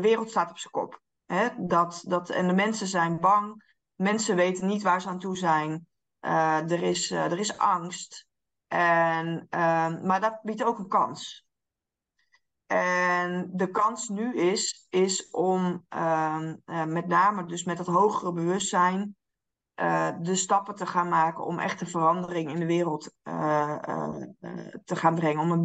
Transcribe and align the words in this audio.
wereld 0.00 0.30
staat 0.30 0.50
op 0.50 0.58
zijn 0.58 0.72
kop. 0.72 1.00
Hè? 1.26 1.48
Dat, 1.58 2.02
dat, 2.06 2.30
en 2.30 2.46
de 2.46 2.54
mensen 2.54 2.86
zijn 2.86 3.20
bang. 3.20 3.64
Mensen 3.94 4.36
weten 4.36 4.66
niet 4.66 4.82
waar 4.82 5.00
ze 5.00 5.08
aan 5.08 5.18
toe 5.18 5.36
zijn. 5.36 5.86
Uh, 6.20 6.70
er, 6.70 6.82
is, 6.82 7.10
uh, 7.10 7.24
er 7.24 7.38
is 7.38 7.58
angst. 7.58 8.26
En, 8.68 9.46
uh, 9.50 10.00
maar 10.02 10.20
dat 10.20 10.38
biedt 10.42 10.64
ook 10.64 10.78
een 10.78 10.88
kans. 10.88 11.46
En 12.66 13.50
de 13.52 13.70
kans 13.70 14.08
nu 14.08 14.36
is, 14.36 14.86
is 14.90 15.30
om 15.30 15.84
ehm, 15.88 16.56
met 16.66 17.06
name 17.06 17.44
dus 17.44 17.64
met 17.64 17.76
dat 17.76 17.86
hogere 17.86 18.32
bewustzijn 18.32 19.16
de 20.20 20.34
stappen 20.34 20.74
te 20.74 20.86
gaan 20.86 21.08
maken 21.08 21.44
om 21.44 21.58
echt 21.58 21.80
een 21.80 21.86
verandering 21.86 22.50
in 22.50 22.58
de 22.58 22.66
wereld 22.66 23.14
te 24.84 24.96
gaan 24.96 25.14
brengen. 25.14 25.40
Om 25.40 25.50
een 25.50 25.62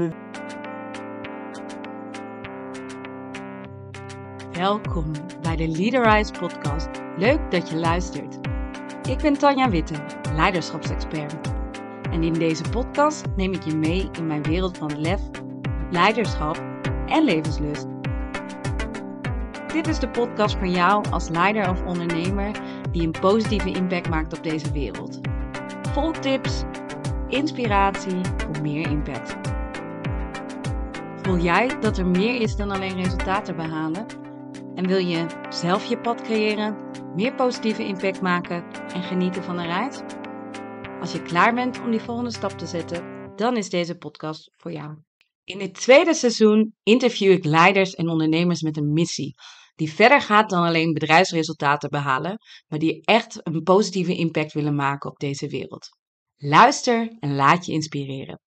Welkom 4.53 5.11
bij 5.41 5.55
de 5.55 5.67
Leaderize 5.67 6.31
podcast. 6.31 6.89
Leuk 7.17 7.51
dat 7.51 7.69
je 7.69 7.75
luistert. 7.75 8.39
Ik 9.09 9.17
ben 9.17 9.37
Tanja 9.37 9.69
Witte, 9.69 9.95
leiderschapsexpert. 10.35 11.35
En 12.11 12.23
in 12.23 12.33
deze 12.33 12.63
podcast 12.69 13.25
neem 13.35 13.53
ik 13.53 13.63
je 13.63 13.75
mee 13.75 14.09
in 14.11 14.27
mijn 14.27 14.43
wereld 14.43 14.77
van 14.77 15.01
lef, 15.01 15.21
leiderschap 15.91 16.63
en 17.07 17.23
levenslust. 17.23 17.85
Dit 19.73 19.87
is 19.87 19.99
de 19.99 20.09
podcast 20.09 20.57
voor 20.57 20.67
jou 20.67 21.09
als 21.09 21.29
leider 21.29 21.69
of 21.69 21.83
ondernemer 21.83 22.51
die 22.91 23.03
een 23.03 23.19
positieve 23.21 23.71
impact 23.71 24.09
maakt 24.09 24.37
op 24.37 24.43
deze 24.43 24.71
wereld. 24.71 25.19
Vol 25.93 26.11
tips, 26.11 26.63
inspiratie 27.27 28.21
voor 28.37 28.61
meer 28.61 28.89
impact. 28.89 29.35
Voel 31.21 31.37
jij 31.37 31.79
dat 31.79 31.97
er 31.97 32.07
meer 32.07 32.41
is 32.41 32.55
dan 32.55 32.71
alleen 32.71 33.03
resultaten 33.03 33.55
behalen? 33.55 34.22
En 34.75 34.87
wil 34.87 34.97
je 34.97 35.25
zelf 35.49 35.85
je 35.85 35.99
pad 35.99 36.21
creëren, 36.21 36.91
meer 37.15 37.35
positieve 37.35 37.85
impact 37.85 38.21
maken 38.21 38.71
en 38.71 39.03
genieten 39.03 39.43
van 39.43 39.57
een 39.57 39.65
reis? 39.65 40.01
Als 40.99 41.11
je 41.11 41.21
klaar 41.21 41.53
bent 41.53 41.79
om 41.79 41.91
die 41.91 41.99
volgende 41.99 42.31
stap 42.31 42.51
te 42.51 42.65
zetten, 42.65 43.31
dan 43.35 43.57
is 43.57 43.69
deze 43.69 43.97
podcast 43.97 44.51
voor 44.57 44.71
jou. 44.71 44.97
In 45.43 45.57
dit 45.57 45.73
tweede 45.73 46.13
seizoen 46.13 46.75
interview 46.83 47.31
ik 47.31 47.45
leiders 47.45 47.93
en 47.93 48.09
ondernemers 48.09 48.61
met 48.61 48.77
een 48.77 48.93
missie. 48.93 49.35
Die 49.75 49.93
verder 49.93 50.21
gaat 50.21 50.49
dan 50.49 50.63
alleen 50.63 50.93
bedrijfsresultaten 50.93 51.89
behalen, 51.89 52.37
maar 52.67 52.79
die 52.79 53.01
echt 53.05 53.39
een 53.47 53.63
positieve 53.63 54.15
impact 54.15 54.53
willen 54.53 54.75
maken 54.75 55.09
op 55.09 55.19
deze 55.19 55.47
wereld. 55.47 55.89
Luister 56.37 57.15
en 57.19 57.35
laat 57.35 57.65
je 57.65 57.71
inspireren. 57.71 58.39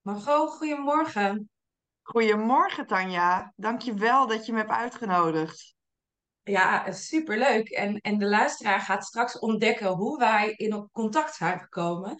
Margot, 0.00 0.50
goedemorgen. 0.50 1.50
Goedemorgen 2.10 2.86
Tanja, 2.86 3.52
dankjewel 3.56 4.26
dat 4.26 4.46
je 4.46 4.52
me 4.52 4.58
hebt 4.58 4.70
uitgenodigd. 4.70 5.74
Ja, 6.42 6.92
superleuk. 6.92 7.68
En, 7.68 7.96
en 7.96 8.18
de 8.18 8.26
luisteraar 8.26 8.80
gaat 8.80 9.04
straks 9.04 9.38
ontdekken 9.38 9.88
hoe 9.88 10.18
wij 10.18 10.52
in 10.56 10.88
contact 10.92 11.34
zijn 11.34 11.60
gekomen. 11.60 12.10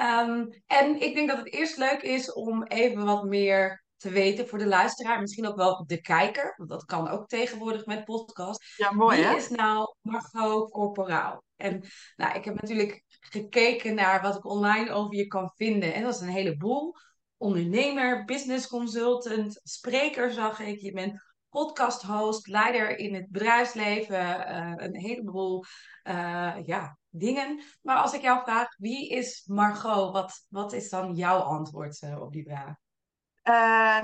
Um, 0.00 0.62
en 0.66 1.00
ik 1.00 1.14
denk 1.14 1.28
dat 1.28 1.38
het 1.38 1.52
eerst 1.52 1.76
leuk 1.76 2.02
is 2.02 2.32
om 2.32 2.62
even 2.62 3.04
wat 3.04 3.24
meer 3.24 3.84
te 3.96 4.10
weten 4.10 4.48
voor 4.48 4.58
de 4.58 4.66
luisteraar. 4.66 5.20
Misschien 5.20 5.46
ook 5.46 5.56
wel 5.56 5.86
de 5.86 6.00
kijker, 6.00 6.54
want 6.56 6.70
dat 6.70 6.84
kan 6.84 7.08
ook 7.08 7.26
tegenwoordig 7.28 7.86
met 7.86 8.04
podcast. 8.04 8.64
Ja, 8.76 8.92
mooi 8.92 9.16
Wie 9.16 9.26
hè? 9.26 9.36
is 9.36 9.48
nou 9.48 9.94
Margot 10.00 10.70
Corporaal? 10.70 11.42
En 11.56 11.84
nou, 12.16 12.36
ik 12.36 12.44
heb 12.44 12.54
natuurlijk 12.60 13.02
gekeken 13.20 13.94
naar 13.94 14.22
wat 14.22 14.36
ik 14.36 14.44
online 14.44 14.90
over 14.90 15.14
je 15.14 15.26
kan 15.26 15.52
vinden. 15.54 15.94
En 15.94 16.02
dat 16.02 16.14
is 16.14 16.20
een 16.20 16.28
heleboel 16.28 16.94
ondernemer, 17.36 18.24
business 18.24 18.66
consultant, 18.66 19.60
spreker 19.62 20.32
zag 20.32 20.60
ik. 20.60 20.80
Je 20.80 20.92
bent 20.92 21.22
podcast 21.48 22.02
host, 22.02 22.46
leider 22.46 22.98
in 22.98 23.14
het 23.14 23.30
bedrijfsleven, 23.30 24.20
uh, 24.20 24.72
een 24.76 24.96
heleboel 24.96 25.64
uh, 26.04 26.54
ja, 26.64 26.98
dingen. 27.08 27.62
Maar 27.82 27.96
als 27.96 28.14
ik 28.14 28.20
jou 28.20 28.42
vraag, 28.42 28.76
wie 28.76 29.08
is 29.08 29.42
Margot? 29.46 30.12
Wat, 30.12 30.46
wat 30.48 30.72
is 30.72 30.88
dan 30.88 31.14
jouw 31.14 31.38
antwoord 31.38 32.02
uh, 32.02 32.20
op 32.20 32.32
die 32.32 32.44
vraag? 32.44 32.74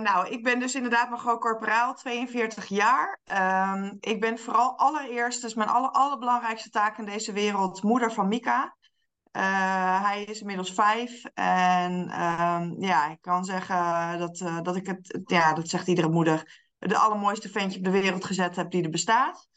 nou, 0.02 0.28
ik 0.28 0.42
ben 0.42 0.58
dus 0.58 0.74
inderdaad 0.74 1.10
Margot 1.10 1.40
Corporaal, 1.40 1.94
42 1.94 2.66
jaar. 2.66 3.20
Um, 3.72 3.96
ik 4.00 4.20
ben 4.20 4.38
vooral 4.38 4.78
allereerst, 4.78 5.42
dus 5.42 5.54
mijn 5.54 5.68
aller, 5.68 5.90
allerbelangrijkste 5.90 6.70
taak 6.70 6.98
in 6.98 7.04
deze 7.04 7.32
wereld, 7.32 7.82
moeder 7.82 8.12
van 8.12 8.28
Mika. 8.28 8.76
Uh, 9.32 10.02
hij 10.02 10.24
is 10.24 10.40
inmiddels 10.40 10.72
vijf 10.72 11.24
en 11.34 11.92
um, 11.92 12.82
ja, 12.82 13.10
ik 13.10 13.20
kan 13.20 13.44
zeggen 13.44 14.18
dat, 14.18 14.40
uh, 14.40 14.60
dat 14.60 14.76
ik 14.76 14.86
het, 14.86 15.20
ja, 15.24 15.52
dat 15.52 15.68
zegt 15.68 15.86
iedere 15.86 16.08
moeder, 16.08 16.68
de 16.78 16.96
allermooiste 16.96 17.48
ventje 17.48 17.78
op 17.78 17.84
de 17.84 17.90
wereld 17.90 18.24
gezet 18.24 18.56
heb 18.56 18.70
die 18.70 18.82
er 18.82 18.90
bestaat. 18.90 19.48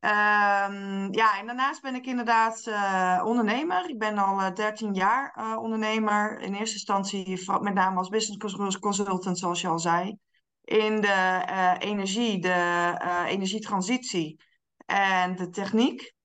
Um, 0.00 1.12
ja, 1.12 1.38
en 1.38 1.46
daarnaast 1.46 1.82
ben 1.82 1.94
ik 1.94 2.06
inderdaad 2.06 2.66
uh, 2.66 3.22
ondernemer. 3.24 3.88
Ik 3.88 3.98
ben 3.98 4.18
al 4.18 4.54
13 4.54 4.94
jaar 4.94 5.58
ondernemer. 5.60 6.40
In 6.40 6.54
eerste 6.54 6.74
instantie 6.74 7.50
met 7.60 7.74
name 7.74 7.98
als 7.98 8.08
business 8.08 8.78
consultant, 8.78 9.38
zoals 9.38 9.60
je 9.60 9.68
al 9.68 9.78
zei. 9.78 10.18
In 10.64 11.00
de 11.00 11.44
energie, 11.78 12.40
de 12.40 13.24
energietransitie 13.26 14.40
en 14.86 15.36
de 15.36 15.48
techniek. 15.48 16.16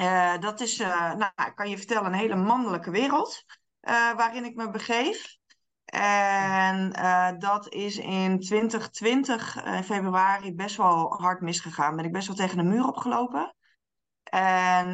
Uh, 0.00 0.38
dat 0.38 0.60
is, 0.60 0.80
uh, 0.80 1.14
nou, 1.14 1.30
ik 1.36 1.52
kan 1.54 1.68
je 1.68 1.76
vertellen, 1.76 2.06
een 2.06 2.18
hele 2.18 2.36
mannelijke 2.36 2.90
wereld 2.90 3.44
uh, 3.82 4.14
waarin 4.14 4.44
ik 4.44 4.54
me 4.54 4.70
begeef. 4.70 5.38
En 5.84 6.90
dat 7.38 7.72
is 7.72 7.96
in 7.98 8.40
2020, 8.40 9.64
in 9.64 9.84
februari, 9.84 10.54
best 10.54 10.76
wel 10.76 11.14
hard 11.16 11.40
misgegaan. 11.40 11.96
Ben 11.96 12.04
ik 12.04 12.12
best 12.12 12.26
wel 12.26 12.36
tegen 12.36 12.56
de 12.56 12.62
muur 12.62 12.86
opgelopen. 12.86 13.54
En 14.24 14.88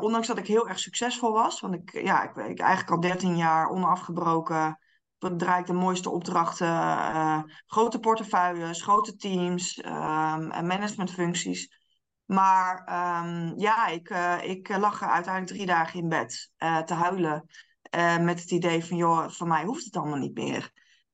ondanks 0.00 0.26
dat 0.26 0.38
ik 0.38 0.46
heel 0.46 0.68
erg 0.68 0.78
succesvol 0.78 1.32
was, 1.32 1.60
want 1.60 1.74
ik, 1.74 2.02
ja, 2.02 2.22
ik, 2.22 2.36
ik 2.36 2.58
eigenlijk 2.58 2.90
al 2.90 3.00
13 3.00 3.36
jaar 3.36 3.68
onafgebroken 3.68 4.78
draai 5.18 5.60
ik 5.60 5.66
de 5.66 5.72
mooiste 5.72 6.10
opdrachten, 6.10 7.52
grote 7.66 7.98
portefeuilles, 7.98 8.82
grote 8.82 9.16
teams 9.16 9.80
en 9.80 10.66
managementfuncties. 10.66 11.85
Maar 12.26 12.78
um, 13.24 13.58
ja, 13.58 13.86
ik, 13.86 14.10
uh, 14.10 14.42
ik 14.42 14.76
lag 14.76 15.02
er 15.02 15.08
uiteindelijk 15.08 15.54
drie 15.54 15.66
dagen 15.66 16.00
in 16.00 16.08
bed 16.08 16.50
uh, 16.58 16.78
te 16.78 16.94
huilen. 16.94 17.46
Met 18.20 18.40
het 18.40 18.50
idee 18.50 18.84
van, 18.84 18.96
joh, 18.96 19.28
van 19.28 19.48
mij 19.48 19.64
hoeft 19.64 19.84
het 19.84 19.96
allemaal 19.96 20.18
niet 20.18 20.34
meer. 20.34 20.70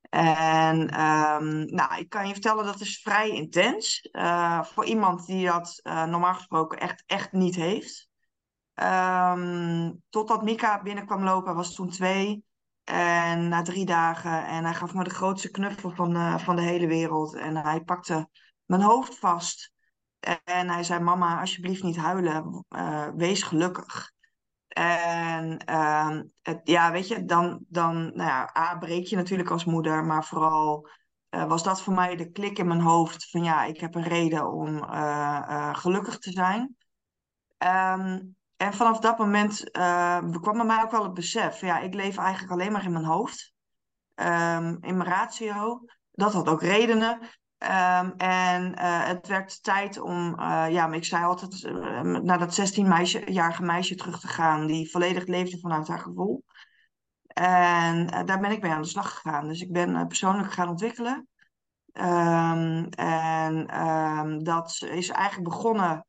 En 0.09 0.79
um, 1.01 1.65
nou, 1.65 1.97
ik 1.97 2.09
kan 2.09 2.27
je 2.27 2.33
vertellen, 2.33 2.65
dat 2.65 2.79
is 2.79 3.01
vrij 3.01 3.29
intens. 3.29 4.09
voor 4.61 4.85
iemand 4.85 5.25
die 5.25 5.45
dat 5.45 5.79
normaal 5.83 6.33
gesproken 6.33 6.79
echt, 6.79 7.03
echt 7.05 7.31
niet 7.31 7.55
heeft. 7.55 8.09
Um, 8.75 10.01
totdat 10.09 10.43
Mika 10.43 10.81
binnenkwam 10.81 11.23
lopen, 11.23 11.55
was 11.55 11.75
toen 11.75 11.89
twee. 11.89 12.43
En 12.83 13.47
na 13.47 13.61
drie 13.61 13.85
dagen. 13.85 14.45
En 14.45 14.63
hij 14.63 14.73
gaf 14.73 14.93
me 14.93 15.03
de 15.03 15.09
grootste 15.09 15.51
knuffel 15.51 15.89
van, 15.89 16.39
van 16.39 16.55
de 16.55 16.61
hele 16.61 16.87
wereld. 16.87 17.35
En 17.35 17.57
hij 17.57 17.81
pakte 17.81 18.29
mijn 18.65 18.81
hoofd 18.81 19.19
vast. 19.19 19.72
En 20.43 20.69
hij 20.69 20.83
zei: 20.83 21.03
Mama, 21.03 21.39
alsjeblieft 21.39 21.83
niet 21.83 21.97
huilen, 21.97 22.65
uh, 22.69 23.07
wees 23.15 23.43
gelukkig. 23.43 24.11
En 24.67 25.63
het, 26.41 26.61
ja, 26.63 26.91
weet 26.91 27.07
je, 27.07 27.25
dan, 27.25 27.65
dan 27.67 27.95
nou 27.95 28.29
ja, 28.29 28.55
A, 28.57 28.77
breek 28.77 29.05
je 29.05 29.15
natuurlijk 29.15 29.49
als 29.49 29.65
moeder, 29.65 30.03
maar 30.03 30.25
vooral 30.25 30.89
uh, 31.29 31.45
was 31.45 31.63
dat 31.63 31.81
voor 31.81 31.93
mij 31.93 32.15
de 32.15 32.31
klik 32.31 32.57
in 32.59 32.67
mijn 32.67 32.81
hoofd 32.81 33.29
van 33.29 33.43
ja, 33.43 33.63
ik 33.63 33.79
heb 33.79 33.95
een 33.95 34.03
reden 34.03 34.51
om 34.51 34.75
uh, 34.77 35.75
gelukkig 35.75 36.17
te 36.17 36.31
zijn. 36.31 36.75
Um, 37.57 38.35
en 38.57 38.73
vanaf 38.73 38.99
dat 38.99 39.17
moment 39.17 39.69
kwam 40.41 40.57
bij 40.57 40.65
mij 40.65 40.83
ook 40.83 40.91
wel 40.91 41.03
het 41.03 41.13
besef, 41.13 41.61
ja, 41.61 41.79
ik 41.79 41.93
leef 41.93 42.17
eigenlijk 42.17 42.51
alleen 42.51 42.71
maar 42.71 42.85
in 42.85 42.91
mijn 42.91 43.05
hoofd, 43.05 43.53
um, 44.15 44.77
in 44.81 44.97
mijn 44.97 45.09
ratio. 45.09 45.85
Dat 46.11 46.33
had 46.33 46.49
ook 46.49 46.61
redenen. 46.61 47.19
Um, 47.63 48.13
en 48.17 48.71
uh, 48.71 49.05
het 49.05 49.27
werd 49.27 49.63
tijd 49.63 49.99
om, 49.99 50.39
uh, 50.39 50.65
ja, 50.69 50.91
ik 50.91 51.05
zei 51.05 51.23
altijd, 51.23 51.63
uh, 51.63 52.01
naar 52.01 52.39
dat 52.39 52.59
16-jarige 52.59 53.63
meisje 53.63 53.95
terug 53.95 54.19
te 54.19 54.27
gaan, 54.27 54.67
die 54.67 54.91
volledig 54.91 55.25
leefde 55.25 55.59
vanuit 55.59 55.87
haar 55.87 55.99
gevoel. 55.99 56.43
En 57.27 58.25
daar 58.25 58.39
ben 58.39 58.51
ik 58.51 58.61
mee 58.61 58.71
aan 58.71 58.81
de 58.81 58.87
slag 58.87 59.13
gegaan. 59.13 59.47
Dus 59.47 59.61
ik 59.61 59.71
ben 59.71 60.07
persoonlijk 60.07 60.51
gaan 60.51 60.69
ontwikkelen. 60.69 61.27
Um, 61.93 62.89
en 62.89 63.81
um, 63.87 64.43
dat 64.43 64.87
is 64.91 65.09
eigenlijk 65.09 65.49
begonnen 65.49 66.05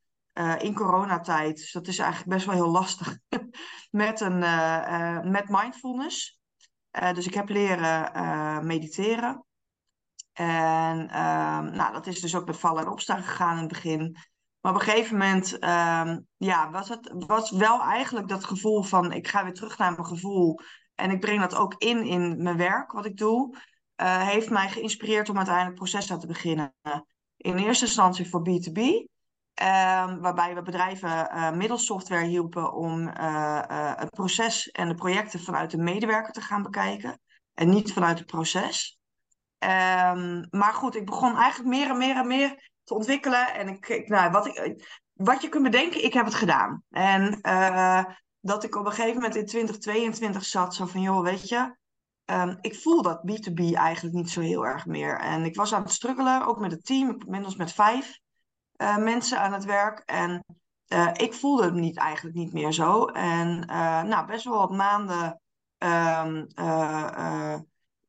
in 0.59 0.75
coronatijd. 0.75 1.57
Dus 1.57 1.73
dat 1.73 1.87
is 1.87 1.99
eigenlijk 1.99 2.31
best 2.31 2.47
wel 2.47 2.55
heel 2.55 2.71
lastig. 2.71 3.19
met, 3.91 4.21
een, 4.21 4.39
met 5.31 5.49
mindfulness. 5.49 6.41
dus 6.91 7.27
ik 7.27 7.35
heb 7.35 7.49
leren 7.49 8.67
mediteren. 8.67 9.45
En 10.35 10.99
um, 11.01 11.71
nou, 11.71 11.93
dat 11.93 12.07
is 12.07 12.21
dus 12.21 12.37
ook 12.37 12.47
met 12.47 12.57
vallen 12.57 12.83
en 12.83 12.91
opstaan 12.91 13.23
gegaan 13.23 13.55
in 13.55 13.63
het 13.63 13.73
begin. 13.73 14.17
Maar 14.61 14.73
op 14.73 14.81
een 14.81 14.85
gegeven 14.85 15.17
moment 15.19 15.53
um, 15.53 16.27
ja, 16.37 16.71
was 16.71 16.89
het 16.89 17.13
was 17.27 17.51
wel 17.51 17.83
eigenlijk 17.83 18.29
dat 18.29 18.45
gevoel 18.45 18.83
van 18.83 19.13
ik 19.13 19.29
ga 19.29 19.45
weer 19.45 19.53
terug 19.53 19.79
naar 19.79 19.93
mijn 19.93 20.07
gevoel. 20.07 20.61
En 20.95 21.11
ik 21.11 21.21
breng 21.21 21.41
dat 21.41 21.55
ook 21.55 21.75
in 21.79 22.05
in 22.05 22.43
mijn 22.43 22.57
werk, 22.57 22.93
wat 22.93 23.05
ik 23.05 23.17
doe. 23.17 23.57
heeft 24.03 24.51
mij 24.51 24.69
geïnspireerd 24.69 25.29
om 25.29 25.37
uiteindelijk 25.37 25.77
processen 25.77 26.19
te 26.19 26.27
beginnen. 26.27 26.75
In 27.37 27.57
eerste 27.57 27.85
instantie 27.85 28.29
voor 28.29 28.41
B2B, 28.41 28.81
ehm, 29.55 30.19
waarbij 30.21 30.55
we 30.55 30.63
bedrijven 30.63 31.09
uh, 31.09 31.51
middelsoftware 31.51 32.27
hielpen 32.27 32.73
om 32.73 33.09
het 33.99 34.11
proces 34.11 34.71
en 34.71 34.89
de 34.89 34.95
projecten 34.95 35.41
vanuit 35.41 35.71
de 35.71 35.79
medewerker 35.79 36.33
te 36.33 36.41
gaan 36.41 36.63
bekijken 36.63 37.21
en 37.55 37.69
niet 37.69 37.93
vanuit 37.93 38.19
het 38.19 38.27
proces. 38.27 38.99
Um, 39.65 40.47
maar 40.51 40.73
goed, 40.73 40.97
ik 40.97 41.07
begon 41.07 41.37
eigenlijk 41.37 41.71
meer 41.71 41.91
en 41.91 41.97
meer 41.99 42.17
en 42.17 42.27
meer 42.27 42.71
te 42.83 42.95
ontwikkelen. 42.95 43.55
En 43.55 43.69
ik, 43.69 44.09
nou, 44.09 44.31
wat, 44.31 44.47
ik, 44.47 45.03
wat 45.13 45.43
je 45.43 45.49
kunt 45.49 45.63
bedenken, 45.63 46.05
ik 46.05 46.13
heb 46.13 46.25
het 46.25 46.35
gedaan. 46.35 46.83
En 46.91 47.39
uh, 47.43 48.05
dat 48.41 48.65
ik 48.65 48.77
op 48.77 48.87
een 48.87 48.93
gegeven 48.93 49.15
moment 49.15 49.37
in 49.37 49.47
2022 49.47 50.45
zat, 50.45 50.75
zo 50.75 50.87
van, 50.87 51.01
joh, 51.01 51.23
weet 51.23 51.49
je, 51.49 51.77
um, 52.25 52.59
ik 52.61 52.77
voel 52.77 53.03
dat 53.03 53.23
B2B 53.31 53.73
eigenlijk 53.73 54.15
niet 54.15 54.31
zo 54.31 54.41
heel 54.41 54.67
erg 54.67 54.87
meer. 54.87 55.19
En 55.19 55.45
ik 55.45 55.57
was 55.57 55.75
aan 55.75 55.83
het 55.83 55.93
struggelen, 55.93 56.47
ook 56.47 56.59
met 56.59 56.71
het 56.71 56.85
team, 56.85 57.17
inmiddels 57.25 57.57
met 57.57 57.73
vijf 57.73 58.19
uh, 58.77 58.97
mensen 58.97 59.41
aan 59.41 59.53
het 59.53 59.65
werk. 59.65 59.99
En 59.99 60.45
uh, 60.89 61.11
ik 61.13 61.35
voelde 61.35 61.65
het 61.65 61.75
niet, 61.75 61.97
eigenlijk 61.97 62.37
niet 62.37 62.53
meer 62.53 62.73
zo. 62.73 63.05
En 63.05 63.59
nou, 64.09 64.27
best 64.27 64.45
wel 64.45 64.59
wat 64.59 64.71
maanden 64.71 65.41
um, 65.79 66.47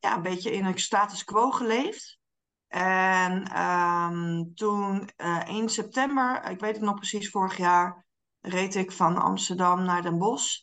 ja, 0.05 0.15
een 0.15 0.21
beetje 0.21 0.51
in 0.51 0.65
een 0.65 0.79
status 0.79 1.23
quo 1.23 1.51
geleefd. 1.51 2.19
En 2.67 3.61
um, 3.61 4.53
toen 4.55 5.09
uh, 5.17 5.41
eh, 5.41 5.47
1 5.47 5.69
september, 5.69 6.49
ik 6.49 6.59
weet 6.59 6.75
het 6.75 6.85
nog 6.85 6.95
precies, 6.95 7.29
vorig 7.29 7.57
jaar, 7.57 8.05
reed 8.41 8.75
ik 8.75 8.91
van 8.91 9.17
Amsterdam 9.17 9.83
naar 9.83 10.01
Den 10.01 10.17
Bosch. 10.17 10.61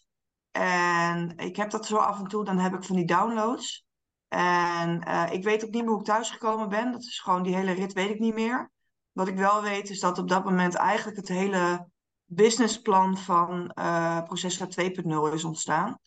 En 0.50 1.36
ik 1.36 1.56
heb 1.56 1.70
dat 1.70 1.86
zo 1.86 1.96
af 1.96 2.18
en 2.18 2.26
toe, 2.26 2.44
dan 2.44 2.58
heb 2.58 2.74
ik 2.74 2.84
van 2.84 2.96
die 2.96 3.04
downloads. 3.04 3.86
En 4.28 5.08
uh, 5.08 5.32
ik 5.32 5.44
weet 5.44 5.64
ook 5.64 5.70
niet 5.70 5.82
meer 5.82 5.90
hoe 5.90 6.00
ik 6.00 6.06
thuis 6.06 6.30
gekomen 6.30 6.68
ben. 6.68 6.92
Dat 6.92 7.02
is 7.02 7.20
gewoon 7.20 7.42
die 7.42 7.54
hele 7.54 7.72
rit, 7.72 7.92
weet 7.92 8.10
ik 8.10 8.18
niet 8.18 8.34
meer. 8.34 8.70
Wat 9.12 9.28
ik 9.28 9.36
wel 9.36 9.62
weet, 9.62 9.90
is 9.90 10.00
dat 10.00 10.18
op 10.18 10.28
dat 10.28 10.44
moment 10.44 10.74
eigenlijk 10.74 11.16
het 11.16 11.28
hele 11.28 11.88
businessplan 12.24 13.18
van 13.18 13.72
uh, 13.78 14.22
Processa 14.22 14.66
2.0 14.66 15.32
is 15.32 15.44
ontstaan. 15.44 15.98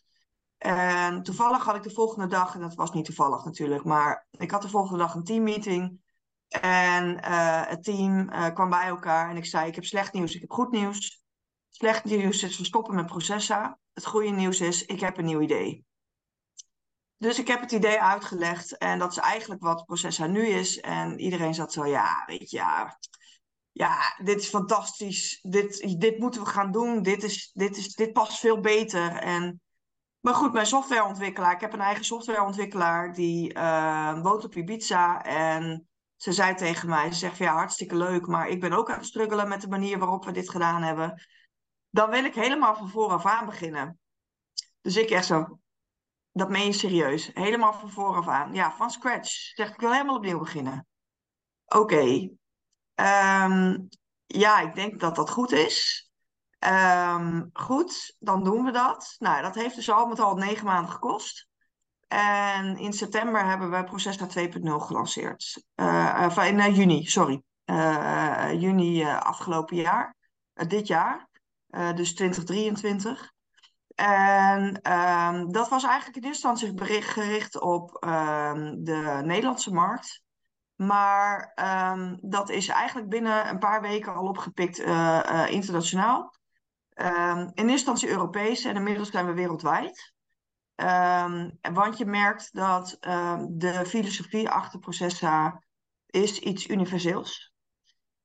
En 0.58 1.22
toevallig 1.22 1.64
had 1.64 1.76
ik 1.76 1.82
de 1.82 1.90
volgende 1.90 2.26
dag, 2.26 2.54
en 2.54 2.60
dat 2.60 2.74
was 2.74 2.92
niet 2.92 3.04
toevallig 3.04 3.44
natuurlijk, 3.44 3.84
maar 3.84 4.26
ik 4.30 4.50
had 4.50 4.62
de 4.62 4.68
volgende 4.68 4.98
dag 4.98 5.14
een 5.14 5.24
teammeeting. 5.24 6.04
En 6.48 7.18
uh, 7.18 7.66
het 7.66 7.84
team 7.84 8.32
uh, 8.32 8.46
kwam 8.46 8.70
bij 8.70 8.86
elkaar 8.86 9.30
en 9.30 9.36
ik 9.36 9.44
zei: 9.44 9.68
Ik 9.68 9.74
heb 9.74 9.84
slecht 9.84 10.12
nieuws, 10.12 10.34
ik 10.34 10.40
heb 10.40 10.50
goed 10.50 10.70
nieuws. 10.70 11.24
Slecht 11.70 12.04
nieuws 12.04 12.42
is: 12.42 12.58
we 12.58 12.64
stoppen 12.64 12.94
met 12.94 13.06
Processa. 13.06 13.78
Het 13.92 14.06
goede 14.06 14.30
nieuws 14.30 14.60
is: 14.60 14.84
ik 14.84 15.00
heb 15.00 15.18
een 15.18 15.24
nieuw 15.24 15.40
idee. 15.40 15.84
Dus 17.18 17.38
ik 17.38 17.48
heb 17.48 17.60
het 17.60 17.72
idee 17.72 18.00
uitgelegd 18.00 18.78
en 18.78 18.98
dat 18.98 19.10
is 19.10 19.18
eigenlijk 19.18 19.62
wat 19.62 19.84
Processa 19.84 20.26
nu 20.26 20.46
is. 20.46 20.80
En 20.80 21.18
iedereen 21.18 21.54
zat 21.54 21.72
zo: 21.72 21.86
Ja, 21.86 22.22
weet 22.26 22.50
je, 22.50 22.56
ja, 22.56 22.98
ja 23.72 24.14
dit 24.24 24.40
is 24.40 24.48
fantastisch. 24.48 25.38
Dit, 25.42 26.00
dit 26.00 26.18
moeten 26.18 26.42
we 26.42 26.48
gaan 26.48 26.72
doen. 26.72 27.02
Dit, 27.02 27.22
is, 27.22 27.50
dit, 27.52 27.76
is, 27.76 27.94
dit 27.94 28.12
past 28.12 28.38
veel 28.38 28.60
beter. 28.60 29.12
En 29.12 29.60
maar 30.26 30.34
goed, 30.34 30.52
mijn 30.52 30.66
softwareontwikkelaar, 30.66 31.52
ik 31.52 31.60
heb 31.60 31.72
een 31.72 31.80
eigen 31.80 32.04
softwareontwikkelaar 32.04 33.14
die 33.14 33.54
uh, 33.54 34.22
woont 34.22 34.44
op 34.44 34.54
Ibiza. 34.54 35.24
En 35.24 35.88
ze 36.16 36.32
zei 36.32 36.54
tegen 36.54 36.88
mij, 36.88 37.12
ze 37.12 37.18
zegt 37.18 37.36
van 37.36 37.46
ja, 37.46 37.52
hartstikke 37.52 37.96
leuk, 37.96 38.26
maar 38.26 38.48
ik 38.48 38.60
ben 38.60 38.72
ook 38.72 38.90
aan 38.90 38.98
het 38.98 39.06
struggelen 39.06 39.48
met 39.48 39.60
de 39.60 39.68
manier 39.68 39.98
waarop 39.98 40.24
we 40.24 40.32
dit 40.32 40.50
gedaan 40.50 40.82
hebben. 40.82 41.26
Dan 41.90 42.10
wil 42.10 42.24
ik 42.24 42.34
helemaal 42.34 42.74
van 42.76 42.88
vooraf 42.88 43.26
aan 43.26 43.46
beginnen. 43.46 43.98
Dus 44.80 44.96
ik 44.96 45.10
echt 45.10 45.26
zo, 45.26 45.58
dat 46.32 46.50
meen 46.50 46.66
je 46.66 46.72
serieus, 46.72 47.30
helemaal 47.34 47.72
van 47.72 47.90
vooraf 47.90 48.28
aan. 48.28 48.54
Ja, 48.54 48.72
van 48.72 48.90
scratch. 48.90 49.30
Zeg 49.30 49.70
ik 49.70 49.80
wil 49.80 49.92
helemaal 49.92 50.16
opnieuw 50.16 50.38
beginnen. 50.38 50.86
Oké. 51.66 52.28
Ehm, 52.94 53.78
ja, 54.26 54.60
ik 54.60 54.74
denk 54.74 55.00
dat 55.00 55.16
dat 55.16 55.30
goed 55.30 55.52
is. 55.52 56.05
Um, 56.58 57.50
goed, 57.52 58.16
dan 58.18 58.44
doen 58.44 58.64
we 58.64 58.70
dat. 58.70 59.14
Nou, 59.18 59.42
dat 59.42 59.54
heeft 59.54 59.74
dus 59.74 59.90
al 59.90 60.06
met 60.06 60.20
al 60.20 60.36
negen 60.36 60.64
maanden 60.64 60.92
gekost. 60.92 61.48
En 62.08 62.76
in 62.76 62.92
september 62.92 63.44
hebben 63.44 63.70
we 63.70 63.84
Processa 63.84 64.26
2.0 64.26 64.60
gelanceerd. 64.62 65.64
Uh, 65.76 66.36
in 66.46 66.58
uh, 66.58 66.76
juni, 66.76 67.06
sorry. 67.06 67.42
Uh, 67.64 68.48
juni 68.58 69.04
afgelopen 69.04 69.76
jaar. 69.76 70.16
dit 70.54 70.86
jaar. 70.86 71.28
dus 71.94 72.14
2023. 72.14 73.32
En 73.94 74.92
um, 74.92 75.52
dat 75.52 75.68
was 75.68 75.84
eigenlijk 75.84 76.16
in 76.16 76.22
eerste 76.22 76.48
instantie 76.48 77.02
gericht 77.02 77.60
op 77.60 78.04
um, 78.04 78.84
de 78.84 79.20
Nederlandse 79.24 79.72
markt. 79.72 80.22
Maar 80.74 81.52
dat 82.20 82.48
is 82.50 82.68
eigenlijk 82.68 83.08
binnen 83.08 83.48
een 83.48 83.58
paar 83.58 83.80
weken 83.80 84.14
al 84.14 84.26
opgepikt 84.26 84.78
internationaal. 85.48 86.34
Um, 87.00 87.38
in 87.38 87.48
eerste 87.54 87.70
instantie 87.70 88.08
Europees 88.08 88.64
en 88.64 88.76
inmiddels 88.76 89.10
zijn 89.10 89.26
we 89.26 89.32
wereldwijd. 89.32 90.14
Um, 90.76 91.58
want 91.74 91.98
je 91.98 92.06
merkt 92.06 92.48
dat 92.52 92.96
um, 93.00 93.58
de 93.58 93.86
filosofie 93.86 94.50
achter 94.50 94.78
Processa 94.78 95.62
is 96.06 96.38
iets 96.38 96.68
universeels. 96.68 97.54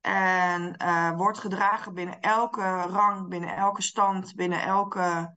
En 0.02 0.76
uh, 0.84 1.12
wordt 1.18 1.38
gedragen 1.38 1.94
binnen 1.94 2.20
elke 2.20 2.82
rang, 2.82 3.28
binnen 3.28 3.56
elke 3.56 3.82
stand, 3.82 4.36
binnen 4.36 4.62
elke 4.62 5.36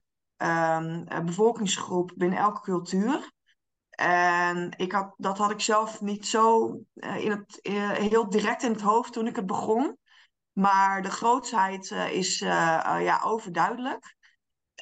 bevolkingsgroep, 1.25 2.11
binnen 2.15 2.39
elke 2.39 2.61
cultuur. 2.61 3.31
En 3.89 4.73
ik 4.77 4.91
had, 4.91 5.13
dat 5.17 5.37
had 5.37 5.51
ik 5.51 5.61
zelf 5.61 6.01
niet 6.01 6.27
zo 6.27 6.77
uh, 6.93 7.23
in 7.23 7.31
het, 7.31 7.59
uh, 7.61 7.89
heel 7.89 8.29
direct 8.29 8.63
in 8.63 8.71
het 8.71 8.81
hoofd 8.81 9.13
toen 9.13 9.27
ik 9.27 9.35
het 9.35 9.45
begon. 9.45 9.97
Maar 10.55 11.01
de 11.01 11.11
grootsheid 11.11 11.89
uh, 11.89 12.11
is 12.11 12.41
uh, 12.41 12.49
uh, 12.85 13.03
ja, 13.03 13.21
overduidelijk. 13.23 14.15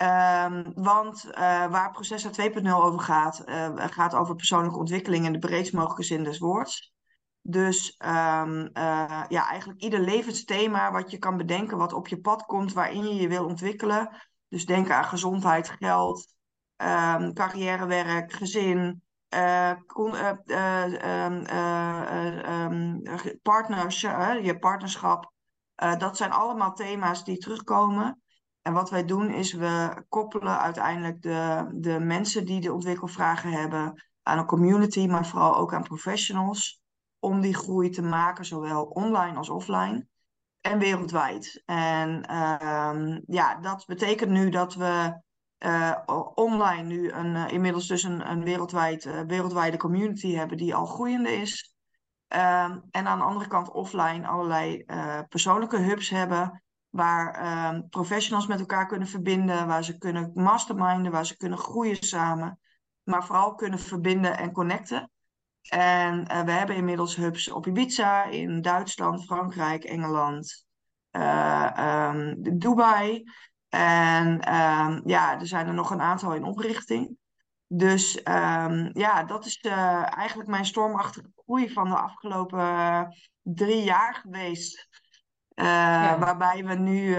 Um, 0.01 0.71
want 0.75 1.23
waar 1.69 1.91
Processa 1.91 2.29
2.0 2.29 2.67
over 2.67 2.99
gaat, 2.99 3.43
gaat 3.75 4.15
over 4.15 4.35
persoonlijke 4.35 4.79
ontwikkeling 4.79 5.25
in 5.25 5.31
de 5.31 5.39
breedst 5.39 5.73
mogelijke 5.73 6.03
zin 6.03 6.23
des 6.23 6.39
woords. 6.39 6.93
Dus 7.41 7.95
um, 8.05 8.69
ja, 9.27 9.49
eigenlijk 9.49 9.81
ieder 9.81 9.99
levensthema 9.99 10.91
wat 10.91 11.11
je 11.11 11.17
kan 11.17 11.37
bedenken, 11.37 11.77
wat 11.77 11.93
op 11.93 12.07
je 12.07 12.21
pad 12.21 12.45
komt, 12.45 12.73
waarin 12.73 13.07
je 13.07 13.15
je 13.15 13.27
wil 13.27 13.45
ontwikkelen. 13.45 14.09
Dus 14.47 14.65
denk 14.65 14.89
aan 14.89 15.05
gezondheid, 15.05 15.69
geld, 15.69 16.35
um, 16.77 17.33
carrière, 17.33 17.85
werk, 17.85 18.33
gezin, 18.33 19.01
partners, 23.41 24.01
je 24.01 24.57
partnerschap. 24.59 25.32
Uh, 25.83 25.97
dat 25.97 26.17
zijn 26.17 26.31
allemaal 26.31 26.73
thema's 26.73 27.23
die 27.23 27.37
terugkomen. 27.37 28.21
En 28.61 28.73
wat 28.73 28.89
wij 28.89 29.05
doen 29.05 29.29
is 29.29 29.53
we 29.53 30.03
koppelen 30.09 30.59
uiteindelijk 30.59 31.21
de, 31.21 31.69
de 31.73 31.99
mensen 31.99 32.45
die 32.45 32.61
de 32.61 32.73
ontwikkelvragen 32.73 33.51
hebben 33.51 34.03
aan 34.23 34.37
een 34.37 34.45
community, 34.45 35.07
maar 35.07 35.27
vooral 35.27 35.55
ook 35.55 35.73
aan 35.73 35.83
professionals, 35.83 36.81
om 37.19 37.41
die 37.41 37.55
groei 37.55 37.89
te 37.89 38.01
maken, 38.01 38.45
zowel 38.45 38.83
online 38.83 39.37
als 39.37 39.49
offline 39.49 40.07
en 40.61 40.79
wereldwijd. 40.79 41.61
En 41.65 42.09
uh, 42.31 43.17
ja, 43.25 43.59
dat 43.59 43.85
betekent 43.85 44.31
nu 44.31 44.49
dat 44.49 44.73
we 44.73 45.21
uh, 45.59 45.97
online 46.33 46.83
nu 46.83 47.11
een, 47.11 47.35
uh, 47.35 47.47
inmiddels 47.47 47.87
dus 47.87 48.03
een, 48.03 48.29
een 48.29 48.43
wereldwijd, 48.43 49.25
wereldwijde 49.27 49.77
community 49.77 50.33
hebben 50.33 50.57
die 50.57 50.75
al 50.75 50.85
groeiende 50.85 51.31
is. 51.31 51.72
Um, 52.35 52.83
en 52.91 53.07
aan 53.07 53.17
de 53.17 53.23
andere 53.23 53.47
kant 53.47 53.71
offline 53.71 54.27
allerlei 54.27 54.83
uh, 54.87 55.19
persoonlijke 55.29 55.77
hubs 55.77 56.09
hebben. 56.09 56.63
Waar 56.89 57.73
um, 57.73 57.89
professionals 57.89 58.47
met 58.47 58.59
elkaar 58.59 58.87
kunnen 58.87 59.07
verbinden. 59.07 59.67
Waar 59.67 59.83
ze 59.83 59.97
kunnen 59.97 60.31
masterminden. 60.33 61.11
Waar 61.11 61.25
ze 61.25 61.37
kunnen 61.37 61.57
groeien 61.57 62.03
samen. 62.03 62.59
Maar 63.03 63.25
vooral 63.25 63.55
kunnen 63.55 63.79
verbinden 63.79 64.37
en 64.37 64.51
connecten. 64.51 65.11
En 65.69 66.19
uh, 66.19 66.41
we 66.41 66.51
hebben 66.51 66.75
inmiddels 66.75 67.15
hubs 67.15 67.51
op 67.51 67.67
Ibiza. 67.67 68.23
In 68.23 68.61
Duitsland, 68.61 69.25
Frankrijk, 69.25 69.83
Engeland. 69.83 70.65
Uh, 71.11 72.09
um, 72.11 72.57
Dubai. 72.57 73.23
En 73.69 74.39
ja, 75.05 75.39
er 75.39 75.47
zijn 75.47 75.67
er 75.67 75.73
nog 75.73 75.91
een 75.91 76.01
aantal 76.01 76.33
in 76.33 76.43
oprichting. 76.43 77.17
Dus 77.75 78.17
um, 78.17 78.89
ja, 78.93 79.23
dat 79.23 79.45
is 79.45 79.63
uh, 79.63 80.17
eigenlijk 80.17 80.49
mijn 80.49 80.65
stormachtige 80.65 81.31
groei 81.35 81.69
van 81.69 81.89
de 81.89 81.95
afgelopen 81.95 82.59
uh, 82.59 83.03
drie 83.41 83.83
jaar 83.83 84.15
geweest. 84.15 84.87
Uh, 85.55 85.65
ja. 85.65 86.19
Waarbij 86.19 86.65
we 86.65 86.73
nu 86.73 87.15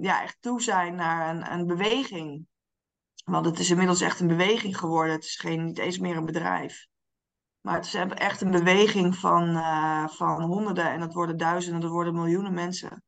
ja, 0.00 0.22
echt 0.22 0.36
toe 0.40 0.62
zijn 0.62 0.94
naar 0.94 1.34
een, 1.34 1.52
een 1.52 1.66
beweging. 1.66 2.46
Want 3.24 3.46
het 3.46 3.58
is 3.58 3.70
inmiddels 3.70 4.00
echt 4.00 4.20
een 4.20 4.26
beweging 4.26 4.78
geworden. 4.78 5.14
Het 5.14 5.24
is 5.24 5.36
geen, 5.36 5.64
niet 5.64 5.78
eens 5.78 5.98
meer 5.98 6.16
een 6.16 6.24
bedrijf. 6.24 6.86
Maar 7.60 7.74
het 7.74 7.84
is 7.84 7.94
echt 7.94 8.40
een 8.40 8.50
beweging 8.50 9.16
van, 9.16 9.54
van 10.10 10.42
honderden 10.42 10.90
en 10.90 11.00
dat 11.00 11.14
worden 11.14 11.36
duizenden, 11.36 11.80
dat 11.80 11.90
worden 11.90 12.14
miljoenen 12.14 12.54
mensen. 12.54 13.02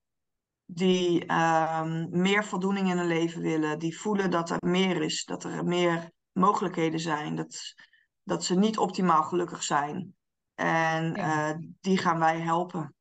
Die 0.64 1.26
ehm, 1.26 2.06
meer 2.10 2.44
voldoening 2.44 2.90
in 2.90 2.98
hun 2.98 3.06
leven 3.06 3.42
willen. 3.42 3.78
Die 3.78 3.98
voelen 3.98 4.30
dat 4.30 4.50
er 4.50 4.58
meer 4.60 5.02
is. 5.02 5.24
Dat 5.24 5.44
er 5.44 5.64
meer 5.64 6.14
mogelijkheden 6.36 7.00
zijn. 7.00 7.34
Dat, 7.34 7.74
dat 8.22 8.44
ze 8.44 8.54
niet 8.54 8.78
optimaal 8.78 9.22
gelukkig 9.22 9.62
zijn. 9.62 10.14
En 10.54 11.14
Ja. 11.14 11.60
die 11.80 11.98
gaan 11.98 12.18
wij 12.18 12.40
helpen. 12.40 12.94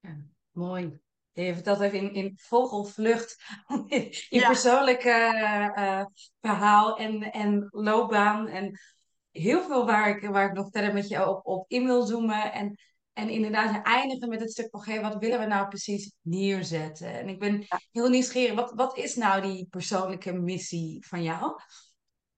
Ja, 0.00 0.16
mooi. 0.50 1.00
Je 1.32 1.54
vertelt 1.54 1.80
even 1.80 1.98
in, 1.98 2.12
in 2.14 2.38
vogelvlucht 2.40 3.36
je 3.88 4.26
Ja. 4.28 4.46
persoonlijke 4.46 5.10
eh, 5.74 6.04
verhaal 6.40 6.96
en, 6.96 7.32
en 7.32 7.68
loopbaan. 7.70 8.46
En 8.48 8.78
heel 9.30 9.62
veel 9.62 9.86
waar 9.86 10.08
ik, 10.08 10.28
waar 10.28 10.48
ik 10.48 10.52
nog 10.56 10.68
verder 10.70 10.92
met 10.92 11.08
je 11.08 11.28
op, 11.28 11.46
op 11.46 11.64
in 11.70 11.84
wil 11.84 12.06
zoomen. 12.06 12.52
En, 12.52 12.78
en 13.12 13.28
inderdaad, 13.30 13.86
eindigen 13.86 14.28
met 14.28 14.40
het 14.40 14.50
stuk 14.50 14.70
van, 14.70 14.82
hey, 14.84 15.00
wat 15.00 15.16
willen 15.18 15.38
we 15.38 15.46
nou 15.46 15.68
precies 15.68 16.12
neerzetten? 16.20 17.12
En 17.12 17.28
ik 17.28 17.38
ben 17.38 17.66
heel 17.90 18.08
nieuwsgierig, 18.08 18.54
wat, 18.54 18.72
wat 18.74 18.96
is 18.96 19.14
nou 19.14 19.42
die 19.42 19.66
persoonlijke 19.70 20.32
missie 20.32 21.06
van 21.06 21.22
jou? 21.22 21.60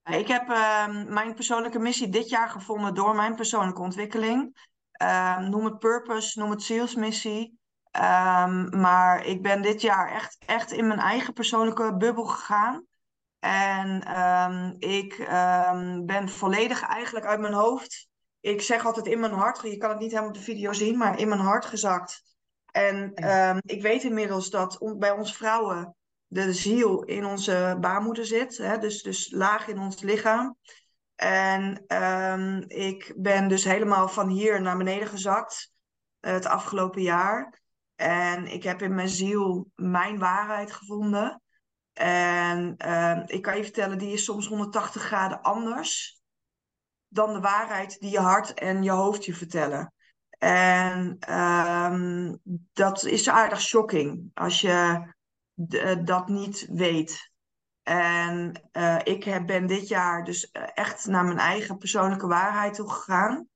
Ik 0.03 0.27
heb 0.27 0.49
ehm, 0.49 1.13
mijn 1.13 1.33
persoonlijke 1.33 1.79
missie 1.79 2.09
dit 2.09 2.29
jaar 2.29 2.49
gevonden 2.49 2.93
door 2.93 3.15
mijn 3.15 3.35
persoonlijke 3.35 3.81
ontwikkeling. 3.81 4.69
Ehm, 4.91 5.49
noem 5.49 5.65
het 5.65 5.79
purpose, 5.79 6.39
noem 6.39 6.49
het 6.49 6.63
zielsmissie. 6.63 7.59
Um, 7.91 8.79
maar 8.79 9.25
ik 9.25 9.41
ben 9.41 9.61
dit 9.61 9.81
jaar 9.81 10.11
echt, 10.11 10.37
echt 10.45 10.71
in 10.71 10.87
mijn 10.87 10.99
eigen 10.99 11.33
persoonlijke 11.33 11.95
bubbel 11.97 12.25
gegaan. 12.25 12.85
En 13.39 14.19
um, 14.21 14.75
ik 14.79 15.17
um, 15.19 16.05
ben 16.05 16.29
volledig 16.29 16.81
eigenlijk 16.81 17.25
uit 17.25 17.39
mijn 17.39 17.53
hoofd. 17.53 18.07
Ik 18.39 18.61
zeg 18.61 18.85
altijd 18.85 19.07
in 19.07 19.19
mijn 19.19 19.33
hart, 19.33 19.61
je 19.61 19.77
kan 19.77 19.89
het 19.89 19.99
niet 19.99 20.09
helemaal 20.09 20.29
op 20.29 20.35
de 20.35 20.43
video 20.43 20.73
zien, 20.73 20.97
maar 20.97 21.19
in 21.19 21.27
mijn 21.27 21.41
hart 21.41 21.65
gezakt. 21.65 22.21
En 22.71 23.11
ik 23.61 23.81
weet 23.81 24.03
inmiddels 24.03 24.49
dat 24.49 24.95
bij 24.97 25.11
ons 25.11 25.35
vrouwen 25.35 25.95
de 26.31 26.53
ziel 26.53 27.03
in 27.03 27.25
onze 27.25 27.77
baarmoeder 27.79 28.25
zit, 28.25 28.57
hè, 28.57 28.77
dus, 28.77 29.01
dus 29.01 29.31
laag 29.31 29.67
in 29.67 29.79
ons 29.79 30.01
lichaam. 30.01 30.57
En 31.15 31.83
ik 32.67 33.13
ben 33.17 33.47
dus 33.47 33.63
helemaal 33.63 34.07
van 34.07 34.27
hier 34.27 34.61
naar 34.61 34.77
beneden 34.77 35.07
gezakt 35.07 35.71
uh, 36.21 36.31
het 36.31 36.45
afgelopen 36.45 37.01
jaar. 37.01 37.61
En 37.95 38.47
ik 38.47 38.63
heb 38.63 38.81
in 38.81 38.95
mijn 38.95 39.09
ziel 39.09 39.71
mijn 39.75 40.19
waarheid 40.19 40.71
gevonden. 40.71 41.41
En 41.93 42.75
uh, 42.85 43.19
ik 43.25 43.41
kan 43.41 43.57
je 43.57 43.63
vertellen, 43.63 43.97
die 43.97 44.13
is 44.13 44.23
soms 44.23 44.47
180 44.47 45.01
graden 45.01 45.41
anders 45.41 46.21
dan 47.07 47.33
de 47.33 47.39
waarheid 47.39 47.99
die 47.99 48.11
je 48.11 48.19
hart 48.19 48.53
en 48.53 48.83
je 48.83 48.91
hoofd 48.91 49.25
je 49.25 49.33
vertellen. 49.33 49.93
En 50.37 51.17
um, 51.33 52.39
dat 52.73 53.05
is 53.05 53.29
aardig 53.29 53.61
shocking 53.61 54.31
als 54.33 54.61
je 54.61 55.05
dat 56.03 56.27
niet 56.27 56.67
weet. 56.69 57.31
En 57.83 58.61
uh, 58.73 58.99
ik 59.03 59.23
heb, 59.23 59.45
ben 59.45 59.67
dit 59.67 59.87
jaar 59.87 60.23
dus 60.23 60.51
echt 60.73 61.05
naar 61.05 61.23
mijn 61.23 61.37
eigen 61.37 61.77
persoonlijke 61.77 62.27
waarheid 62.27 62.73
toe 62.73 62.89
gegaan. 62.89 63.49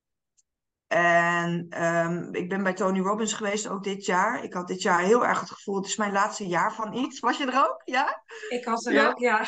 En 0.88 1.84
um, 1.84 2.34
ik 2.34 2.50
ben 2.50 2.64
bij 2.64 2.74
Tony 2.74 3.00
Robbins 3.00 3.34
geweest 3.34 3.68
ook 3.68 3.84
dit 3.84 4.06
jaar. 4.06 4.44
Ik 4.44 4.54
had 4.54 4.68
dit 4.68 4.82
jaar 4.82 5.00
heel 5.00 5.26
erg 5.26 5.40
het 5.40 5.52
gevoel, 5.52 5.76
het 5.76 5.86
is 5.86 5.96
mijn 5.96 6.12
laatste 6.12 6.48
jaar 6.48 6.74
van 6.74 6.94
iets. 6.94 7.20
Was 7.20 7.38
je 7.38 7.46
er 7.46 7.68
ook? 7.70 7.82
Ja? 7.86 8.24
Ik 8.50 8.66
was 8.66 8.86
er 8.86 8.94
ja. 8.94 9.08
ook, 9.08 9.20
ja. 9.20 9.46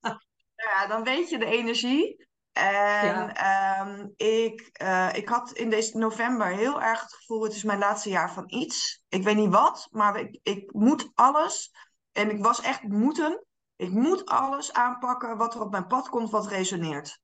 ja, 0.66 0.86
dan 0.88 1.04
weet 1.04 1.30
je 1.30 1.38
de 1.38 1.44
energie. 1.44 2.26
En 2.52 3.32
ja. 3.34 3.80
um, 3.80 4.12
ik, 4.16 4.70
uh, 4.82 5.08
ik 5.12 5.28
had 5.28 5.52
in 5.52 5.70
deze 5.70 5.98
november 5.98 6.46
heel 6.46 6.82
erg 6.82 7.00
het 7.00 7.12
gevoel, 7.12 7.42
het 7.42 7.54
is 7.54 7.62
mijn 7.62 7.78
laatste 7.78 8.08
jaar 8.08 8.32
van 8.32 8.44
iets. 8.46 9.02
Ik 9.08 9.22
weet 9.22 9.36
niet 9.36 9.52
wat, 9.52 9.88
maar 9.90 10.20
ik, 10.20 10.38
ik 10.42 10.72
moet 10.72 11.10
alles. 11.14 11.72
En 12.16 12.30
ik 12.30 12.42
was 12.42 12.60
echt 12.60 12.82
moeten. 12.82 13.44
Ik 13.76 13.90
moet 13.90 14.26
alles 14.26 14.72
aanpakken 14.72 15.36
wat 15.36 15.54
er 15.54 15.60
op 15.60 15.70
mijn 15.70 15.86
pad 15.86 16.08
komt, 16.08 16.30
wat 16.30 16.46
resoneert. 16.46 17.20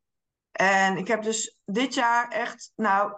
En 0.52 0.96
ik 0.96 1.08
heb 1.08 1.22
dus 1.22 1.58
dit 1.64 1.94
jaar 1.94 2.28
echt, 2.28 2.72
nou, 2.76 3.12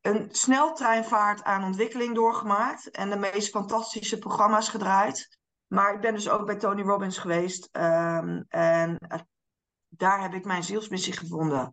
een 0.00 0.28
sneltreinvaart 0.30 1.42
aan 1.42 1.64
ontwikkeling 1.64 2.14
doorgemaakt 2.14 2.90
en 2.90 3.10
de 3.10 3.16
meest 3.16 3.50
fantastische 3.50 4.18
programma's 4.18 4.68
gedraaid. 4.68 5.38
Maar 5.66 5.94
ik 5.94 6.00
ben 6.00 6.14
dus 6.14 6.28
ook 6.28 6.46
bij 6.46 6.56
Tony 6.56 6.82
Robbins 6.82 7.18
geweest 7.18 7.68
um, 7.72 8.44
en 8.48 8.98
daar 9.88 10.22
heb 10.22 10.34
ik 10.34 10.44
mijn 10.44 10.64
zielsmissie 10.64 11.12
gevonden. 11.12 11.72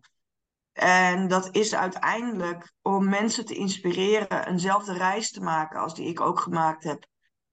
En 0.72 1.28
dat 1.28 1.48
is 1.54 1.74
uiteindelijk 1.74 2.72
om 2.82 3.08
mensen 3.08 3.44
te 3.44 3.54
inspireren 3.54 4.46
eenzelfde 4.46 4.92
reis 4.92 5.30
te 5.30 5.40
maken 5.40 5.80
als 5.80 5.94
die 5.94 6.08
ik 6.08 6.20
ook 6.20 6.40
gemaakt 6.40 6.84
heb. 6.84 7.06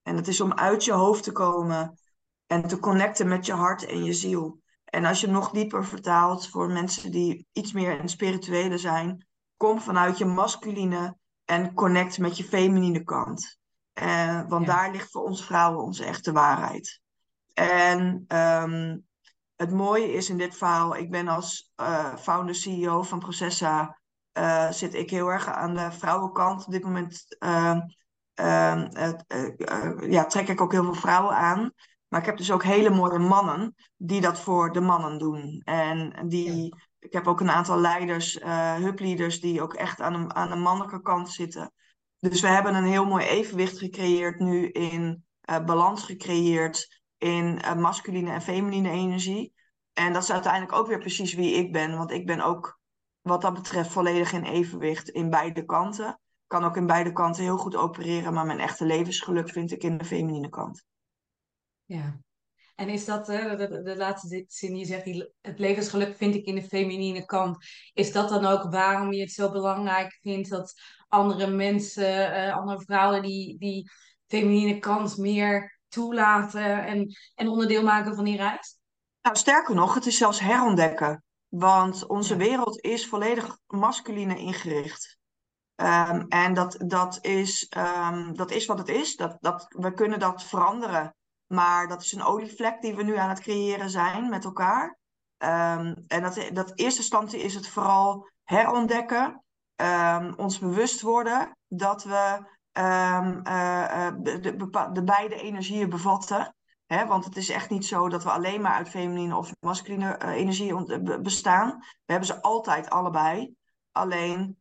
En 0.04 0.16
dat 0.16 0.28
is 0.28 0.42
om 0.42 0.54
uit 0.54 0.86
je 0.86 0.92
hoofd 0.92 1.24
te 1.24 1.32
komen 1.32 2.00
en 2.48 2.68
te 2.68 2.80
connecten 2.80 3.28
met 3.28 3.46
je 3.46 3.54
hart 3.54 3.86
en 3.86 4.04
je 4.04 4.14
ziel. 4.14 4.62
En 4.86 5.06
als 5.06 5.22
je 5.22 5.28
nog 5.28 5.50
dieper 5.50 5.86
vertaalt 5.86 6.50
voor 6.50 6.72
mensen 6.72 7.12
die 7.12 7.48
iets 7.52 7.72
meer 7.72 8.00
in 8.00 8.10
spirituele 8.10 8.78
zijn, 8.78 9.28
kom 9.58 9.82
vanuit 9.82 10.18
je 10.18 10.26
masculine 10.26 11.18
en 11.46 11.74
connect 11.74 12.18
met 12.18 12.38
je 12.38 12.44
feminine 12.44 13.04
kant. 13.04 13.60
Uh, 14.02 14.42
want 14.48 14.66
ja. 14.66 14.74
daar 14.74 14.92
ligt 14.92 15.12
voor 15.12 15.24
ons 15.24 15.46
vrouwen 15.46 15.84
onze 15.84 16.06
echte 16.06 16.32
waarheid. 16.32 17.02
En 17.54 18.26
um, 18.28 19.08
het 19.56 19.72
mooie 19.72 20.14
is 20.14 20.30
in 20.30 20.38
dit 20.38 20.58
verhaal, 20.58 20.96
ik 20.96 21.12
ben 21.12 21.28
als 21.28 21.72
uh, 21.82 22.16
founder 22.16 22.56
CEO 22.56 23.02
van 23.02 23.20
Processa, 23.20 24.00
uh, 24.38 24.72
zit 24.72 24.94
ik 24.94 25.10
heel 25.10 25.28
erg 25.28 25.48
aan 25.48 25.76
de 25.76 25.92
vrouwenkant. 25.92 26.66
Op 26.66 26.72
dit 26.72 26.84
moment 26.84 27.26
ja, 30.10 30.26
trek 30.28 30.48
ik 30.48 30.62
ook 30.62 30.72
heel 30.72 30.84
veel 30.84 30.94
vrouwen 30.94 31.36
aan. 31.36 31.74
Maar 32.08 32.20
ik 32.20 32.26
heb 32.26 32.38
dus 32.38 32.52
ook 32.52 32.64
hele 32.64 32.90
mooie 32.90 33.20
mannen 33.20 33.76
die 33.98 34.22
dat 34.22 34.40
voor 34.40 34.74
de 34.74 34.82
mannen 34.82 35.18
doen. 35.18 35.62
En 35.64 36.28
die, 36.28 36.64
ja. 36.64 36.78
ik 37.00 37.14
heb 37.14 37.28
ook 37.28 37.40
een 37.40 37.52
aantal 37.52 37.80
leiders, 37.80 38.40
uh, 38.40 38.76
hubleaders, 38.76 39.42
die 39.42 39.62
ook 39.62 39.74
echt 39.74 40.02
aan 40.02 40.28
de, 40.28 40.34
aan 40.34 40.50
de 40.50 40.56
mannelijke 40.56 41.02
kant 41.02 41.30
zitten. 41.30 41.74
Dus 42.20 42.42
we 42.42 42.48
hebben 42.48 42.76
een 42.76 42.84
heel 42.84 43.06
mooi 43.06 43.26
evenwicht 43.26 43.78
gecreëerd 43.78 44.40
nu 44.40 44.70
in 44.70 45.26
balans 45.66 46.04
gecreëerd 46.04 47.02
in 47.18 47.62
masculine 47.78 48.32
en 48.32 48.42
feminine 48.42 48.90
energie. 48.90 49.54
En 49.94 50.14
dat 50.14 50.24
is 50.24 50.32
uiteindelijk 50.32 50.74
ook 50.74 50.88
weer 50.88 51.00
precies 51.00 51.34
wie 51.34 51.54
ik 51.54 51.72
ben. 51.72 51.98
Want 51.98 52.12
ik 52.12 52.26
ben 52.26 52.42
ook 52.42 52.80
wat 53.22 53.42
dat 53.42 53.54
betreft 53.54 53.92
volledig 53.92 54.34
in 54.34 54.44
evenwicht 54.44 55.10
in 55.10 55.30
beide 55.30 55.66
kanten. 55.66 56.20
Kan 56.52 56.64
ook 56.64 56.76
in 56.76 56.86
beide 56.86 57.12
kanten 57.12 57.44
heel 57.44 57.58
goed 57.58 57.76
opereren, 57.76 58.34
maar 58.34 58.46
mijn 58.46 58.60
echte 58.60 58.86
levensgeluk 58.86 59.50
vind 59.50 59.72
ik 59.72 59.84
in 59.84 59.98
de 59.98 60.06
feminine 60.06 60.50
kant. 60.50 60.86
Ja. 61.86 62.20
En 62.76 62.90
is 62.90 63.06
dat, 63.06 63.30
uh, 63.30 63.50
de, 63.50 63.68
de, 63.68 63.82
de, 63.82 63.96
laatste 63.98 64.46
zin 64.48 64.70
die 64.70 64.80
je 64.80 64.86
zegt, 64.86 65.04
die, 65.04 65.34
het 65.42 65.60
levensgeluk 65.60 66.16
vind 66.16 66.36
ik 66.36 66.46
in 66.46 66.56
de 66.56 66.64
feminine 66.64 67.26
kant. 67.26 67.58
Is 67.94 68.12
dat 68.12 68.30
dan 68.30 68.46
ook 68.46 68.72
waarom 68.72 69.14
je 69.14 69.22
het 69.22 69.32
zo 69.32 69.52
belangrijk 69.52 70.18
vindt 70.22 70.50
dat 70.50 70.74
andere 71.08 71.48
mensen, 71.48 72.38
uh, 72.38 72.58
andere 72.58 72.82
vrouwen 72.82 73.22
die 73.22 73.58
die 73.58 73.90
feminine 74.28 74.80
kant 74.80 75.18
meer 75.18 75.80
toelaten 75.88 76.86
en, 76.86 77.16
en 77.36 77.48
onderdeel 77.48 77.84
maken 77.84 78.16
van 78.16 78.24
die 78.24 78.38
reis? 78.38 78.78
Nou, 79.22 79.36
sterker 79.36 79.76
nog, 79.76 79.94
het 79.94 80.06
is 80.06 80.18
zelfs 80.18 80.40
herontdekken. 80.40 81.24
Want 81.48 82.08
onze 82.08 82.36
wereld 82.36 82.80
is 82.80 83.08
volledig 83.08 83.58
masculine 83.68 84.38
ingericht. 84.38 85.20
Um, 85.82 86.26
en 86.28 86.54
dat, 86.54 86.78
dat, 86.86 87.20
is, 87.22 87.72
um, 87.78 88.36
dat 88.36 88.52
is 88.52 88.66
wat 88.66 88.78
het 88.78 88.90
is. 88.90 89.16
Dat, 89.16 89.38
dat, 89.40 89.66
we 89.70 89.94
kunnen 89.94 90.20
dat 90.20 90.44
veranderen. 90.44 91.16
Maar 91.48 91.88
dat 91.88 92.02
is 92.02 92.12
een 92.12 92.24
olievlek 92.24 92.82
die 92.82 92.96
we 92.96 93.04
nu 93.04 93.18
aan 93.18 93.30
het 93.30 93.40
creëren 93.40 93.90
zijn 93.90 94.30
met 94.30 94.44
elkaar. 94.44 94.98
Um, 95.38 96.04
en 96.08 96.22
dat, 96.22 96.50
dat 96.54 96.72
eerste 96.76 97.04
standje 97.04 97.42
is 97.42 97.54
het 97.54 97.68
vooral 97.68 98.30
herontdekken. 98.44 99.44
Ons 100.36 100.60
bewust 100.60 101.02
worden 101.02 101.58
dat 101.68 102.04
we 102.04 102.38
um, 102.74 103.42
uh, 103.48 104.10
de, 104.20 104.40
de, 104.40 104.90
de, 104.92 105.04
beide 105.04 105.36
energieën 105.36 105.90
bevatten. 105.90 106.56
Want 106.88 107.26
het 107.26 107.38
is 107.38 107.50
echt 107.50 107.70
niet 107.70 107.86
zo 107.86 108.10
dat 108.10 108.24
we 108.24 108.32
alleen 108.32 108.62
maar 108.62 108.74
uit 108.74 108.90
feminine 108.90 109.36
of 109.36 109.52
masculine 109.60 110.20
uh, 110.24 110.30
energie 110.30 110.96
bestaan. 111.22 111.78
We 111.80 112.12
hebben 112.12 112.28
ze 112.28 112.42
altijd 112.42 112.90
allebei. 112.90 113.56
Alleen 113.92 114.61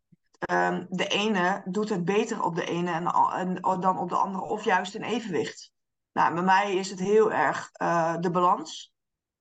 de 0.89 1.07
ene 1.09 1.63
doet 1.65 1.89
het 1.89 2.05
beter 2.05 2.43
op 2.43 2.55
de 2.55 2.65
ene 2.65 2.93
en, 2.93 3.61
dan 3.81 3.99
op 3.99 4.09
de 4.09 4.17
andere, 4.17 4.45
of 4.45 4.65
juist 4.65 4.95
in 4.95 5.03
evenwicht. 5.03 5.73
Nou, 6.13 6.35
bij 6.35 6.43
mij 6.43 6.75
is 6.75 6.91
het 6.91 6.99
heel 6.99 7.33
erg 7.33 7.71
uh, 7.83 8.17
de 8.21 8.31
balans 8.31 8.93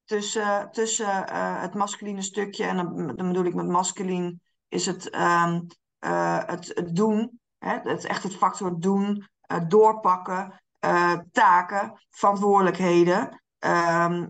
tussen, 0.06 0.72
tussen 0.72 1.25
uh, 1.29 1.62
het 1.62 1.74
masculine 1.74 2.22
stukje. 2.22 2.65
En 2.65 2.77
dan, 2.77 3.27
bedoel 3.27 3.46
ik 3.46 3.53
met 3.53 3.68
masculin 3.68 4.41
is 4.68 4.86
het, 4.86 5.15
um, 5.15 5.68
uh, 6.06 6.44
het, 6.46 6.72
het, 6.75 6.96
doen. 6.96 7.39
Hè? 7.58 7.79
Het, 7.84 8.06
echt 8.06 8.24
het 8.24 8.36
factor 8.36 8.79
doen, 8.79 9.27
doorpakken, 9.68 10.62
taken, 11.32 12.00
verantwoordelijkheden. 12.10 13.41
Um, 13.65 14.27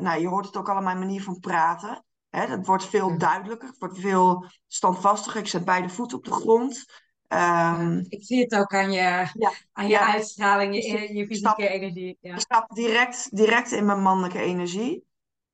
nou, 0.00 0.20
je 0.20 0.28
hoort 0.28 0.46
het 0.46 0.56
ook 0.56 0.68
al 0.68 0.76
aan 0.76 0.84
mijn 0.84 0.98
manier 0.98 1.22
van 1.22 1.40
praten. 1.40 2.03
Hè? 2.34 2.46
Het 2.46 2.66
wordt 2.66 2.84
veel 2.86 3.18
duidelijker, 3.18 3.68
het 3.68 3.78
wordt 3.78 3.98
veel 3.98 4.46
standvastiger. 4.66 5.40
Ik 5.40 5.46
zet 5.46 5.64
beide 5.64 5.88
voeten 5.88 6.18
op 6.18 6.24
de 6.24 6.32
grond. 6.32 6.84
Um, 7.28 8.04
ik 8.08 8.24
zie 8.24 8.40
het 8.40 8.54
ook 8.54 8.74
aan 8.74 8.92
je, 8.92 9.30
ja, 9.34 9.52
aan 9.72 9.84
je 9.84 9.90
ja. 9.90 10.12
uitstraling, 10.12 10.74
je, 10.74 10.82
je 10.82 11.26
fysieke 11.26 11.34
stap, 11.34 11.58
energie. 11.58 12.18
Ja. 12.20 12.34
Ik 12.34 12.40
stap 12.40 12.74
direct, 12.74 13.36
direct 13.36 13.72
in 13.72 13.84
mijn 13.84 14.02
mannelijke 14.02 14.38
energie. 14.38 15.04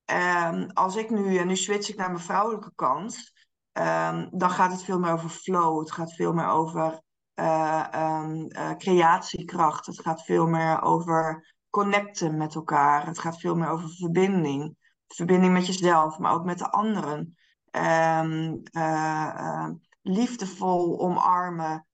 ehm, 0.05 0.69
als 0.73 0.97
ik 0.97 1.11
nu, 1.11 1.37
en 1.37 1.47
nu 1.47 1.57
switch 1.57 1.89
ik 1.89 1.97
naar 1.97 2.11
mijn 2.11 2.25
vrouwelijke 2.25 2.73
kant, 2.75 3.33
ehm, 3.73 4.29
dan 4.31 4.51
gaat 4.51 4.73
het 4.73 4.83
veel 4.83 4.99
meer 4.99 5.13
over 5.13 5.29
flow. 5.31 5.79
Het 5.79 5.93
gaat 5.93 6.15
veel 6.15 6.33
meer 6.33 6.49
over 6.49 7.01
uh, 7.35 7.87
um, 7.95 8.47
uh, 8.49 8.71
creatiekracht. 8.71 9.87
Het 9.87 10.01
gaat 10.01 10.23
veel 10.23 10.47
meer 10.47 10.83
over 10.83 11.55
connecten 11.71 12.37
met 12.37 12.55
elkaar. 12.55 13.07
Het 13.07 13.19
gaat 13.19 13.41
veel 13.41 13.55
meer 13.55 13.69
over 13.69 13.89
verbinding. 13.89 14.77
Verbinding 15.15 15.53
met 15.53 15.67
jezelf, 15.67 16.19
maar 16.19 16.33
ook 16.33 16.45
met 16.45 16.59
de 16.59 16.71
anderen. 16.71 17.37
Um, 17.71 18.63
uh, 18.73 19.69
liefdevol 20.03 21.01
omarmen. 21.01 21.87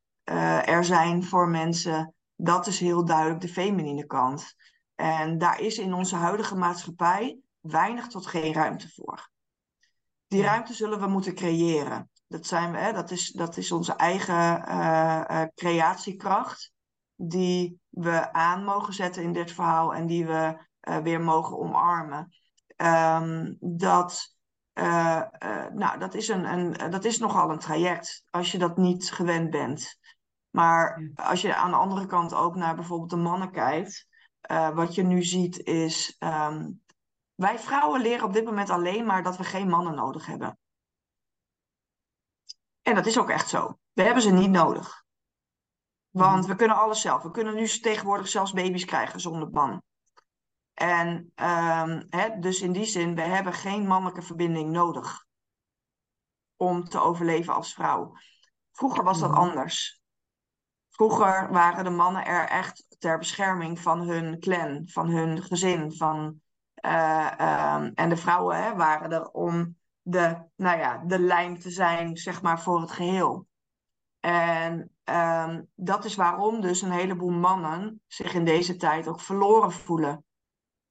er 0.64 0.84
zijn 0.84 1.24
voor 1.24 1.48
mensen. 1.48 2.14
Dat 2.36 2.66
is 2.66 2.80
heel 2.80 3.04
duidelijk 3.04 3.40
de 3.40 3.48
feminine 3.48 4.06
kant. 4.06 4.54
En 4.94 5.38
daar 5.38 5.60
is 5.60 5.78
in 5.78 5.94
onze 5.94 6.16
huidige 6.16 6.56
maatschappij 6.56 7.38
weinig 7.60 8.06
tot 8.06 8.26
geen 8.26 8.52
ruimte 8.52 8.88
voor. 8.94 9.30
Die 10.28 10.42
ruimte 10.42 10.74
zullen 10.74 11.00
we 11.00 11.06
moeten 11.06 11.34
creëren. 11.34 12.10
Dat, 12.28 12.46
zijn 12.46 12.72
we, 12.72 12.78
hè, 12.78 12.92
dat, 12.92 13.10
is, 13.10 13.30
dat 13.30 13.56
is 13.56 13.72
onze 13.72 13.92
eigen 13.92 14.62
creatiekracht, 15.54 16.72
die 17.14 17.80
we 17.88 18.32
aan 18.32 18.64
mogen 18.64 18.94
zetten 18.94 19.22
in 19.22 19.32
dit 19.32 19.52
verhaal 19.52 19.94
en 19.94 20.06
die 20.06 20.26
we 20.26 20.58
weer 21.02 21.20
mogen 21.20 21.58
omarmen. 21.58 22.34
Um, 22.76 23.56
dat, 23.60 24.36
nou, 25.72 25.98
dat, 25.98 26.14
is 26.14 26.28
een, 26.28 26.44
een, 26.44 26.90
dat 26.90 27.04
is 27.04 27.18
nogal 27.18 27.50
een 27.50 27.58
traject 27.58 28.24
als 28.30 28.52
je 28.52 28.58
dat 28.58 28.76
niet 28.76 29.12
gewend 29.12 29.50
bent. 29.50 29.98
Maar 30.50 31.10
als 31.14 31.40
je 31.40 31.54
aan 31.54 31.70
de 31.70 31.76
andere 31.76 32.06
kant 32.06 32.34
ook 32.34 32.54
naar 32.54 32.74
bijvoorbeeld 32.74 33.10
de 33.10 33.16
mannen 33.16 33.50
kijkt, 33.50 34.06
wat 34.74 34.94
je 34.94 35.02
nu 35.02 35.22
ziet 35.22 35.58
is, 35.58 36.16
um, 36.18 36.82
wij 37.34 37.58
vrouwen 37.58 38.00
leren 38.00 38.24
op 38.24 38.32
dit 38.32 38.44
moment 38.44 38.70
alleen 38.70 39.06
maar 39.06 39.22
dat 39.22 39.36
we 39.36 39.44
geen 39.44 39.68
mannen 39.68 39.94
nodig 39.94 40.26
hebben. 40.26 40.58
En 42.82 42.94
dat 42.94 43.06
is 43.06 43.18
ook 43.18 43.30
echt 43.30 43.48
zo. 43.48 43.78
We 43.92 44.02
hebben 44.02 44.22
ze 44.22 44.32
niet 44.32 44.50
nodig. 44.50 45.04
Want 46.10 46.40
mhm. 46.40 46.50
we 46.50 46.56
kunnen 46.56 46.76
alles 46.76 47.00
zelf. 47.00 47.22
We 47.22 47.30
kunnen 47.30 47.54
nu 47.54 47.68
tegenwoordig 47.68 48.28
zelfs 48.28 48.52
baby's 48.52 48.84
krijgen 48.84 49.20
zonder 49.20 49.50
man. 49.50 49.82
En 50.76 51.32
um, 51.34 52.06
hè, 52.10 52.38
dus 52.38 52.60
in 52.60 52.72
die 52.72 52.84
zin, 52.84 53.14
we 53.14 53.20
hebben 53.20 53.52
geen 53.52 53.86
mannelijke 53.86 54.22
verbinding 54.22 54.70
nodig 54.70 55.24
om 56.56 56.84
te 56.84 57.00
overleven 57.00 57.54
als 57.54 57.74
vrouw. 57.74 58.12
Vroeger 58.72 59.04
was 59.04 59.20
dat 59.20 59.30
mhm. 59.30 59.38
anders. 59.38 60.02
Vroeger 60.88 61.52
waren 61.52 61.84
de 61.84 61.90
mannen 61.90 62.24
er 62.24 62.48
echt 62.48 62.96
ter 62.98 63.18
bescherming 63.18 63.80
van 63.80 64.00
hun 64.00 64.40
clan, 64.40 64.82
van 64.88 65.08
hun 65.08 65.42
gezin, 65.42 65.92
van, 65.92 66.40
uh, 66.86 67.30
um, 67.76 67.92
en 67.94 68.08
de 68.08 68.16
vrouwen 68.16 68.62
hè, 68.62 68.74
waren 68.74 69.12
er 69.12 69.30
om 69.30 69.76
de, 70.02 70.48
nou 70.56 70.78
ja, 70.78 71.02
de 71.06 71.18
lijm 71.18 71.58
te 71.58 71.70
zijn, 71.70 72.16
zeg 72.16 72.42
maar, 72.42 72.60
voor 72.60 72.80
het 72.80 72.90
geheel. 72.90 73.46
En 74.20 74.90
um, 75.04 75.68
dat 75.74 76.04
is 76.04 76.14
waarom 76.14 76.60
dus 76.60 76.82
een 76.82 76.90
heleboel 76.90 77.30
mannen 77.30 78.00
zich 78.06 78.34
in 78.34 78.44
deze 78.44 78.76
tijd 78.76 79.08
ook 79.08 79.20
verloren 79.20 79.72
voelen. 79.72 80.24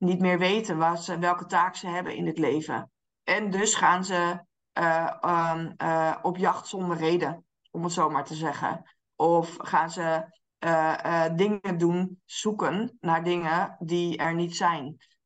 Niet 0.05 0.19
meer 0.19 0.37
weten 0.37 0.77
waar 0.77 0.97
ze, 0.97 1.19
welke 1.19 1.45
taak 1.45 1.75
ze 1.75 1.87
hebben 1.87 2.15
in 2.15 2.27
het 2.27 2.37
leven. 2.37 2.91
En 3.23 3.51
dus 3.51 3.75
gaan 3.75 4.05
ze 4.05 4.39
uh, 4.79 5.11
um, 5.53 5.73
uh, 5.83 6.15
op 6.21 6.37
jacht 6.37 6.67
zonder 6.67 6.97
reden, 6.97 7.45
om 7.71 7.83
het 7.83 7.91
zo 7.91 8.09
maar 8.09 8.23
te 8.23 8.35
zeggen. 8.35 8.95
Of 9.15 9.55
gaan 9.57 9.89
ze 9.89 10.33
uh, 10.65 11.25
dingen 11.35 11.77
doen, 11.77 12.21
zoeken 12.25 12.97
naar 12.99 13.23
dingen 13.23 13.75
die 13.79 14.17
er 14.17 14.35
niet 14.35 14.55
zijn. 14.55 14.85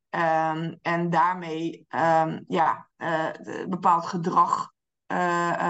Um, 0.09 0.79
en 0.81 1.09
daarmee 1.09 1.86
um, 1.89 2.43
ja, 2.48 2.89
bepaald 3.67 4.05
gedrag 4.05 4.71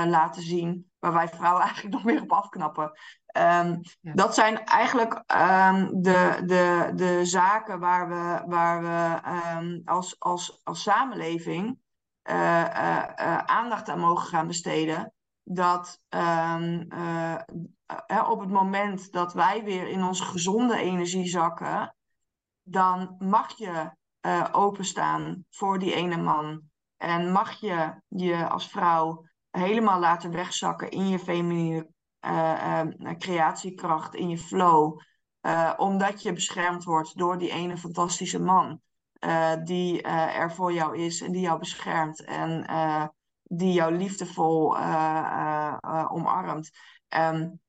laten 0.05 0.41
zien, 0.41 0.91
waar 0.99 1.13
wij 1.13 1.29
vrouwen 1.29 1.63
eigenlijk 1.67 1.93
nog 1.93 2.03
meer 2.03 2.21
op 2.21 2.31
afknappen. 2.31 2.91
Um, 3.37 3.79
ja. 4.01 4.13
Dat 4.13 4.33
zijn 4.33 4.65
eigenlijk 4.65 5.23
de, 5.91 6.41
de, 6.45 6.91
de 6.95 7.25
zaken 7.25 7.79
waar 7.79 8.09
we, 8.09 8.43
waar 8.45 8.81
we 8.81 9.81
als, 9.85 10.19
als, 10.19 10.61
als 10.63 10.81
samenleving 10.81 11.79
aandacht 13.45 13.89
aan 13.89 13.99
mogen 13.99 14.27
gaan 14.27 14.47
besteden. 14.47 15.13
Dat 15.43 15.99
op 18.27 18.39
het 18.39 18.49
moment 18.49 19.11
dat 19.11 19.33
wij 19.33 19.63
weer 19.63 19.87
in 19.87 20.03
onze 20.03 20.23
gezonde 20.23 20.77
energie 20.77 21.27
zakken, 21.27 21.95
dan 22.63 23.15
mag 23.19 23.57
je 23.57 23.91
openstaan 24.51 25.45
voor 25.49 25.79
die 25.79 25.93
ene 25.93 26.17
man. 26.17 26.61
En 26.97 27.31
mag 27.31 27.59
je 27.59 28.01
je 28.07 28.47
als 28.47 28.69
vrouw 28.69 29.25
helemaal 29.49 29.99
laten 29.99 30.31
wegzakken 30.31 30.89
in 30.89 31.07
je 31.07 31.19
feminine 31.19 31.87
uh, 32.25 32.81
uh, 32.97 33.17
creatiekracht, 33.17 34.15
in 34.15 34.29
je 34.29 34.37
flow. 34.37 34.99
omdat 35.77 36.21
je 36.21 36.33
beschermd 36.33 36.83
wordt 36.83 37.17
door 37.17 37.37
die 37.37 37.51
ene 37.51 37.77
fantastische 37.77 38.39
man. 38.39 38.81
die 39.63 40.01
er 40.01 40.51
voor 40.51 40.73
jou 40.73 40.97
is 40.97 41.21
en 41.21 41.31
die 41.31 41.41
jou 41.41 41.59
beschermt. 41.59 42.23
En 42.23 42.65
die 43.43 43.73
jou 43.73 43.95
liefdevol 43.95 44.77
omarmt. 46.09 46.69
Um, 47.09 47.59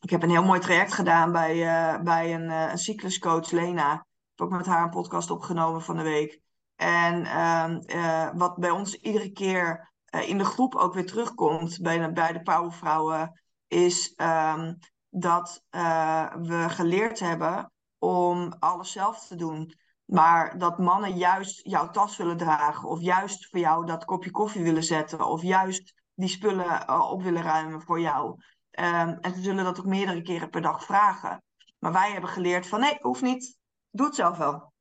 ik 0.00 0.10
heb 0.10 0.22
een 0.22 0.30
heel 0.30 0.44
mooi 0.44 0.60
traject 0.60 0.92
gedaan 0.92 1.32
bij, 1.32 1.54
bij 2.02 2.34
een, 2.34 2.50
een 2.50 2.78
cycluscoach, 2.78 3.50
Lena 3.50 4.06
heb 4.38 4.46
ook 4.46 4.56
met 4.56 4.66
haar 4.66 4.82
een 4.82 4.90
podcast 4.90 5.30
opgenomen 5.30 5.82
van 5.82 5.96
de 5.96 6.02
week. 6.02 6.40
En 6.76 7.24
uh, 7.24 8.30
wat 8.34 8.56
bij 8.56 8.70
ons 8.70 8.94
iedere 8.94 9.32
keer 9.32 9.92
in 10.26 10.38
de 10.38 10.44
groep 10.44 10.74
ook 10.74 10.94
weer 10.94 11.06
terugkomt 11.06 11.78
bij, 11.82 12.12
bij 12.12 12.32
de 12.32 12.42
powervrouwen, 12.42 13.42
is 13.68 14.12
um, 14.16 14.78
dat 15.08 15.64
eh, 15.70 16.34
we 16.34 16.68
geleerd 16.68 17.20
hebben 17.20 17.72
om 17.98 18.52
alles 18.58 18.92
zelf 18.92 19.26
te 19.26 19.34
doen. 19.36 19.74
Maar 20.04 20.58
dat 20.58 20.78
mannen 20.78 21.16
juist 21.16 21.66
jouw 21.68 21.90
tas 21.90 22.16
willen 22.16 22.36
dragen, 22.36 22.88
of 22.88 23.00
juist 23.00 23.48
voor 23.50 23.58
jou 23.58 23.86
dat 23.86 24.04
kopje 24.04 24.30
koffie 24.30 24.62
willen 24.62 24.84
zetten, 24.84 25.26
of 25.26 25.42
juist 25.42 25.94
die 26.14 26.28
spullen 26.28 27.00
op 27.10 27.22
willen 27.22 27.42
ruimen 27.42 27.82
voor 27.82 28.00
jou. 28.00 28.30
Um, 28.70 29.18
en 29.20 29.34
ze 29.34 29.42
zullen 29.42 29.64
dat 29.64 29.78
ook 29.78 29.86
meerdere 29.86 30.22
keren 30.22 30.50
per 30.50 30.62
dag 30.62 30.84
vragen. 30.84 31.42
Maar 31.78 31.92
wij 31.92 32.12
hebben 32.12 32.30
geleerd 32.30 32.66
van 32.66 32.80
nee, 32.80 32.98
hoeft 33.00 33.22
niet 33.22 33.58
doe 33.90 34.06
het 34.06 34.14
zelf 34.14 34.36
wel. 34.36 34.72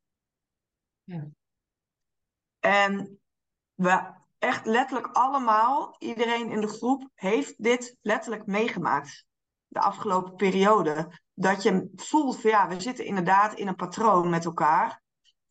Ja. 1.03 1.27
En 2.59 3.19
we 3.73 4.15
echt 4.39 4.65
letterlijk 4.65 5.07
allemaal, 5.07 5.95
iedereen 5.97 6.49
in 6.49 6.61
de 6.61 6.67
groep, 6.67 7.09
heeft 7.13 7.63
dit 7.63 7.97
letterlijk 8.01 8.45
meegemaakt. 8.45 9.25
De 9.67 9.79
afgelopen 9.79 10.35
periode. 10.35 11.21
Dat 11.33 11.63
je 11.63 11.91
voelt 11.95 12.41
van 12.41 12.49
ja, 12.49 12.67
we 12.67 12.79
zitten 12.79 13.05
inderdaad 13.05 13.53
in 13.53 13.67
een 13.67 13.75
patroon 13.75 14.29
met 14.29 14.45
elkaar. 14.45 15.01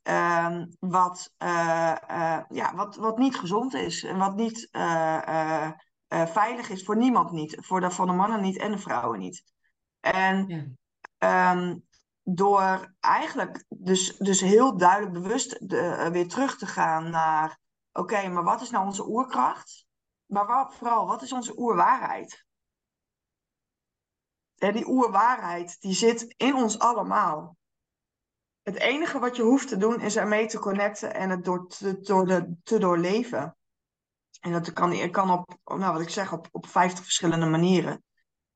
Uh, 0.09 0.63
wat, 0.79 1.33
uh, 1.39 1.97
uh, 2.11 2.41
ja, 2.49 2.75
wat, 2.75 2.97
wat 2.97 3.19
niet 3.19 3.37
gezond 3.37 3.75
is. 3.75 4.05
En 4.05 4.19
wat 4.19 4.37
niet 4.37 4.69
uh, 4.73 5.71
veilig 6.09 6.69
is 6.69 6.85
voor 6.85 6.97
niemand 6.97 7.31
niet. 7.31 7.57
Voor 7.61 7.81
de, 7.81 7.91
voor 7.91 8.07
de 8.07 8.13
mannen 8.13 8.41
niet 8.41 8.59
en 8.59 8.71
de 8.71 8.79
vrouwen 8.79 9.19
niet. 9.19 9.45
En 10.01 10.47
ja. 11.19 11.53
um, 11.53 11.87
door 12.23 12.95
eigenlijk 13.01 13.65
dus, 13.69 14.17
dus 14.17 14.41
heel 14.41 14.77
duidelijk 14.77 15.13
bewust 15.13 15.69
de, 15.69 16.09
weer 16.13 16.29
terug 16.29 16.59
te 16.59 16.67
gaan 16.67 17.11
naar, 17.11 17.59
oké, 17.99 18.29
maar 18.29 18.45
wat 18.45 18.61
is 18.61 18.71
nou 18.71 18.87
onze 18.87 19.09
oerkracht? 19.09 19.87
Maar 20.27 20.73
vooral, 20.73 21.07
wat 21.07 21.23
is 21.23 21.33
onze 21.33 21.59
oerwaarheid? 21.59 22.45
Die 24.55 24.89
oerwaarheid, 24.89 25.81
die 25.81 25.95
zit 25.95 26.35
in 26.37 26.55
ons 26.55 26.79
allemaal. 26.79 27.57
Het 28.63 28.77
enige 28.77 29.19
wat 29.19 29.37
je 29.37 29.43
hoeft 29.43 29.69
te 29.69 29.77
doen 29.77 30.01
is 30.01 30.17
ermee 30.17 30.47
te 30.47 30.59
connecten 30.59 31.15
en 31.15 31.31
het 31.31 31.45
door, 31.45 31.69
te, 31.69 32.01
door 32.01 32.47
te 32.63 32.79
doorleven. 32.79 33.57
En 34.41 34.53
dat 34.53 34.73
kan, 34.73 35.11
kan 35.11 35.31
op, 35.31 35.59
nou 35.65 35.93
wat 35.93 36.01
ik 36.01 36.09
zeg, 36.09 36.33
op, 36.33 36.49
op 36.53 36.67
50 36.67 37.05
verschillende 37.05 37.47
manieren. 37.47 38.05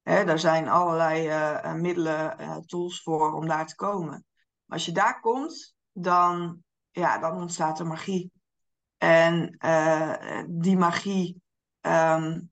Hè, 0.03 0.25
daar 0.25 0.39
zijn 0.39 0.69
allerlei 0.69 1.29
uh, 1.29 1.73
middelen, 1.73 2.41
uh, 2.41 2.57
tools 2.57 3.03
voor 3.03 3.33
om 3.33 3.47
daar 3.47 3.67
te 3.67 3.75
komen. 3.75 4.25
Maar 4.65 4.79
als 4.79 4.85
je 4.85 4.93
daar 4.93 5.21
komt, 5.21 5.75
dan, 5.93 6.63
ja, 6.91 7.19
dan 7.19 7.37
ontstaat 7.37 7.79
er 7.79 7.87
magie. 7.87 8.33
En 9.01 9.57
uh, 9.65 10.43
die 10.49 10.77
magie, 10.77 11.43
um, 11.81 12.51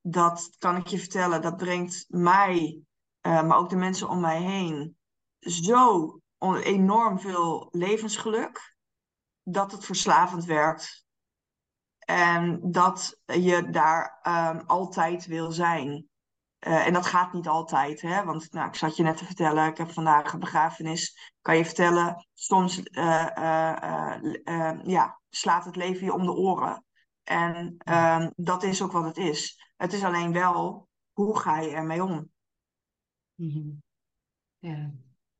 dat 0.00 0.50
kan 0.58 0.76
ik 0.76 0.86
je 0.86 0.98
vertellen, 0.98 1.42
dat 1.42 1.56
brengt 1.56 2.04
mij, 2.08 2.80
maar 3.20 3.56
ook 3.56 3.70
de 3.70 3.76
mensen 3.76 4.08
om 4.08 4.20
mij 4.20 4.40
heen, 4.42 4.96
zo 5.38 6.20
enorm 6.62 7.18
veel 7.18 7.68
levensgeluk, 7.70 8.76
dat 9.42 9.72
het 9.72 9.84
verslavend 9.84 10.44
werkt. 10.44 11.04
En 11.98 12.60
dat 12.70 13.20
je 13.24 13.70
daar 13.70 14.20
um, 14.22 14.62
altijd 14.66 15.26
wil 15.26 15.52
zijn. 15.52 16.08
Uh, 16.66 16.86
en 16.86 16.92
dat 16.92 17.06
gaat 17.06 17.32
niet 17.32 17.48
altijd, 17.48 18.00
hè? 18.00 18.24
want 18.24 18.52
nou, 18.52 18.68
ik 18.68 18.74
zat 18.74 18.96
je 18.96 19.02
net 19.02 19.16
te 19.16 19.24
vertellen, 19.24 19.66
ik 19.66 19.76
heb 19.76 19.90
vandaag 19.90 20.32
een 20.32 20.40
begrafenis. 20.40 21.32
Kan 21.40 21.56
je 21.56 21.64
vertellen, 21.64 22.26
soms, 22.34 22.80
ja, 24.84 25.20
slaat 25.34 25.64
het 25.64 25.76
leven 25.76 26.04
je 26.04 26.12
om 26.12 26.24
de 26.24 26.32
oren. 26.32 26.84
En 27.22 27.74
ehm, 27.78 28.30
dat 28.36 28.62
is 28.62 28.82
ook 28.82 28.92
wat 28.92 29.04
het 29.04 29.16
is. 29.16 29.72
Het 29.76 29.92
is 29.92 30.02
alleen 30.02 30.32
wel, 30.32 30.88
hoe 31.12 31.38
ga 31.38 31.60
je 31.60 31.70
ermee 31.70 32.02
om? 32.02 32.30
Mhm. 33.34 33.70
Ja. 34.58 34.92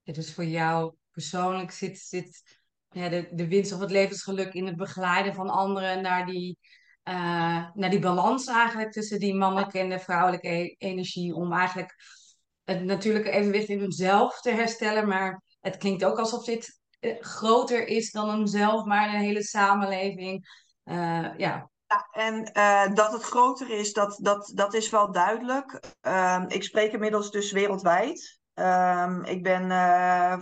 ja, 0.02 0.12
dus 0.12 0.34
voor 0.34 0.44
jou 0.44 0.94
persoonlijk 1.10 1.70
zit, 1.70 1.98
zit 1.98 2.60
ja, 2.88 3.08
de, 3.08 3.28
de 3.32 3.48
winst 3.48 3.72
of 3.72 3.80
het 3.80 3.90
levensgeluk 3.90 4.52
in 4.52 4.66
het 4.66 4.76
begeleiden 4.76 5.34
van 5.34 5.48
anderen 5.48 6.02
naar 6.02 6.26
die, 6.26 6.58
uh, 7.04 7.74
naar 7.74 7.90
die 7.90 7.98
balans 7.98 8.46
eigenlijk 8.46 8.92
tussen 8.92 9.18
die 9.18 9.34
mannelijke 9.34 9.78
en 9.78 9.88
de 9.88 9.98
vrouwelijke 9.98 10.48
e-, 10.48 10.74
energie. 10.78 11.34
Om 11.34 11.52
eigenlijk 11.52 11.94
het 12.64 12.84
natuurlijke 12.84 13.30
evenwicht 13.30 13.68
in 13.68 13.80
hunzelf 13.80 14.40
te 14.40 14.50
herstellen. 14.50 15.08
Maar 15.08 15.42
het 15.60 15.76
klinkt 15.76 16.04
ook 16.04 16.18
alsof 16.18 16.44
dit 16.44 16.66
eh, 16.66 16.83
groter 17.20 17.86
is 17.86 18.10
dan 18.10 18.30
hemzelf, 18.30 18.84
maar 18.84 19.08
een 19.08 19.20
hele 19.20 19.42
samenleving. 19.42 20.62
Uh, 20.84 20.96
ja. 21.36 21.70
ja. 21.86 22.08
En 22.12 22.50
uh, 22.56 22.94
dat 22.94 23.12
het 23.12 23.22
groter 23.22 23.70
is, 23.70 23.92
dat, 23.92 24.18
dat, 24.22 24.52
dat 24.54 24.74
is 24.74 24.90
wel 24.90 25.12
duidelijk. 25.12 25.80
Uh, 26.02 26.42
ik 26.48 26.62
spreek 26.62 26.92
inmiddels 26.92 27.30
dus 27.30 27.52
wereldwijd. 27.52 28.40
Ehm, 28.54 29.22
ik 29.22 29.42
ben 29.42 29.66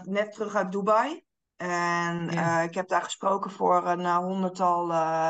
net 0.03 0.33
terug 0.33 0.55
uit 0.55 0.73
Dubai. 0.73 1.25
En 1.57 2.31
ja. 2.31 2.61
ik 2.61 2.75
heb 2.75 2.89
daar 2.89 3.03
gesproken 3.03 3.51
voor 3.51 3.87
een 3.87 4.07
honderdtal 4.07 4.87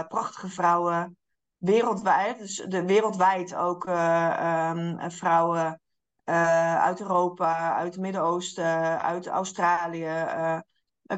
prachtige 0.06 0.48
vrouwen 0.48 1.16
wereldwijd. 1.56 2.38
Dus 2.38 2.56
de, 2.68 2.84
wereldwijd 2.84 3.54
ook 3.54 3.86
um, 3.86 5.10
vrouwen 5.10 5.80
uit 6.24 7.00
Europa, 7.00 7.74
uit 7.74 7.92
het 7.92 8.02
Midden-Oosten, 8.02 9.02
uit 9.02 9.26
Australië, 9.26 10.24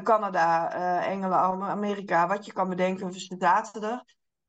Canada, 0.03 0.75
uh, 0.75 1.07
Engeland, 1.07 1.63
Amerika, 1.63 2.27
wat 2.27 2.45
je 2.45 2.53
kan 2.53 2.69
bedenken, 2.69 3.11
we 3.11 3.35
zaten 3.37 3.83
er. 3.83 4.03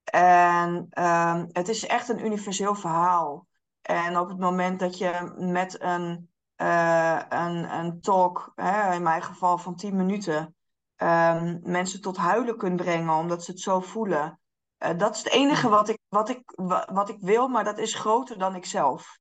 En 0.04 0.88
um, 1.04 1.48
het 1.52 1.68
is 1.68 1.86
echt 1.86 2.08
een 2.08 2.24
universeel 2.24 2.74
verhaal. 2.74 3.46
En 3.82 4.18
op 4.18 4.28
het 4.28 4.38
moment 4.38 4.80
dat 4.80 4.98
je 4.98 5.32
met 5.36 5.80
een, 5.82 6.30
uh, 6.56 7.20
een, 7.28 7.74
een 7.74 8.00
talk, 8.00 8.52
hè, 8.54 8.94
in 8.94 9.02
mijn 9.02 9.22
geval 9.22 9.58
van 9.58 9.76
10 9.76 9.96
minuten, 9.96 10.54
um, 10.96 11.60
mensen 11.62 12.00
tot 12.00 12.16
huilen 12.16 12.56
kunt 12.56 12.76
brengen 12.76 13.14
omdat 13.14 13.44
ze 13.44 13.50
het 13.50 13.60
zo 13.60 13.80
voelen. 13.80 14.40
Uh, 14.78 14.98
dat 14.98 15.14
is 15.16 15.22
het 15.22 15.32
enige 15.32 15.68
wat 15.68 15.88
ik, 15.88 15.98
wat, 16.08 16.28
ik, 16.28 16.42
wat 16.92 17.08
ik 17.08 17.20
wil, 17.20 17.48
maar 17.48 17.64
dat 17.64 17.78
is 17.78 17.94
groter 17.94 18.38
dan 18.38 18.54
ikzelf. 18.54 19.18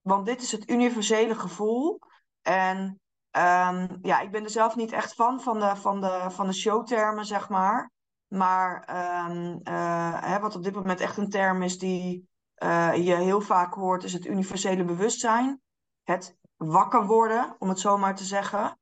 Want 0.00 0.26
dit 0.26 0.42
is 0.42 0.52
het 0.52 0.70
universele 0.70 1.34
gevoel. 1.34 1.98
En 2.42 3.00
Um, 3.36 3.98
ja, 4.02 4.20
ik 4.20 4.30
ben 4.30 4.44
er 4.44 4.50
zelf 4.50 4.76
niet 4.76 4.92
echt 4.92 5.14
van, 5.14 5.40
van 5.40 5.58
de, 5.58 5.76
van 5.76 6.00
de, 6.00 6.26
van 6.28 6.46
de 6.46 6.52
showtermen, 6.52 7.24
zeg 7.24 7.48
maar. 7.48 7.90
Maar 8.28 8.88
um, 9.30 9.60
uh, 9.64 10.22
hè, 10.22 10.38
wat 10.40 10.56
op 10.56 10.62
dit 10.62 10.74
moment 10.74 11.00
echt 11.00 11.16
een 11.16 11.30
term 11.30 11.62
is 11.62 11.78
die 11.78 12.28
uh, 12.62 12.94
je 12.94 13.14
heel 13.14 13.40
vaak 13.40 13.74
hoort, 13.74 14.04
is 14.04 14.12
het 14.12 14.26
universele 14.26 14.84
bewustzijn. 14.84 15.60
Het 16.02 16.36
wakker 16.56 17.06
worden, 17.06 17.56
om 17.58 17.68
het 17.68 17.80
zo 17.80 17.98
maar 17.98 18.14
te 18.14 18.24
zeggen. 18.24 18.78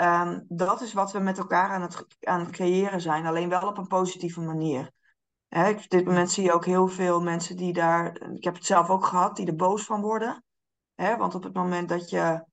Um, 0.00 0.44
dat 0.48 0.80
is 0.80 0.92
wat 0.92 1.12
we 1.12 1.18
met 1.18 1.38
elkaar 1.38 1.70
aan 1.70 1.82
het, 1.82 2.06
aan 2.20 2.50
creëren 2.50 3.00
zijn, 3.00 3.26
alleen 3.26 3.48
wel 3.48 3.68
op 3.68 3.78
een 3.78 3.86
positieve 3.86 4.40
manier. 4.40 4.90
Hè, 5.48 5.70
op 5.70 5.88
dit 5.88 6.04
moment 6.04 6.30
zie 6.30 6.44
je 6.44 6.52
ook 6.52 6.64
heel 6.64 6.88
veel 6.88 7.20
mensen 7.20 7.56
die 7.56 7.72
daar, 7.72 8.20
ik 8.32 8.44
heb 8.44 8.54
het 8.54 8.64
zelf 8.64 8.90
ook 8.90 9.04
gehad, 9.04 9.36
die 9.36 9.46
er 9.46 9.56
boos 9.56 9.84
van 9.84 10.00
worden. 10.00 10.44
Hè, 10.94 11.16
want 11.16 11.34
op 11.34 11.42
het 11.42 11.54
moment 11.54 11.88
dat 11.88 12.10
je 12.10 12.44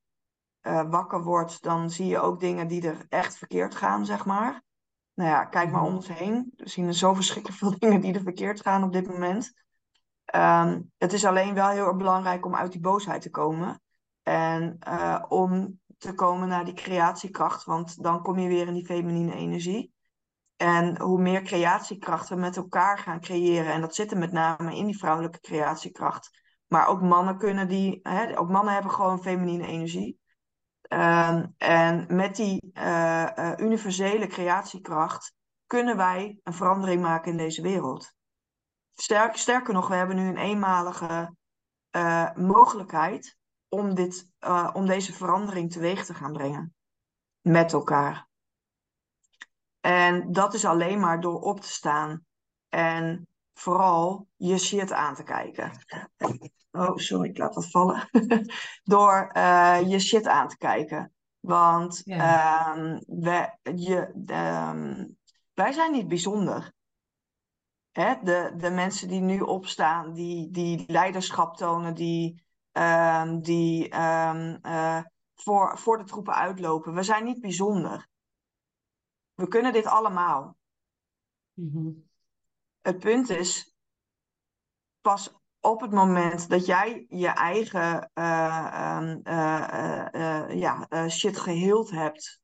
uh, 0.68 0.90
wakker 0.90 1.22
wordt, 1.22 1.62
dan 1.62 1.90
zie 1.90 2.06
je 2.06 2.20
ook 2.20 2.40
dingen 2.40 2.68
die 2.68 2.88
er 2.88 3.06
echt 3.08 3.36
verkeerd 3.36 3.74
gaan, 3.74 4.06
zeg 4.06 4.24
maar. 4.24 4.62
Nou 5.14 5.30
ja, 5.30 5.44
kijk 5.44 5.70
maar 5.70 5.82
om 5.82 5.86
mhm. 5.86 5.96
ons 5.96 6.08
heen. 6.08 6.52
We 6.56 6.68
zien 6.68 6.86
er 6.86 6.94
zo 6.94 7.14
verschrikkelijk 7.14 7.58
veel 7.58 7.78
dingen 7.78 8.00
die 8.00 8.14
er 8.14 8.22
verkeerd 8.22 8.60
gaan 8.60 8.84
op 8.84 8.92
dit 8.92 9.08
moment. 9.08 9.52
Um, 10.34 10.92
het 10.98 11.12
is 11.12 11.24
alleen 11.24 11.54
wel 11.54 11.68
heel 11.68 11.86
erg 11.86 11.96
belangrijk 11.96 12.46
om 12.46 12.54
uit 12.54 12.72
die 12.72 12.80
boosheid 12.80 13.22
te 13.22 13.30
komen. 13.30 13.80
En 14.22 14.78
uh, 14.88 15.24
om 15.28 15.80
te 15.98 16.14
komen 16.14 16.48
naar 16.48 16.64
die 16.64 16.74
creatiekracht, 16.74 17.64
want 17.64 18.02
dan 18.02 18.22
kom 18.22 18.38
je 18.38 18.48
weer 18.48 18.66
in 18.66 18.74
die 18.74 18.84
feminine 18.84 19.34
energie. 19.34 19.92
En 20.56 21.00
hoe 21.00 21.20
meer 21.20 21.42
creatiekracht 21.42 22.28
we 22.28 22.34
met 22.34 22.56
elkaar 22.56 22.98
gaan 22.98 23.20
creëren, 23.20 23.72
en 23.72 23.80
dat 23.80 23.94
zit 23.94 24.10
er 24.10 24.18
met 24.18 24.32
name 24.32 24.76
in 24.76 24.86
die 24.86 24.98
vrouwelijke 24.98 25.40
creatiekracht. 25.40 26.30
Maar 26.66 26.86
ook 26.86 27.02
mannen 27.02 27.38
kunnen 27.38 27.68
die, 27.68 28.00
hè, 28.02 28.38
ook 28.38 28.48
mannen 28.48 28.72
hebben 28.74 28.92
gewoon 28.92 29.22
feminine 29.22 29.66
energie. 29.66 30.20
Uh, 30.88 31.44
en 31.56 32.06
met 32.08 32.36
die 32.36 32.70
uh, 32.74 33.28
uh, 33.38 33.52
universele 33.56 34.26
creatiekracht 34.26 35.34
kunnen 35.66 35.96
wij 35.96 36.40
een 36.42 36.52
verandering 36.52 37.02
maken 37.02 37.30
in 37.30 37.36
deze 37.36 37.62
wereld. 37.62 38.14
Sterk, 38.94 39.36
sterker 39.36 39.74
nog, 39.74 39.88
we 39.88 39.94
hebben 39.94 40.16
nu 40.16 40.28
een 40.28 40.36
eenmalige 40.36 41.34
uh, 41.96 42.34
mogelijkheid 42.34 43.36
om, 43.68 43.94
dit, 43.94 44.30
om 44.72 44.86
deze 44.86 45.12
verandering 45.12 45.72
teweeg 45.72 46.04
te 46.04 46.14
gaan 46.14 46.32
brengen. 46.32 46.74
Met 47.40 47.72
elkaar. 47.72 48.28
En 49.80 50.32
dat 50.32 50.54
is 50.54 50.64
alleen 50.64 51.00
maar 51.00 51.20
door 51.20 51.40
op 51.40 51.60
te 51.60 51.68
staan 51.68 52.26
en 52.68 53.28
vooral 53.58 54.28
je 54.36 54.58
shit 54.58 54.92
aan 54.92 55.14
te 55.14 55.22
kijken. 55.22 55.72
Oh, 56.70 56.96
sorry, 56.96 57.28
ik 57.28 57.38
laat 57.38 57.54
dat 57.54 57.70
vallen. 57.70 58.08
Door 58.84 59.30
uh, 59.36 59.80
je 59.86 59.98
shit 59.98 60.26
aan 60.26 60.48
te 60.48 60.56
kijken. 60.56 61.12
Want 61.40 62.02
ja. 62.04 62.76
um, 62.76 63.02
wij, 63.06 63.58
je, 63.62 64.12
um, 64.70 65.16
wij 65.54 65.72
zijn 65.72 65.92
niet 65.92 66.08
bijzonder. 66.08 66.72
Hè? 67.90 68.14
De, 68.22 68.52
de 68.56 68.70
mensen 68.70 69.08
die 69.08 69.20
nu 69.20 69.40
opstaan, 69.40 70.12
die, 70.12 70.50
die 70.50 70.84
leiderschap 70.86 71.56
tonen, 71.56 71.94
die, 71.94 72.42
um, 72.72 73.40
die 73.42 73.94
uh, 73.94 75.02
voor, 75.34 75.78
voor 75.78 75.98
de 75.98 76.04
troepen 76.04 76.34
uitlopen. 76.34 76.94
We 76.94 77.02
zijn 77.02 77.24
niet 77.24 77.40
bijzonder. 77.40 78.08
We 79.34 79.48
kunnen 79.48 79.72
dit 79.72 79.86
allemaal. 79.86 80.56
Mm 81.54 81.70
-hmm. 81.72 82.07
Het 82.88 82.98
punt 82.98 83.30
is, 83.30 83.76
pas 85.00 85.34
op 85.60 85.80
het 85.80 85.90
moment 85.90 86.48
dat 86.48 86.66
jij 86.66 87.06
je 87.08 87.28
eigen 87.28 88.10
uh, 88.14 89.14
ja, 90.60 90.88
shit 91.08 91.38
geheeld 91.38 91.90
hebt 91.90 92.40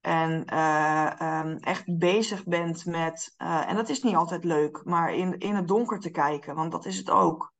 en 0.00 0.58
um, 0.58 1.56
echt 1.56 1.98
bezig 1.98 2.44
bent 2.44 2.86
met, 2.86 3.34
en 3.36 3.76
dat 3.76 3.88
is 3.88 4.02
niet 4.02 4.14
altijd 4.14 4.44
leuk, 4.44 4.84
maar 4.84 5.14
in, 5.14 5.38
in 5.38 5.54
het 5.54 5.68
donker 5.68 6.00
te 6.00 6.10
kijken, 6.10 6.54
want 6.54 6.72
dat 6.72 6.84
is 6.84 6.96
het 6.96 7.10
ook. 7.10 7.52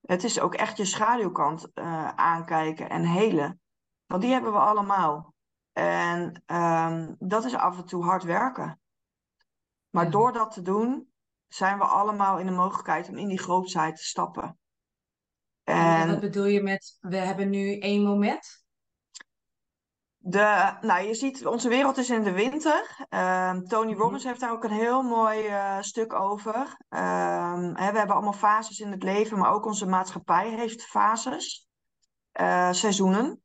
Het 0.00 0.24
is 0.24 0.40
ook 0.40 0.54
echt 0.54 0.76
je 0.76 0.84
schaduwkant 0.84 1.74
aankijken 2.14 2.90
en 2.90 3.04
helen, 3.04 3.60
want 4.06 4.22
die 4.22 4.32
hebben 4.32 4.52
we 4.52 4.58
allemaal. 4.58 5.34
En 5.72 6.42
um, 6.46 7.16
dat 7.18 7.44
is 7.44 7.54
af 7.54 7.76
en 7.76 7.86
toe 7.86 8.04
hard 8.04 8.22
werken. 8.22 8.80
Maar 9.90 10.04
ja. 10.04 10.10
door 10.10 10.32
dat 10.32 10.50
te 10.50 10.62
doen, 10.62 11.11
zijn 11.54 11.78
we 11.78 11.84
allemaal 11.84 12.38
in 12.38 12.46
de 12.46 12.52
mogelijkheid 12.52 13.08
om 13.08 13.16
in 13.16 13.28
die 13.28 13.38
grootheid 13.38 13.96
te 13.96 14.04
stappen. 14.04 14.58
En, 15.64 16.08
wat 16.08 16.20
bedoel 16.20 16.44
je 16.44 16.62
met, 16.62 16.96
we 17.00 17.16
hebben 17.16 17.50
nu 17.50 17.78
één 17.78 18.02
moment? 18.02 18.64
De, 20.16 20.76
nou, 20.80 21.06
je 21.06 21.14
ziet, 21.14 21.46
onze 21.46 21.68
wereld 21.68 21.96
is 21.96 22.10
in 22.10 22.22
de 22.22 22.32
winter. 22.32 23.06
Uh, 23.10 23.58
Tony 23.58 23.92
mhm. 23.92 24.00
Robbins 24.00 24.24
heeft 24.24 24.40
daar 24.40 24.52
ook 24.52 24.64
een 24.64 24.70
heel 24.70 25.02
mooi 25.02 25.46
uh, 25.46 25.80
stuk 25.80 26.12
over. 26.12 26.76
Uh, 26.90 27.52
hè, 27.74 27.90
we 27.90 27.98
hebben 27.98 28.14
allemaal 28.14 28.32
fases 28.32 28.80
in 28.80 28.90
het 28.90 29.02
leven, 29.02 29.38
maar 29.38 29.52
ook 29.52 29.66
onze 29.66 29.86
maatschappij 29.86 30.48
heeft 30.48 30.84
fases, 30.84 31.68
uh, 32.40 32.72
seizoenen. 32.72 33.42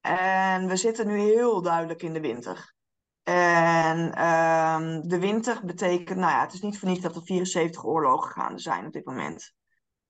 En 0.00 0.68
we 0.68 0.76
zitten 0.76 1.06
nu 1.06 1.18
heel 1.18 1.62
duidelijk 1.62 2.02
in 2.02 2.12
de 2.12 2.20
winter. 2.20 2.74
En 3.22 3.98
um, 4.26 5.08
de 5.08 5.18
winter 5.18 5.60
betekent, 5.64 6.18
nou 6.18 6.32
ja, 6.32 6.40
het 6.40 6.52
is 6.52 6.60
niet 6.60 6.78
voor 6.78 6.88
niets 6.88 7.00
dat 7.00 7.16
er 7.16 7.22
74 7.22 7.84
oorlogen 7.84 8.30
gaande 8.30 8.60
zijn 8.60 8.86
op 8.86 8.92
dit 8.92 9.04
moment. 9.04 9.54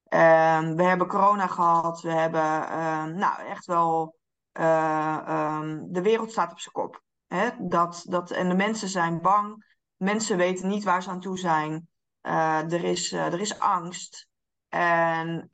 Um, 0.09 0.77
we 0.77 0.83
hebben 0.83 1.07
corona 1.07 1.47
gehad, 1.47 2.01
we 2.01 2.13
hebben 2.13 2.79
um, 2.79 3.15
nou 3.15 3.43
echt 3.47 3.67
wel, 3.67 4.17
uh, 4.61 5.61
de 5.85 6.03
wereld 6.03 6.31
staat 6.31 6.51
op 6.51 6.61
zijn 6.61 6.75
kop. 6.75 7.03
Hè? 7.27 7.51
Dat, 7.59 8.03
dat, 8.09 8.31
en 8.31 8.49
de 8.49 8.55
mensen 8.55 8.89
zijn 8.89 9.21
bang, 9.21 9.77
mensen 9.97 10.37
weten 10.37 10.69
niet 10.69 10.85
waar 10.85 11.03
ze 11.03 11.11
aan 11.11 11.21
toe 11.21 11.39
zijn. 11.39 11.89
Uh, 12.23 12.73
er, 12.73 12.85
is, 12.85 13.13
uh, 13.13 13.27
er 13.27 13.41
is 13.41 13.59
angst. 13.59 14.29
En, 14.69 15.49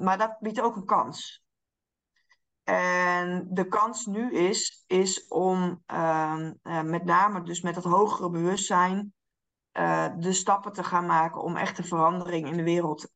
maar 0.00 0.18
dat 0.18 0.36
biedt 0.40 0.60
ook 0.60 0.76
een 0.76 0.84
kans. 0.84 1.42
En 2.68 3.46
de 3.50 3.68
kans 3.68 4.06
nu 4.06 4.32
is, 4.32 4.84
is 4.86 5.28
om 5.28 5.82
uh, 5.92 6.50
uh, 6.62 6.82
met 6.82 7.04
name 7.04 7.42
dus 7.42 7.60
met 7.60 7.74
dat 7.74 7.84
hogere 7.84 8.30
bewustzijn 8.30 9.14
uh, 9.72 10.06
de 10.18 10.32
stappen 10.32 10.72
te 10.72 10.84
gaan 10.84 11.06
maken 11.06 11.42
om 11.42 11.56
echt 11.56 11.78
een 11.78 11.84
verandering 11.84 12.48
in 12.48 12.56
de 12.56 12.62
wereld 12.62 13.10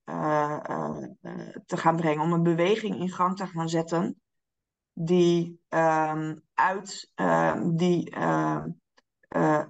te 1.67 1.77
gaan 1.77 1.97
brengen. 1.97 2.23
Om 2.23 2.33
een 2.33 2.43
beweging 2.43 2.97
in 2.97 3.11
gang 3.11 3.37
te 3.37 3.47
gaan 3.47 3.69
zetten 3.69 4.21
die 4.93 5.61
ehm, 5.69 6.37
uit 6.55 7.13
die 7.63 8.17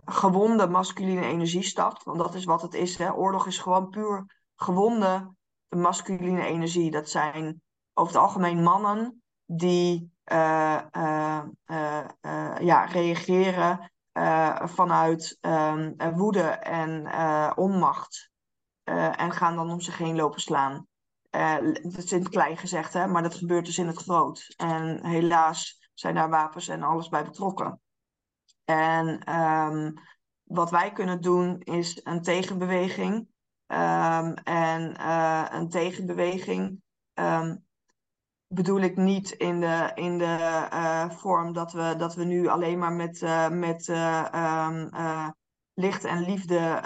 gewonde 0.05 0.68
masculine 0.68 1.27
energie 1.27 1.62
stapt. 1.62 2.05
Want 2.05 2.18
dat 2.18 2.35
is 2.35 2.45
wat 2.45 2.62
het 2.62 2.75
is. 2.75 2.97
Hè? 2.97 3.12
Oorlog 3.12 3.47
is 3.47 3.59
gewoon 3.59 3.88
puur 3.88 4.42
gewonde 4.55 5.35
masculine 5.68 6.45
energie. 6.45 6.90
Dat 6.90 7.09
zijn 7.09 7.62
over 7.92 8.12
het 8.12 8.23
algemeen 8.23 8.62
mannen 8.62 9.22
die 9.47 10.13
ja, 12.61 12.85
reageren 12.85 13.93
vanuit 14.65 15.39
um, 15.41 15.97
woede 16.15 16.43
en 16.51 17.07
onmacht. 17.57 18.31
en 18.85 19.33
gaan 19.33 19.57
dan 19.57 19.71
om 19.71 19.81
zich 19.81 19.99
heen 19.99 20.17
lopen 20.17 20.41
slaan. 20.41 20.87
dat 21.83 21.97
is 21.97 22.13
in 22.13 22.19
het 22.19 22.29
klein 22.29 22.57
gezegd, 22.57 22.93
hè, 22.93 23.07
maar 23.07 23.23
dat 23.23 23.35
gebeurt 23.35 23.65
dus 23.65 23.79
in 23.79 23.87
het 23.87 23.99
groot. 23.99 24.55
En 24.57 25.07
helaas 25.07 25.91
zijn 25.95 26.15
daar 26.15 26.31
wapens 26.31 26.69
en 26.69 26.83
alles 26.83 27.09
bij 27.09 27.25
betrokken. 27.25 27.81
En 28.65 29.37
um, 29.39 29.95
wat 30.43 30.71
wij 30.71 30.93
kunnen 30.93 31.21
doen 31.21 31.61
is 31.61 32.01
een 32.05 32.23
tegenbeweging. 32.23 33.15
Um, 33.67 34.35
en 34.35 35.07
een 35.57 35.69
tegenbeweging 35.69 36.83
bedoel 38.55 38.81
ik 38.81 38.97
niet 38.97 39.31
in 39.31 39.61
de, 39.61 39.91
in 39.95 40.19
de 40.19 40.69
uh, 40.73 41.11
vorm 41.11 41.53
dat 41.53 41.73
we, 41.73 41.95
dat 41.99 42.15
we 42.15 42.25
nu 42.25 42.47
alleen 42.49 42.79
maar 42.79 42.93
met, 42.93 43.21
uh, 43.21 43.49
met 43.49 43.87
licht 45.75 46.05
en 46.05 46.25
liefde 46.25 46.83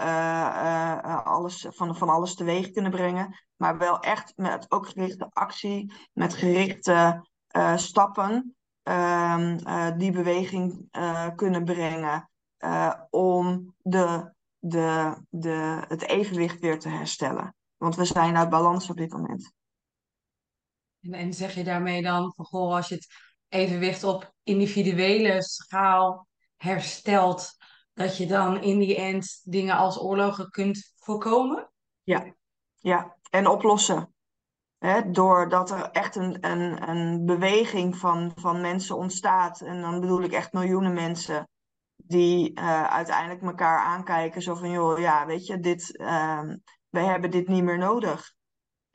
alles, 1.25 1.67
van, 1.69 1.97
van 1.97 2.09
alles 2.09 2.35
teweeg 2.35 2.71
kunnen 2.71 2.91
brengen. 2.91 3.45
Maar 3.57 3.79
wel 3.79 4.01
echt 4.01 4.33
met 4.37 4.71
ook 4.71 4.89
gerichte 4.89 5.27
actie, 5.33 5.93
met 6.13 6.35
gerichte 6.35 7.27
stappen 7.75 8.57
Ehm, 8.87 9.57
eh, 9.57 9.97
die 9.97 10.13
beweging 10.13 10.89
kunnen 11.35 11.65
brengen 11.65 12.31
om 13.11 13.75
de, 13.83 14.33
de, 14.59 15.17
de, 15.29 15.85
het 15.89 16.03
evenwicht 16.03 16.61
weer 16.61 16.79
te 16.79 16.89
herstellen. 16.89 17.55
Want 17.77 17.97
we 17.97 18.05
zijn 18.05 18.37
uit 18.37 18.51
balans 18.51 18.91
op 18.91 18.97
dit 18.97 19.13
moment. 19.13 19.53
En, 21.11 21.35
zeg 21.35 21.55
je 21.55 21.65
daarmee 21.65 22.03
dan 22.03 22.33
van 22.35 22.45
goh, 22.45 22.75
als 22.75 22.89
je 22.89 22.95
het 22.95 23.07
evenwicht 23.49 24.05
op 24.05 24.33
individuele 24.43 25.43
schaal 25.43 26.29
herstelt, 26.57 27.57
dat 27.95 28.17
je 28.17 28.27
dan 28.27 28.63
in 28.63 28.79
die 28.79 28.97
end 28.97 29.41
dingen 29.45 29.77
als 29.77 30.01
oorlogen 30.01 30.51
kunt 30.51 30.93
voorkomen? 30.97 31.71
Ja, 32.03 32.35
ja. 32.75 33.17
en 33.31 33.47
oplossen. 33.47 34.15
Hè, 34.79 35.11
doordat 35.11 35.71
er 35.71 35.91
echt 35.91 36.17
een, 36.17 36.47
een, 36.47 36.89
een 36.89 37.25
beweging 37.25 37.97
van, 37.97 38.33
van 38.35 38.61
mensen 38.61 38.97
ontstaat. 38.97 39.61
En 39.61 39.81
dan 39.81 40.01
bedoel 40.01 40.23
ik 40.23 40.33
echt 40.33 40.53
miljoenen 40.53 40.93
mensen. 40.93 41.49
Die 41.97 42.61
uh, 42.61 42.85
uiteindelijk 42.85 43.43
elkaar 43.43 43.79
aankijken. 43.79 44.43
Zo 44.43 44.55
van, 44.55 44.71
joh, 44.71 44.99
ja, 44.99 45.27
weet 45.27 45.47
je, 45.47 45.61
dit, 45.61 46.01
uh, 46.01 46.43
wij 46.89 47.05
hebben 47.05 47.31
dit 47.31 47.49
niet 47.49 47.63
meer 47.63 47.79
nodig. 47.79 48.35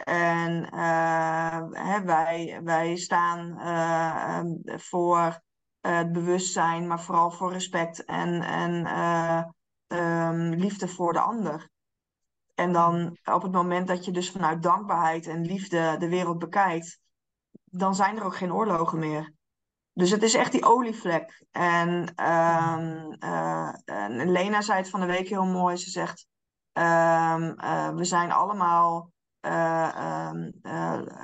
En 0.03 0.67
uh, 0.73 1.61
hè, 1.71 2.03
wij, 2.03 2.61
wij 2.63 2.95
staan 2.95 3.59
ehm, 3.59 4.79
voor 4.79 5.41
het 5.81 6.11
bewustzijn, 6.11 6.87
maar 6.87 7.01
vooral 7.01 7.31
voor 7.31 7.51
respect 7.51 8.03
en, 8.03 8.41
en 8.41 8.87
um, 9.87 10.53
liefde 10.53 10.87
voor 10.87 11.13
de 11.13 11.19
ander. 11.19 11.69
En 12.55 12.71
dan 12.71 13.17
op 13.25 13.41
het 13.41 13.51
moment 13.51 13.87
dat 13.87 14.05
je 14.05 14.11
dus 14.11 14.31
vanuit 14.31 14.63
dankbaarheid 14.63 15.27
en 15.27 15.45
liefde 15.45 15.95
de 15.99 16.09
wereld 16.09 16.39
bekijkt, 16.39 16.99
dan 17.63 17.95
zijn 17.95 18.17
er 18.17 18.23
ook 18.23 18.35
geen 18.35 18.53
oorlogen 18.53 18.99
meer. 18.99 19.33
Dus 19.93 20.09
het 20.09 20.23
is 20.23 20.33
echt 20.33 20.51
die 20.51 20.65
olievlek. 20.65 21.45
En, 21.51 22.15
en 22.15 23.17
Lena 24.31 24.61
zei 24.61 24.79
het 24.79 24.89
van 24.89 24.99
de 24.99 25.05
week 25.05 25.27
heel 25.27 25.45
mooi. 25.45 25.77
Ze 25.77 25.89
zegt, 25.89 26.27
uh, 26.73 27.35
we 27.89 28.03
zijn 28.03 28.31
allemaal 28.31 29.11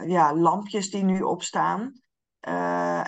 ja, 0.08 0.34
lampjes 0.34 0.90
die 0.90 1.04
nu 1.04 1.22
opstaan. 1.22 2.02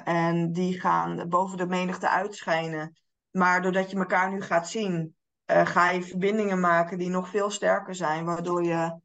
en 0.03 0.51
die 0.51 0.79
gaan 0.79 1.29
boven 1.29 1.57
de 1.57 1.67
menigte 1.67 2.09
uitschijnen. 2.09 2.97
Maar 3.31 3.61
doordat 3.61 3.91
je 3.91 3.97
elkaar 3.97 4.31
nu 4.31 4.41
gaat 4.41 4.69
zien, 4.69 5.15
ga 5.45 5.89
je 5.89 6.03
verbindingen 6.03 6.59
maken 6.59 6.97
die 6.97 7.09
nog 7.09 7.29
veel 7.29 7.49
sterker 7.49 7.95
zijn, 7.95 8.25
waardoor 8.25 8.63
je 8.63 8.99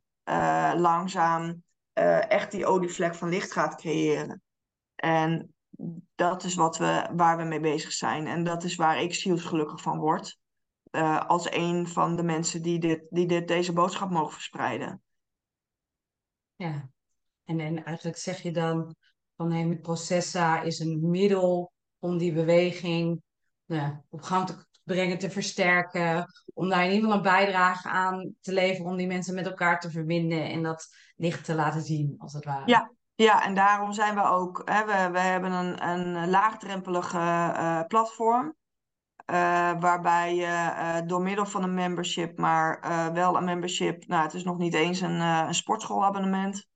langzaam 0.76 1.62
echt 2.28 2.50
die 2.50 2.66
olievlek 2.66 3.14
van 3.14 3.28
licht 3.28 3.52
gaat 3.52 3.74
creëren. 3.74 4.42
En 4.94 5.54
dat 6.14 6.44
is 6.44 6.54
wat 6.54 6.76
we, 6.76 7.08
waar 7.16 7.36
we 7.36 7.44
mee 7.44 7.60
bezig 7.60 7.92
zijn. 7.92 8.26
En 8.26 8.44
dat 8.44 8.64
is 8.64 8.76
waar 8.76 9.00
ik 9.00 9.14
zielsgelukkig 9.14 9.80
van 9.80 9.98
word. 9.98 10.38
als 11.26 11.52
een 11.52 11.88
van 11.88 12.16
de 12.16 12.22
mensen 12.22 12.62
die, 12.62 12.78
dit, 12.78 13.06
die 13.10 13.26
dit, 13.26 13.48
deze 13.48 13.72
boodschap 13.72 14.10
mogen 14.10 14.32
verspreiden. 14.32 15.03
Ja, 16.56 16.88
en, 17.44 17.60
en 17.60 17.84
eigenlijk 17.84 18.16
zeg 18.16 18.42
je 18.42 18.52
dan 18.52 18.94
van 19.36 19.52
hey, 19.52 19.78
Processa 19.82 20.60
is 20.60 20.78
een 20.78 21.10
middel 21.10 21.72
om 21.98 22.18
die 22.18 22.32
beweging 22.32 23.22
nou, 23.64 23.96
op 24.08 24.22
gang 24.22 24.46
te 24.46 24.66
brengen, 24.82 25.18
te 25.18 25.30
versterken. 25.30 26.26
Om 26.54 26.68
daar 26.68 26.84
in 26.84 26.92
ieder 26.92 27.02
geval 27.02 27.16
een 27.16 27.22
bijdrage 27.22 27.88
aan 27.88 28.34
te 28.40 28.52
leveren 28.52 28.90
om 28.90 28.96
die 28.96 29.06
mensen 29.06 29.34
met 29.34 29.46
elkaar 29.46 29.80
te 29.80 29.90
verbinden 29.90 30.50
en 30.50 30.62
dat 30.62 30.88
licht 31.16 31.44
te 31.44 31.54
laten 31.54 31.82
zien, 31.82 32.14
als 32.18 32.32
het 32.32 32.44
ware. 32.44 32.70
Ja, 32.70 32.92
ja 33.14 33.44
en 33.44 33.54
daarom 33.54 33.92
zijn 33.92 34.14
we 34.14 34.22
ook, 34.22 34.62
hè, 34.64 34.84
we, 34.84 35.10
we 35.12 35.18
hebben 35.18 35.52
een, 35.52 35.88
een 35.88 36.30
laagdrempelige 36.30 37.18
uh, 37.18 37.82
platform. 37.86 38.54
Uh, 39.30 39.80
waarbij 39.80 40.34
je 40.34 40.42
uh, 40.46 40.96
door 41.06 41.22
middel 41.22 41.46
van 41.46 41.62
een 41.62 41.74
membership, 41.74 42.38
maar 42.38 42.80
wel 43.12 43.36
een 43.36 43.44
membership, 43.44 44.06
nou 44.06 44.22
het 44.22 44.34
is 44.34 44.44
nog 44.44 44.58
niet 44.58 44.74
eens 44.74 45.00
een, 45.00 45.20
een 45.20 45.54
sportschoolabonnement, 45.54 46.68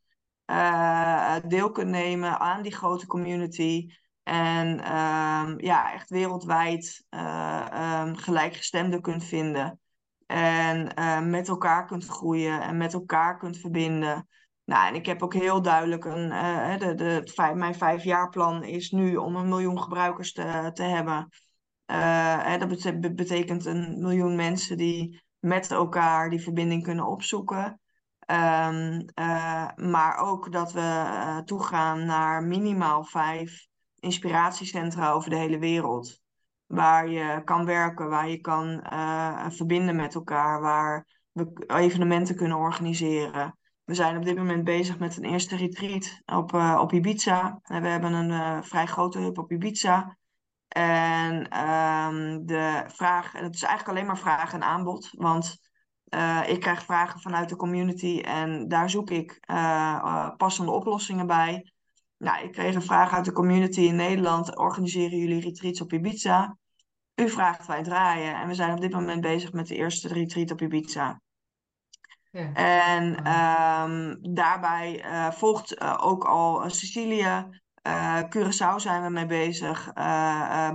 deel 1.48 1.70
kunt 1.70 1.88
nemen 1.88 2.40
aan 2.40 2.62
die 2.62 2.74
grote 2.74 3.06
community. 3.06 3.88
En 4.22 4.80
ehm, 4.80 5.64
ja, 5.64 5.92
echt 5.92 6.10
wereldwijd 6.10 7.04
uh, 7.10 8.02
um, 8.06 8.16
gelijkgestemden 8.16 9.00
kunt 9.00 9.24
vinden. 9.24 9.80
En 10.26 10.92
met 11.30 11.48
elkaar 11.48 11.86
kunt 11.86 12.06
groeien 12.06 12.62
en 12.62 12.76
met 12.76 12.92
elkaar 12.92 13.38
kunt 13.38 13.58
verbinden. 13.58 14.28
Nou, 14.64 14.88
en 14.88 14.94
ik 14.94 15.06
heb 15.06 15.22
ook 15.22 15.34
heel 15.34 15.62
duidelijk 15.62 16.04
een. 16.04 16.28
De, 16.78 16.94
de, 16.94 17.52
mijn 17.54 17.74
vijfjaarplan 17.74 18.64
is 18.64 18.90
nu 18.90 19.16
om 19.16 19.36
een 19.36 19.48
miljoen 19.48 19.82
gebruikers 19.82 20.32
te, 20.32 20.70
te 20.72 20.82
hebben. 20.82 21.28
Hè, 21.92 22.58
dat 22.58 23.14
betekent 23.16 23.64
een 23.64 24.00
miljoen 24.00 24.36
mensen 24.36 24.76
die 24.76 25.22
met 25.38 25.70
elkaar 25.70 26.30
die 26.30 26.42
verbinding 26.42 26.82
kunnen 26.82 27.06
opzoeken. 27.06 27.80
Um, 28.30 29.04
maar 29.90 30.16
ook 30.16 30.52
dat 30.52 30.72
we 30.72 31.42
toegaan 31.44 32.06
naar 32.06 32.42
minimaal 32.42 33.04
vijf 33.04 33.66
inspiratiecentra 34.00 35.10
over 35.10 35.30
de 35.30 35.36
hele 35.36 35.58
wereld. 35.58 36.20
Waar 36.66 37.08
je 37.08 37.42
kan 37.44 37.64
werken, 37.64 38.08
waar 38.08 38.28
je 38.28 38.40
kan 38.40 38.82
verbinden 39.52 39.96
met 39.96 40.14
elkaar, 40.14 40.60
waar 40.60 41.06
we 41.32 41.64
evenementen 41.66 42.36
kunnen 42.36 42.56
organiseren. 42.56 43.58
We 43.84 43.94
zijn 43.94 44.16
op 44.16 44.24
dit 44.24 44.36
moment 44.36 44.64
bezig 44.64 44.98
met 44.98 45.16
een 45.16 45.24
eerste 45.24 45.56
retreat 45.56 46.20
op, 46.26 46.54
op 46.78 46.92
Ibiza. 46.92 47.60
We 47.62 47.88
hebben 47.88 48.12
een 48.12 48.64
vrij 48.64 48.86
grote 48.86 49.18
hub 49.18 49.38
op 49.38 49.52
Ibiza. 49.52 50.16
En 50.68 51.34
um, 51.66 52.46
de 52.46 52.84
vraag, 52.86 53.32
het 53.32 53.54
is 53.54 53.62
eigenlijk 53.62 53.88
alleen 53.88 54.06
maar 54.06 54.18
vraag 54.18 54.52
en 54.52 54.62
aanbod. 54.62 55.08
Want 55.12 55.58
ik 56.46 56.60
krijg 56.60 56.82
vragen 56.82 57.20
vanuit 57.20 57.48
de 57.48 57.56
community 57.56 58.20
en 58.20 58.68
daar 58.68 58.90
zoek 58.90 59.10
ik 59.10 59.40
passende 60.36 60.70
oplossingen 60.70 61.26
bij. 61.26 61.72
Nou, 62.18 62.44
ik 62.44 62.52
kreeg 62.52 62.74
een 62.74 62.82
vraag 62.82 63.12
uit 63.12 63.24
de 63.24 63.32
community 63.32 63.80
in 63.80 63.96
Nederland. 63.96 64.56
Organiseren 64.56 65.18
jullie 65.18 65.40
retreats 65.40 65.80
op 65.80 65.92
Ibiza? 65.92 66.56
U 67.14 67.28
vraagt, 67.28 67.66
wij 67.66 67.82
draaien. 67.82 68.34
En 68.34 68.48
we 68.48 68.54
zijn 68.54 68.72
op 68.72 68.80
dit 68.80 68.92
moment 68.92 69.20
bezig 69.20 69.52
met 69.52 69.66
de 69.66 69.74
eerste 69.74 70.08
retreat 70.08 70.50
op 70.50 70.60
Ibiza. 70.60 71.20
Ja. 72.30 72.52
En 72.52 73.04
um, 73.90 74.18
daarbij 74.34 75.04
volgt 75.32 75.80
ook 75.80 76.24
al 76.24 76.70
uh. 77.82 78.22
Curaçao 78.28 78.76
zijn 78.76 79.02
we 79.02 79.08
mee 79.08 79.26
bezig. 79.26 79.92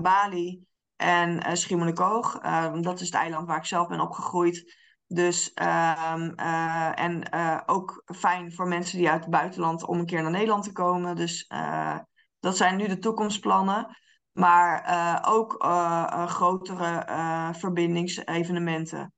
Bali 0.02 0.66
en 0.96 1.58
Schiermonnikoog. 1.58 2.40
dat 2.82 3.00
is 3.00 3.06
het 3.06 3.16
eiland 3.16 3.48
waar 3.48 3.58
ik 3.58 3.66
zelf 3.66 3.88
ben 3.88 4.02
opgegroeid. 4.02 4.82
Dus, 5.14 5.52
uh, 5.62 7.00
en 7.00 7.30
uh, 7.34 7.60
ook 7.66 8.04
fijn 8.16 8.54
voor 8.54 8.68
mensen 8.68 8.98
die 8.98 9.10
uit 9.10 9.22
het 9.22 9.30
buitenland 9.30 9.86
om 9.86 10.00
een 10.00 10.06
keer 10.06 10.22
naar 10.22 10.32
Nederland 10.32 10.64
te 10.64 10.72
komen. 10.72 11.16
Dus 11.16 11.46
uh, 11.54 11.98
dat 12.40 12.58
zijn 12.58 12.76
nu 12.76 12.88
de 12.88 13.00
toekomstplannen. 13.00 13.98
Maar 14.32 15.24
ook 15.28 15.66
grotere 16.28 17.06
verbindingsevenementen. 17.58 19.14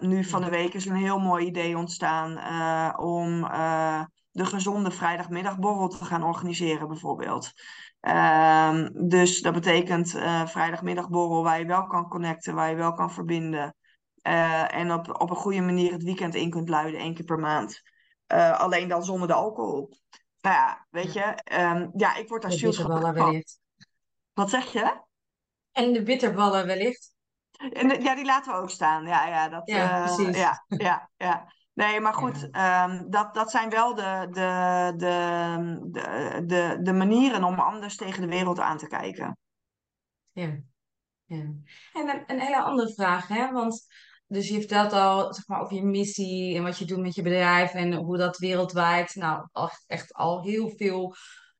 nu 0.00 0.24
van 0.24 0.42
de 0.42 0.50
week 0.50 0.74
is 0.74 0.86
een 0.86 0.96
heel 0.96 1.18
mooi 1.18 1.46
idee 1.46 1.76
ontstaan 1.76 2.30
om 2.98 3.44
de 4.36 4.46
gezonde 4.46 4.90
vrijdagmiddagborrel 4.90 5.88
te 5.88 6.04
gaan 6.04 6.22
organiseren, 6.22 6.88
bijvoorbeeld. 6.88 7.52
Ehm, 8.00 8.88
dus 9.08 9.40
dat 9.40 9.52
betekent 9.52 10.14
uh, 10.14 10.46
vrijdagmiddagborrel 10.46 11.42
waar 11.42 11.58
je 11.58 11.66
wel 11.66 11.86
kan 11.86 12.08
connecten, 12.08 12.54
waar 12.54 12.70
je 12.70 12.76
wel 12.76 12.92
kan 12.92 13.12
verbinden. 13.12 13.76
Uh, 14.22 14.74
en 14.74 14.92
op, 14.92 15.20
op 15.20 15.30
een 15.30 15.36
goede 15.36 15.60
manier 15.60 15.92
het 15.92 16.02
weekend 16.02 16.34
in 16.34 16.50
kunt 16.50 16.68
luiden, 16.68 17.00
één 17.00 17.14
keer 17.14 17.24
per 17.24 17.38
maand. 17.38 17.82
Uh, 18.32 18.60
alleen 18.60 18.88
dan 18.88 19.04
zonder 19.04 19.28
de 19.28 19.34
alcohol. 19.34 19.92
Nou 20.40 20.56
ja, 20.56 20.86
weet 20.90 21.12
je, 21.12 21.42
um, 21.60 21.90
ja, 21.94 22.16
ik 22.16 22.28
word 22.28 22.42
daar 22.42 22.52
zielsgelukkig 22.52 23.16
van. 23.16 23.44
Wat 24.32 24.50
zeg 24.50 24.72
je? 24.72 25.00
En 25.72 25.92
de 25.92 26.02
bitterballen 26.02 26.66
wellicht. 26.66 27.14
En 27.72 27.88
de, 27.88 28.02
ja, 28.02 28.14
die 28.14 28.24
laten 28.24 28.52
we 28.52 28.58
ook 28.58 28.70
staan. 28.70 29.06
Ja, 29.06 29.26
ja, 29.26 29.48
dat, 29.48 29.62
ja 29.64 30.02
precies. 30.02 30.36
Ja, 30.36 30.64
ja, 30.66 31.10
ja. 31.16 31.52
Nee, 31.76 32.00
maar 32.00 32.14
goed, 32.14 32.42
um, 32.42 33.10
dat, 33.10 33.34
dat 33.34 33.50
zijn 33.50 33.70
wel 33.70 33.94
de, 33.94 34.26
de, 34.30 34.92
de, 34.96 35.88
de, 35.90 36.42
de, 36.46 36.78
de 36.82 36.92
manieren 36.92 37.44
om 37.44 37.60
anders 37.60 37.96
tegen 37.96 38.20
de 38.20 38.28
wereld 38.28 38.58
aan 38.58 38.78
te 38.78 38.86
kijken. 38.86 39.38
Ja. 40.32 40.60
ja. 41.24 41.44
En 41.92 42.08
een, 42.08 42.22
een 42.26 42.40
hele 42.40 42.62
andere 42.62 42.94
vraag, 42.94 43.28
hè? 43.28 43.52
Want 43.52 43.86
dus 44.26 44.48
je 44.48 44.58
vertelt 44.58 44.92
al 44.92 45.34
zeg 45.34 45.48
maar, 45.48 45.60
over 45.60 45.76
je 45.76 45.84
missie 45.84 46.56
en 46.56 46.62
wat 46.62 46.78
je 46.78 46.84
doet 46.84 47.00
met 47.00 47.14
je 47.14 47.22
bedrijf 47.22 47.72
en 47.72 47.94
hoe 47.94 48.16
dat 48.16 48.38
wereldwijd 48.38 49.14
nou, 49.14 49.48
echt 49.86 50.14
al 50.14 50.42
heel 50.42 50.70
veel 50.76 51.14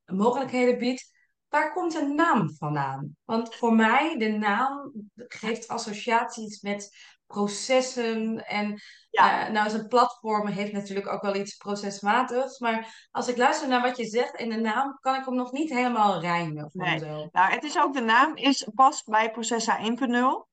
mogelijkheden 0.04 0.78
biedt. 0.78 1.14
Waar 1.48 1.72
komt 1.72 1.92
de 1.92 2.06
naam 2.06 2.54
vandaan? 2.54 3.16
Want 3.24 3.54
voor 3.54 3.74
mij, 3.74 4.18
de 4.18 4.28
naam 4.28 4.92
geeft 5.14 5.68
associaties 5.68 6.60
met 6.60 6.96
processen. 7.26 8.46
En 8.46 8.80
ja. 9.10 9.46
uh, 9.46 9.52
nou, 9.52 9.70
zo'n 9.70 9.88
platform 9.88 10.46
heeft 10.46 10.72
natuurlijk 10.72 11.08
ook 11.08 11.22
wel 11.22 11.34
iets 11.34 11.56
procesmatigs. 11.56 12.58
Maar 12.58 13.08
als 13.10 13.28
ik 13.28 13.36
luister 13.36 13.68
naar 13.68 13.82
wat 13.82 13.96
je 13.96 14.04
zegt 14.04 14.34
in 14.34 14.48
de 14.48 14.60
naam, 14.60 14.98
kan 15.00 15.14
ik 15.14 15.24
hem 15.24 15.34
nog 15.34 15.52
niet 15.52 15.70
helemaal 15.70 16.20
rijmen 16.20 16.70
nee. 16.72 17.00
Nou, 17.32 17.52
het 17.52 17.64
is 17.64 17.78
ook 17.78 17.94
de 17.94 18.00
naam 18.00 18.36
is 18.36 18.68
past 18.74 19.08
bij 19.08 19.30
Processa 19.30 19.78
1.0. 19.78 19.84
Uh, 20.06 20.46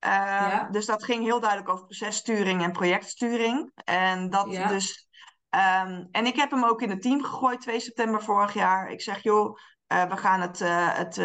ja. 0.00 0.68
Dus 0.70 0.86
dat 0.86 1.04
ging 1.04 1.24
heel 1.24 1.40
duidelijk 1.40 1.70
over 1.70 1.84
processturing 1.84 2.62
en 2.62 2.72
projectsturing. 2.72 3.70
En 3.84 4.30
dat 4.30 4.46
ja. 4.50 4.68
dus. 4.68 5.08
Um, 5.50 6.08
en 6.10 6.26
ik 6.26 6.36
heb 6.36 6.50
hem 6.50 6.64
ook 6.64 6.82
in 6.82 6.90
het 6.90 7.02
team 7.02 7.24
gegooid 7.24 7.60
2 7.60 7.80
september 7.80 8.22
vorig 8.22 8.54
jaar. 8.54 8.90
Ik 8.90 9.00
zeg, 9.00 9.22
joh, 9.22 9.58
uh, 9.92 10.04
we 10.04 10.16
gaan 10.16 10.40
het, 10.40 10.58
het 10.98 11.20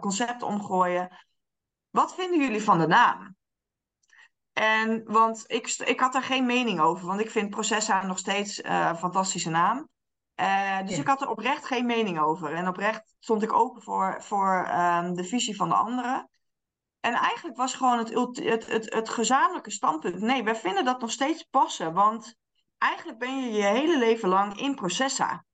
concept 0.00 0.42
omgooien. 0.42 1.08
Wat 1.90 2.14
vinden 2.14 2.40
jullie 2.40 2.62
van 2.62 2.78
de 2.78 2.86
naam? 2.86 3.36
En, 4.52 5.04
want 5.04 5.44
ik, 5.46 5.68
ik 5.68 6.00
had 6.00 6.12
daar 6.12 6.22
geen 6.22 6.46
mening 6.46 6.80
over, 6.80 7.06
want 7.06 7.20
ik 7.20 7.30
vind 7.30 7.50
Processa 7.50 8.06
nog 8.06 8.18
steeds 8.18 8.60
uh, 8.60 8.86
een 8.88 8.96
fantastische 8.96 9.50
naam. 9.50 9.88
Uh, 10.40 10.80
dus 10.80 10.94
ja. 10.94 11.00
ik 11.00 11.06
had 11.06 11.20
er 11.20 11.28
oprecht 11.28 11.66
geen 11.66 11.86
mening 11.86 12.20
over. 12.20 12.54
En 12.54 12.68
oprecht 12.68 13.14
stond 13.18 13.42
ik 13.42 13.52
open 13.52 13.82
voor, 13.82 14.22
voor 14.22 14.68
um, 14.68 15.14
de 15.14 15.24
visie 15.24 15.56
van 15.56 15.68
de 15.68 15.74
anderen. 15.74 16.30
En 17.00 17.14
eigenlijk 17.14 17.56
was 17.56 17.74
gewoon 17.74 17.98
het, 17.98 18.38
het, 18.38 18.66
het, 18.66 18.94
het 18.94 19.08
gezamenlijke 19.08 19.70
standpunt. 19.70 20.20
Nee, 20.20 20.42
wij 20.44 20.56
vinden 20.56 20.84
dat 20.84 21.00
nog 21.00 21.10
steeds 21.10 21.42
passen. 21.42 21.92
Want 21.92 22.34
eigenlijk 22.78 23.18
ben 23.18 23.42
je 23.42 23.52
je 23.52 23.62
hele 23.62 23.98
leven 23.98 24.28
lang 24.28 24.60
in 24.60 24.74
Processa. 24.74 25.44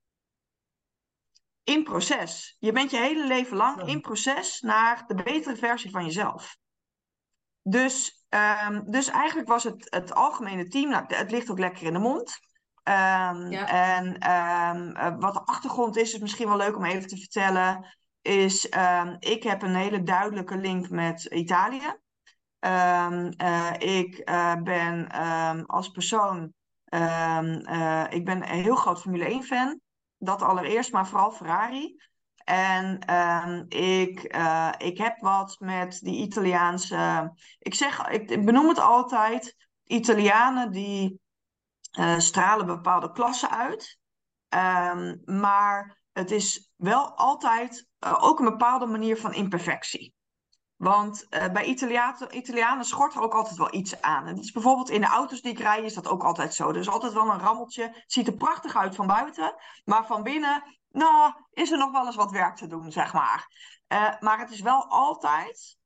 In 1.63 1.85
proces. 1.85 2.57
Je 2.59 2.73
bent 2.73 2.91
je 2.91 2.97
hele 2.97 3.27
leven 3.27 3.57
lang 3.57 3.83
in 3.83 4.01
proces 4.01 4.61
naar 4.61 5.05
de 5.07 5.15
betere 5.15 5.57
versie 5.57 5.91
van 5.91 6.05
jezelf. 6.05 6.57
Dus, 7.63 8.18
um, 8.31 8.91
dus 8.91 9.09
eigenlijk 9.09 9.49
was 9.49 9.64
het, 9.64 9.87
het 9.91 10.14
algemene 10.14 10.69
team, 10.69 10.91
nou, 10.91 11.05
het 11.07 11.31
ligt 11.31 11.51
ook 11.51 11.59
lekker 11.59 11.87
in 11.87 11.93
de 11.93 11.99
mond. 11.99 12.38
Um, 12.85 13.51
ja. 13.51 13.69
En 13.69 14.07
um, 14.07 15.21
wat 15.21 15.35
de 15.35 15.45
achtergrond 15.45 15.97
is, 15.97 16.12
is 16.12 16.21
misschien 16.21 16.49
wel 16.49 16.57
leuk 16.57 16.77
om 16.77 16.85
even 16.85 17.09
te 17.09 17.17
vertellen, 17.17 17.97
is 18.23 18.64
ik 19.19 19.43
heb 19.43 19.62
een 19.62 19.75
hele 19.75 20.03
duidelijke 20.03 20.57
link 20.57 20.91
met 20.91 21.25
Italië. 21.25 21.97
Uh, 22.61 23.73
ik 23.79 24.23
uh, 24.25 24.55
ben 24.62 25.07
als 25.67 25.88
persoon, 25.88 26.53
uh, 26.95 28.05
ik 28.09 28.25
ben 28.25 28.37
een 28.37 28.62
heel 28.62 28.77
groot 28.77 29.01
Formule 29.01 29.25
1 29.25 29.43
fan. 29.43 29.81
Dat 30.19 30.43
allereerst, 30.43 30.93
maar 30.93 31.07
vooral 31.07 31.31
Ferrari. 31.31 31.97
En 32.49 33.15
um, 33.15 33.67
ik, 33.69 34.37
uh, 34.37 34.73
ik 34.79 34.99
heb 34.99 35.21
wat 35.21 35.57
met 35.59 36.01
die 36.01 36.17
Italiaanse. 36.17 37.33
Ik 37.59 37.75
zeg, 37.75 38.09
ik 38.09 38.45
benoem 38.45 38.69
het 38.69 38.79
altijd. 38.79 39.57
Italianen 39.85 40.71
die 40.71 41.21
uh, 41.99 42.19
stralen 42.19 42.67
bepaalde 42.67 43.13
klassen 43.13 43.51
uit. 43.51 43.99
Um, 44.49 45.23
maar 45.25 46.01
het 46.13 46.31
is 46.31 46.73
wel 46.77 47.17
altijd 47.17 47.87
uh, 48.07 48.25
ook 48.25 48.39
een 48.39 48.51
bepaalde 48.51 48.87
manier 48.87 49.17
van 49.17 49.35
imperfectie. 49.35 50.15
Want 50.77 51.27
bij 51.29 51.65
Italianen 52.31 52.85
schort 52.85 53.15
er 53.15 53.23
ook 53.23 53.35
altijd 53.35 53.57
wel 53.57 53.75
iets 53.75 54.01
aan. 54.01 54.27
En 54.27 54.35
dat 54.35 54.45
is 54.45 54.53
bijvoorbeeld 54.53 54.91
in 54.91 55.01
de 55.01 55.07
auto's 55.07 55.41
die 55.41 55.53
ik 55.53 55.59
rij, 55.59 55.83
is 55.83 55.95
dat 55.95 56.09
ook 56.09 56.25
altijd 56.25 56.55
zo. 56.55 56.69
Er 56.69 56.77
is 56.77 56.89
altijd 56.89 57.13
wel 57.13 57.31
een 57.31 57.41
rammeltje. 57.41 57.83
Het 57.83 58.13
ziet 58.13 58.27
er 58.27 58.37
prachtig 58.37 58.77
uit 58.77 58.95
van 58.95 59.07
buiten. 59.07 59.55
Maar 59.85 60.07
van 60.07 60.23
binnen 60.23 60.78
nou, 60.90 61.33
is 61.51 61.70
er 61.70 61.79
nog 61.79 61.92
wel 61.92 62.07
eens 62.07 62.16
wat 62.16 62.31
werk 62.31 62.57
te 62.57 62.66
doen, 62.66 62.92
zeg 62.92 63.12
maar. 63.12 63.46
Uh, 63.92 64.20
maar 64.20 64.38
het 64.38 64.51
is 64.51 64.61
wel 64.61 64.87
altijd 64.88 65.77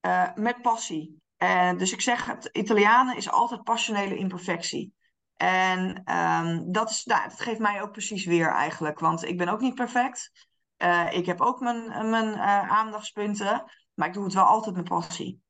uh, 0.00 0.34
met 0.34 0.62
passie. 0.62 1.22
Uh, 1.38 1.72
dus 1.76 1.92
ik 1.92 2.00
zeg, 2.00 2.26
het 2.26 2.44
Italianen 2.44 3.16
is 3.16 3.30
altijd 3.30 3.62
passionele 3.62 4.16
imperfectie. 4.16 4.92
En 5.36 6.12
um, 6.16 6.72
dat, 6.72 6.90
is, 6.90 7.04
nou, 7.04 7.28
dat 7.28 7.40
geeft 7.40 7.58
mij 7.58 7.82
ook 7.82 7.92
precies 7.92 8.24
weer 8.24 8.48
eigenlijk. 8.48 8.98
Want 8.98 9.24
ik 9.24 9.38
ben 9.38 9.48
ook 9.48 9.60
niet 9.60 9.74
perfect. 9.74 10.30
ik 11.10 11.26
heb 11.26 11.40
ook 11.40 11.60
mijn, 11.60 12.10
mijn 12.10 12.38
aandachtspunten. 12.70 13.64
Maar 13.94 14.08
ik 14.08 14.14
doe 14.14 14.24
het 14.24 14.34
wel 14.34 14.44
altijd 14.44 14.76
met 14.76 14.88
passie. 14.88 15.42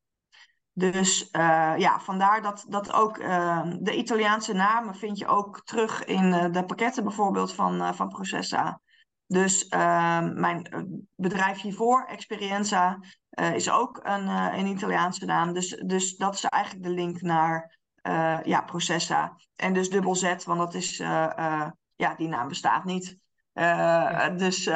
Dus 0.72 1.28
ja, 1.76 2.00
vandaar 2.00 2.42
dat, 2.42 2.64
dat 2.68 2.92
ook 2.92 3.18
ehm, 3.18 3.76
de 3.80 3.96
Italiaanse 3.96 4.52
namen 4.52 4.94
vind 4.94 5.18
je 5.18 5.26
ook 5.26 5.61
terug 5.64 6.04
in 6.04 6.52
de 6.52 6.64
pakketten 6.66 7.04
bijvoorbeeld 7.04 7.54
van, 7.54 7.94
van 7.94 8.09
Processa. 8.09 8.80
Dus 9.27 9.65
uh, 9.65 10.21
mijn 10.21 10.65
eh, 10.65 10.83
bedrijf 11.15 11.61
hiervoor, 11.61 12.05
Experienza, 12.05 13.01
uh, 13.31 13.55
is 13.55 13.71
ook 13.71 14.01
een, 14.03 14.25
uh, 14.25 14.53
een 14.57 14.67
Italiaanse 14.67 15.25
naam. 15.25 15.53
Dus, 15.53 15.69
dus 15.87 16.17
dat 16.17 16.35
is 16.35 16.45
eigenlijk 16.45 16.85
de 16.85 16.91
link 16.91 17.21
naar 17.21 17.83
ja, 18.45 18.61
Processa. 18.61 19.37
En 19.57 19.73
dus 19.73 19.91
dubbel 19.91 20.15
Z, 20.15 20.45
want 20.45 20.59
dat 20.59 20.75
is, 20.75 20.97
ja, 20.97 22.15
die 22.17 22.29
naam 22.29 22.49
bestaat 22.49 22.85
niet. 22.85 23.17
Ja. 23.53 24.31
Dus, 24.31 24.65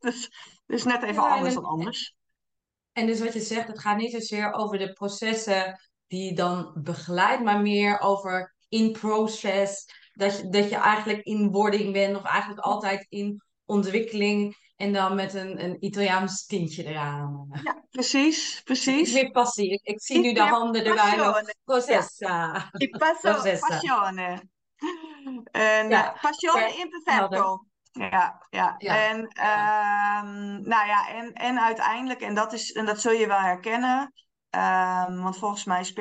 dus, 0.00 0.30
dus 0.66 0.84
net 0.84 1.02
even 1.02 1.22
ja, 1.22 1.28
anders 1.28 1.54
dan 1.54 1.64
anders. 1.64 2.16
En 2.92 3.06
dus 3.06 3.20
wat 3.20 3.32
je 3.32 3.40
zegt, 3.40 3.68
het 3.68 3.78
gaat 3.78 3.96
niet 3.96 4.12
zozeer 4.12 4.52
over 4.52 4.78
de 4.78 4.92
processen 4.92 5.80
die 6.06 6.24
je 6.24 6.34
dan 6.34 6.72
begeleidt, 6.74 7.42
maar 7.42 7.60
meer 7.60 8.00
over 8.00 8.54
in 8.68 8.92
process. 8.92 9.84
Dat 10.12 10.36
je, 10.36 10.48
dat 10.48 10.68
je 10.68 10.76
eigenlijk 10.76 11.22
in 11.22 11.50
wording 11.50 11.92
bent, 11.92 12.16
of 12.16 12.22
eigenlijk 12.22 12.60
altijd 12.60 13.06
in 13.08 13.42
ontwikkeling 13.70 14.56
en 14.76 14.92
dan 14.92 15.14
met 15.14 15.34
een, 15.34 15.64
een 15.64 15.76
Italiaans 15.84 16.46
tintje 16.46 16.84
eraan. 16.84 17.48
Ja, 17.64 17.84
precies, 17.90 18.60
precies. 18.64 19.12
Meer 19.12 19.30
passie. 19.30 19.72
Ik, 19.72 19.80
ik 19.82 20.02
zie 20.02 20.18
nu 20.18 20.32
de 20.32 20.42
handen 20.42 20.84
erbij. 20.84 21.16
Nog. 21.16 21.42
Processa. 21.64 22.70
Ja. 22.72 22.98
Passo, 22.98 23.30
Processa. 23.30 23.66
passione. 23.66 24.42
En, 25.50 25.88
ja. 25.88 26.14
Uh, 26.14 26.20
passione 26.20 26.76
imperfecto. 26.76 27.64
Ja, 27.92 28.46
ja, 28.50 28.74
ja. 28.78 29.08
En, 29.08 29.18
um, 29.18 30.60
nou 30.68 30.86
ja, 30.86 31.08
en, 31.08 31.32
en 31.32 31.60
uiteindelijk, 31.60 32.20
en 32.20 32.34
dat, 32.34 32.52
is, 32.52 32.72
en 32.72 32.86
dat 32.86 33.00
zul 33.00 33.12
je 33.12 33.26
wel 33.26 33.38
herkennen, 33.38 34.12
um, 34.50 35.22
want 35.22 35.38
volgens 35.38 35.64
mij 35.64 35.92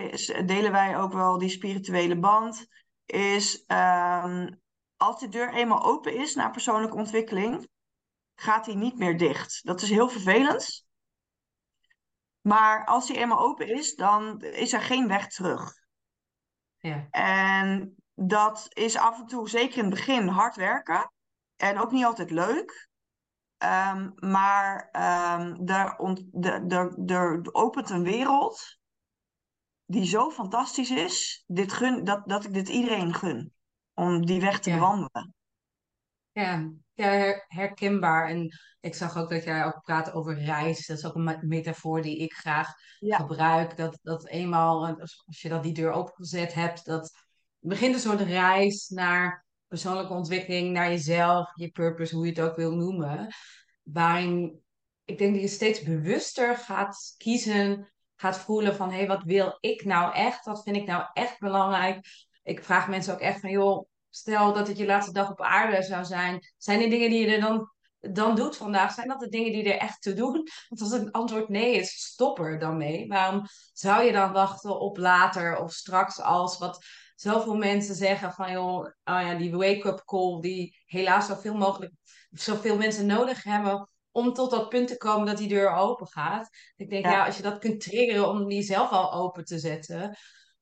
delen 0.46 0.72
wij 0.72 0.98
ook 0.98 1.14
wel 1.14 1.38
die 1.38 1.50
spirituele 1.50 2.20
band, 2.20 2.68
is 3.06 3.64
um, 3.68 4.62
als 5.00 5.20
de 5.20 5.30
deur 5.30 5.54
eenmaal 5.54 5.84
open 5.84 6.16
is 6.16 6.36
naar 6.36 6.52
persoonlijke 6.52 6.96
ontwikkeling, 6.96 7.70
gaat 8.36 8.66
die 8.66 8.76
niet 8.76 8.98
meer 8.98 9.18
dicht. 9.18 9.66
Dat 9.66 9.82
is 9.82 9.90
heel 9.90 10.10
vervelend. 10.10 10.86
Maar 12.42 12.86
als 12.86 13.08
die 13.08 13.18
eenmaal 13.18 13.40
open 13.40 13.68
is, 13.68 13.96
dan 13.96 14.42
is 14.42 14.74
er 14.74 14.82
geen 14.82 15.08
weg 15.08 15.28
terug. 15.28 15.74
Ja. 16.78 17.08
En 17.12 17.96
dat 18.14 18.65
is 18.69 18.98
af 18.98 19.19
en 19.19 19.26
toe, 19.26 19.50
zeker 19.50 19.78
in 19.78 19.86
het 19.86 19.94
begin, 19.94 20.28
hard 20.28 20.56
werken. 20.56 21.13
En 21.56 21.80
ook 21.80 21.92
niet 21.92 22.06
altijd 22.06 22.32
leuk. 22.32 22.88
Um, 23.63 24.13
maar 24.15 24.90
um, 25.40 25.67
er, 25.67 25.98
ont, 25.98 26.23
er, 26.42 26.67
er, 26.67 27.04
er 27.06 27.54
opent 27.54 27.90
een 27.90 28.04
wereld 28.04 28.78
die 29.86 30.06
zo 30.06 30.30
fantastisch 30.30 30.92
is, 30.92 31.44
dit 31.48 31.73
gun, 31.73 32.04
dat, 32.04 32.28
dat 32.28 32.46
ik 32.46 32.54
dit 32.54 32.69
iedereen 32.69 33.13
gun 33.13 33.54
om 34.00 34.25
die 34.25 34.41
weg 34.41 34.60
te 34.60 34.69
ja. 34.69 34.75
bewandelen. 34.75 35.33
Ja, 36.31 36.71
ja, 36.93 37.43
herkenbaar. 37.47 38.29
En 38.29 38.60
ik 38.79 38.95
zag 38.95 39.17
ook 39.17 39.29
dat 39.29 39.43
jij 39.43 39.65
ook 39.65 39.81
praat 39.81 40.13
over 40.13 40.37
reis. 40.37 40.85
Dat 40.87 40.97
is 40.97 41.06
ook 41.06 41.15
een 41.15 41.39
metafoor 41.41 42.02
die 42.02 42.17
ik 42.17 42.33
graag 42.33 42.73
ja. 43.00 43.17
gebruik. 43.17 43.77
Dat, 43.77 44.00
dat 44.02 44.27
eenmaal, 44.27 45.00
als 45.25 45.41
je 45.41 45.50
dat 45.50 45.63
die 45.63 45.73
deur 45.73 45.91
opengezet 45.91 46.54
hebt, 46.54 46.85
dat 46.85 47.12
begint 47.60 47.93
een 47.93 48.00
soort 48.00 48.21
reis 48.21 48.87
naar 48.89 49.45
persoonlijke 49.67 50.13
ontwikkeling, 50.13 50.71
naar 50.71 50.89
jezelf, 50.89 51.52
je 51.56 51.71
purpose, 51.71 52.15
hoe 52.15 52.25
je 52.25 52.31
het 52.31 52.41
ook 52.41 52.56
wil 52.56 52.75
noemen. 52.75 53.33
waarin 53.83 54.62
ik 55.06 55.17
denk 55.17 55.33
dat 55.33 55.41
je 55.41 55.47
steeds 55.47 55.83
bewuster 55.83 56.58
gaat 56.58 57.13
kiezen, 57.17 57.91
gaat 58.15 58.37
voelen 58.37 58.75
van 58.75 58.89
hé, 58.89 58.97
hey, 58.97 59.08
wat 59.08 59.23
wil 59.23 59.58
ik 59.60 59.85
nou 59.85 60.13
echt? 60.13 60.45
Wat 60.45 60.63
vind 60.63 60.75
ik 60.75 60.85
nou 60.85 61.06
echt 61.13 61.39
belangrijk? 61.39 62.27
Ik 62.50 62.63
vraag 62.63 62.87
mensen 62.87 63.13
ook 63.13 63.19
echt 63.19 63.39
van 63.39 63.50
joh, 63.50 63.87
stel 64.10 64.54
dat 64.54 64.67
het 64.67 64.77
je 64.77 64.85
laatste 64.85 65.13
dag 65.13 65.29
op 65.29 65.41
aarde 65.41 65.83
zou 65.83 66.06
zijn, 66.06 66.39
zijn 66.58 66.81
er 66.81 66.89
dingen 66.89 67.10
die 67.10 67.27
je 67.27 67.35
er 67.35 67.41
dan, 67.41 67.71
dan 68.00 68.35
doet 68.35 68.58
vandaag? 68.58 68.93
Zijn 68.93 69.08
dat 69.08 69.19
de 69.19 69.29
dingen 69.29 69.52
die 69.52 69.73
er 69.73 69.79
echt 69.79 70.02
te 70.02 70.13
doen? 70.13 70.47
Want 70.69 70.81
als 70.81 70.91
het 70.91 71.12
antwoord 71.12 71.50
nee 71.50 71.75
is, 71.75 71.91
stop 71.91 72.39
er 72.39 72.60
dan 72.60 72.77
mee. 72.77 73.08
Waarom 73.08 73.45
zou 73.73 74.04
je 74.04 74.12
dan 74.12 74.31
wachten 74.31 74.79
op 74.79 74.97
later 74.97 75.58
of 75.58 75.73
straks 75.73 76.21
als 76.21 76.58
wat 76.58 76.85
zoveel 77.15 77.56
mensen 77.56 77.95
zeggen 77.95 78.31
van 78.31 78.52
joh, 78.52 78.77
oh 78.77 78.91
ja, 79.04 79.35
die 79.35 79.52
wake-up 79.52 80.02
call 80.06 80.39
die 80.41 80.77
helaas 80.85 81.27
zoveel 81.27 81.56
mogelijk, 81.56 81.93
zoveel 82.29 82.77
mensen 82.77 83.06
nodig 83.06 83.43
hebben 83.43 83.89
om 84.12 84.33
tot 84.33 84.52
dat 84.52 84.69
punt 84.69 84.87
te 84.87 84.97
komen 84.97 85.25
dat 85.25 85.37
die 85.37 85.47
deur 85.47 85.71
open 85.71 86.08
gaat. 86.08 86.50
Ik 86.75 86.89
denk, 86.89 87.06
ja, 87.06 87.25
als 87.25 87.37
je 87.37 87.43
dat 87.43 87.60
kunt 87.60 87.81
triggeren 87.81 88.29
om 88.29 88.47
die 88.47 88.62
zelf 88.62 88.89
al 88.89 89.13
open 89.13 89.45
te 89.45 89.60
zetten, 89.60 90.17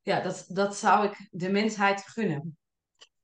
ja, 0.07 0.21
dat, 0.21 0.45
dat 0.47 0.75
zou 0.75 1.05
ik 1.05 1.27
de 1.31 1.49
mensheid 1.49 2.01
gunnen. 2.01 2.57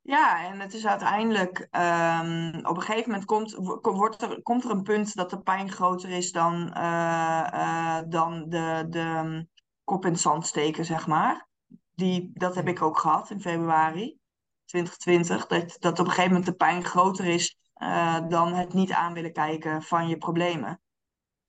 Ja, 0.02 0.46
en 0.46 0.60
het 0.60 0.74
is 0.74 0.88
uiteindelijk, 0.88 1.58
um, 1.60 2.66
op 2.66 2.76
een 2.76 2.82
gegeven 2.82 3.10
moment 3.10 3.26
komt, 3.26 3.54
wordt 3.82 4.22
er, 4.22 4.42
komt 4.42 4.64
er 4.64 4.70
een 4.70 4.84
punt 4.84 5.16
dat 5.16 5.30
de 5.30 5.42
pijn 5.42 5.72
groter 5.72 6.10
is 6.10 6.32
dan, 6.32 6.74
uh, 6.78 7.48
uh, 7.54 8.00
dan 8.08 8.50
de, 8.50 8.86
de 8.90 9.48
kop 9.84 10.06
in 10.06 10.18
zand 10.18 10.48
steken, 10.48 10.86
zeg 10.86 11.08
maar. 11.08 11.48
Die, 11.96 12.32
dat 12.34 12.56
heb 12.56 12.68
ik 12.68 12.82
ook 12.82 12.98
gehad 12.98 13.30
in 13.30 13.42
februari 13.42 14.18
2020. 14.66 15.48
Dat, 15.48 15.76
dat 15.80 16.00
op 16.00 16.06
een 16.06 16.12
gegeven 16.12 16.32
moment 16.32 16.46
de 16.46 16.56
pijn 16.56 16.84
groter 16.84 17.26
is 17.26 17.58
uh, 17.78 18.28
dan 18.28 18.54
het 18.54 18.74
niet 18.74 18.92
aan 18.92 19.14
willen 19.14 19.34
kijken 19.34 19.82
van 19.82 20.08
je 20.08 20.18
problemen. 20.18 20.82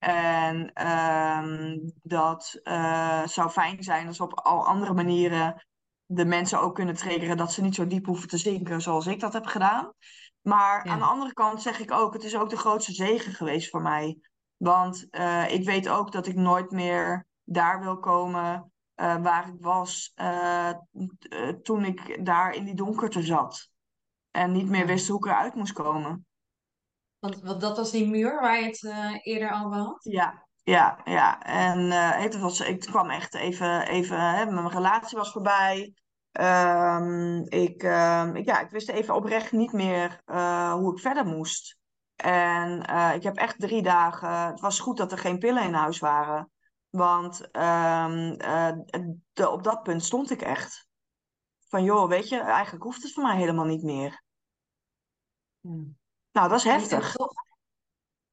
En 0.05 0.70
uh, 0.74 1.76
dat 2.02 2.61
uh, 2.62 3.26
zou 3.26 3.50
fijn 3.50 3.82
zijn 3.82 4.07
als 4.07 4.20
op 4.20 4.40
al 4.40 4.66
andere 4.66 4.94
manieren 4.94 5.66
de 6.07 6.24
mensen 6.24 6.61
ook 6.61 6.74
kunnen 6.74 6.94
triggeren 6.94 7.36
dat 7.36 7.52
ze 7.52 7.62
niet 7.62 7.74
zo 7.74 7.86
diep 7.86 8.07
hoeven 8.07 8.28
te 8.28 8.38
zinken 8.38 8.80
zoals 8.80 9.07
ik 9.07 9.20
dat 9.20 9.32
heb 9.32 9.46
gedaan. 9.46 9.92
Maar 10.40 10.84
aan 10.84 10.98
de 10.98 11.05
andere 11.05 11.32
kant 11.32 11.62
zeg 11.62 11.80
ik 11.80 11.92
ook, 11.92 12.12
het 12.12 12.24
is 12.24 12.36
ook 12.36 12.50
de 12.50 12.57
grootste 12.57 12.92
zegen 12.92 13.32
geweest 13.32 13.70
voor 13.70 13.82
mij. 13.82 14.18
Want 14.57 15.07
uh, 15.11 15.52
ik 15.52 15.64
weet 15.64 15.88
ook 15.88 16.12
dat 16.12 16.26
ik 16.26 16.34
nooit 16.34 16.70
meer 16.70 17.26
daar 17.44 17.80
wil 17.80 17.98
komen 17.98 18.72
uh, 18.96 19.16
waar 19.16 19.48
ik 19.48 19.57
was 19.59 20.12
uh, 20.16 20.70
toen 21.62 21.84
ik 21.84 22.24
daar 22.24 22.55
in 22.55 22.64
die 22.64 22.74
donkerte 22.74 23.22
zat. 23.22 23.70
En 24.30 24.52
niet 24.52 24.68
meer 24.68 24.86
wist 24.86 25.09
hoe 25.09 25.18
ik 25.18 25.24
eruit 25.24 25.55
moest 25.55 25.72
komen. 25.72 26.26
Want, 27.25 27.43
want 27.43 27.61
dat 27.61 27.77
was 27.77 27.91
die 27.91 28.09
muur 28.09 28.41
waar 28.41 28.61
je 28.61 28.66
het 28.66 28.83
eerder 29.25 29.51
over 29.51 29.77
had? 29.77 30.05
Ja, 30.05 30.47
ja, 30.62 31.01
ja. 31.05 31.43
En 31.43 31.91
het 32.22 32.39
was, 32.39 32.61
ik 32.61 32.81
kwam 32.81 33.11
echt 33.11 33.35
even, 33.35 33.87
even 33.87 34.20
hè, 34.20 34.51
mijn 34.51 34.68
relatie 34.68 35.18
was 35.18 35.33
voorbij. 35.33 35.95
Um, 36.33 37.49
ik, 37.49 37.83
um, 37.83 38.37
ik, 38.37 38.45
ja, 38.45 38.61
ik 38.61 38.70
wist 38.70 38.89
even 38.89 39.14
oprecht 39.14 39.53
niet 39.53 39.72
meer 39.72 40.22
uh, 40.27 40.72
hoe 40.72 40.93
ik 40.93 40.99
verder 40.99 41.27
moest. 41.27 41.79
En 42.16 42.91
uh, 42.91 43.14
ik 43.14 43.22
heb 43.22 43.37
echt 43.37 43.61
drie 43.61 43.83
dagen. 43.83 44.31
Het 44.31 44.61
was 44.61 44.81
goed 44.81 44.97
dat 44.97 45.12
er 45.12 45.18
geen 45.18 45.39
pillen 45.39 45.62
in 45.62 45.75
huis 45.75 45.99
waren. 45.99 46.51
Want 46.91 47.41
um, 47.41 48.37
de, 49.33 49.51
op 49.51 49.62
dat 49.62 49.83
punt 49.83 50.05
stond 50.05 50.31
ik 50.31 50.43
echt. 50.43 50.87
Van 51.68 51.85
joh, 51.85 52.09
weet 52.09 52.29
je, 52.29 52.41
eigenlijk 52.41 52.85
hoeft 52.85 53.03
het 53.03 53.12
voor 53.12 53.22
mij 53.22 53.37
helemaal 53.37 53.64
niet 53.64 53.83
meer. 53.83 54.22
Hmm. 55.61 56.03
Nou, 56.35 56.49
dat 56.49 56.59
is 56.59 56.64
heftig. 56.64 57.12
Toch, 57.12 57.32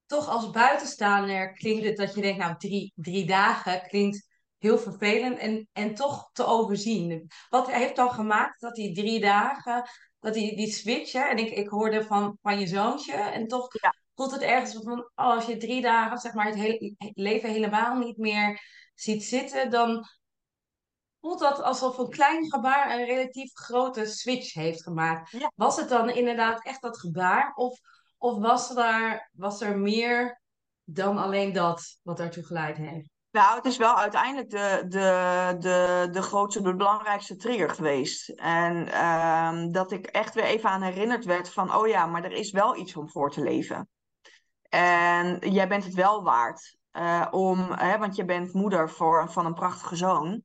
toch, 0.06 0.30
als 0.30 0.50
buitenstaander 0.50 1.54
klinkt 1.54 1.86
het 1.86 1.98
dat 1.98 2.14
je 2.14 2.22
denkt, 2.22 2.38
nou, 2.38 2.58
drie, 2.58 2.94
drie 2.96 3.26
dagen 3.26 3.88
klinkt 3.88 4.28
heel 4.58 4.78
vervelend 4.78 5.38
en, 5.38 5.68
en 5.72 5.94
toch 5.94 6.30
te 6.32 6.46
overzien. 6.46 7.28
Wat 7.50 7.72
heeft 7.72 7.96
dan 7.96 8.12
gemaakt 8.12 8.62
dat 8.62 8.76
die 8.76 8.96
drie 8.96 9.20
dagen, 9.20 9.90
dat 10.20 10.34
die, 10.34 10.56
die 10.56 10.72
switch, 10.72 11.12
hè, 11.12 11.22
en 11.22 11.38
ik, 11.38 11.50
ik 11.50 11.68
hoorde 11.68 12.04
van, 12.04 12.38
van 12.42 12.60
je 12.60 12.68
zoontje, 12.68 13.14
en 13.14 13.48
toch 13.48 13.68
ja. 13.82 13.96
voelt 14.16 14.32
het 14.32 14.42
ergens 14.42 14.84
van, 14.84 15.00
oh, 15.00 15.12
als 15.16 15.46
je 15.46 15.58
drie 15.58 15.82
dagen, 15.82 16.18
zeg 16.18 16.34
maar, 16.34 16.46
het, 16.46 16.56
hele, 16.56 16.94
het 16.98 17.18
leven 17.18 17.50
helemaal 17.50 17.98
niet 17.98 18.18
meer 18.18 18.62
ziet 18.96 19.24
zitten, 19.24 19.70
dan 19.70 20.06
voelt 21.22 21.40
dat 21.40 21.62
alsof 21.62 21.98
een 21.98 22.10
klein 22.10 22.52
gebaar 22.52 22.92
een 22.92 23.06
relatief 23.06 23.52
grote 23.54 24.06
switch 24.06 24.54
heeft 24.54 24.84
gemaakt. 24.84 25.38
Was 25.56 25.78
het 25.78 25.90
dan 25.90 26.10
inderdaad 26.10 26.66
echt 26.66 26.82
dat 26.82 27.00
gebaar? 27.00 27.54
Of, 27.56 27.80
of 28.18 28.38
was, 28.38 28.76
er, 28.76 29.30
was 29.34 29.62
er 29.62 29.78
meer 29.78 30.42
dan 30.84 31.18
alleen 31.18 31.54
dat 31.54 32.00
wat 32.04 32.18
daartoe 32.18 32.44
geleid 32.44 32.78
heeft? 32.78 33.10
Nou, 33.32 33.56
het 33.56 33.66
is 33.66 33.78
wel 33.78 33.98
uiteindelijk 33.98 34.50
de, 34.50 34.86
de, 34.88 35.56
de, 35.60 36.08
de 36.12 36.22
grootste, 36.22 36.62
de 36.62 36.76
belangrijkste 36.76 37.36
trigger 37.36 37.70
geweest. 37.70 38.30
En 38.30 39.06
um, 39.06 39.72
dat 39.72 39.92
ik 39.92 40.06
echt 40.06 40.34
weer 40.34 40.44
even 40.44 40.70
aan 40.70 40.82
herinnerd 40.82 41.26
werd 41.26 41.50
van, 41.50 41.76
oh 41.76 41.88
ja, 41.88 42.06
maar 42.06 42.24
er 42.24 42.32
is 42.32 42.52
wel 42.52 42.78
iets 42.78 42.96
om 42.96 43.10
voor 43.10 43.32
te 43.32 43.42
leven. 43.42 43.90
En 44.70 45.38
jij 45.52 45.68
bent 45.68 45.84
het 45.84 45.94
wel 45.94 46.24
waard. 46.24 46.78
Uh, 46.92 47.28
om, 47.32 47.72
hè, 47.72 47.98
want 47.98 48.16
je 48.16 48.26
bent 48.26 48.54
moeder 48.54 48.90
voor, 48.90 49.32
van 49.32 49.46
een 49.46 49.54
prachtige 49.54 49.96
zoon. 49.96 50.44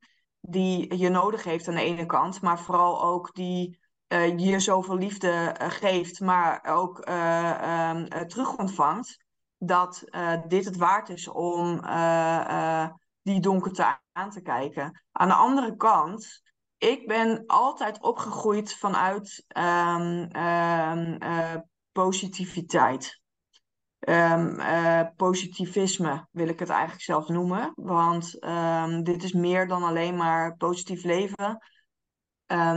Die 0.49 0.97
je 0.97 1.09
nodig 1.09 1.45
heeft 1.45 1.69
aan 1.69 1.75
de 1.75 1.81
ene 1.83 2.07
kant. 2.07 2.43
Maar 2.43 2.59
vooral 2.59 3.03
ook 3.03 3.35
die 3.35 3.79
uh, 4.09 4.39
je 4.39 4.61
zoveel 4.61 4.97
liefde 4.97 5.57
uh, 5.61 5.71
geeft. 5.71 6.21
Maar 6.21 6.65
ook 6.65 7.09
um, 7.09 8.09
terug 8.29 8.57
ontvangt 8.57 9.25
dat 9.59 10.03
uh, 10.05 10.33
dit 10.49 10.65
het 10.65 10.77
waard 10.77 11.09
is 11.09 11.29
om 11.29 11.85
uh, 11.85 12.45
uh, 12.51 12.89
die 13.23 13.41
donkerte 13.41 13.99
aan 14.13 14.31
te 14.31 14.43
kijken. 14.43 15.03
Aan 15.13 15.29
de 15.29 15.35
andere 15.35 15.77
kant, 15.77 16.43
ik 16.79 17.07
ben 17.07 17.47
altijd 17.47 18.03
opgegroeid 18.03 18.75
vanuit 18.75 19.45
um, 19.59 20.37
um, 20.37 21.19
positiviteit. 21.93 23.21
Um, 24.09 24.57
positivisme 25.17 26.27
wil 26.31 26.49
ik 26.49 26.59
het 26.59 26.69
eigenlijk 26.69 27.03
zelf 27.03 27.29
noemen. 27.29 27.73
Want 27.75 28.33
dit 29.05 29.23
is 29.23 29.33
meer 29.33 29.69
dan 29.69 29.83
alleen 29.83 30.17
maar 30.17 30.57
positief 30.57 31.05
leven. 31.05 31.63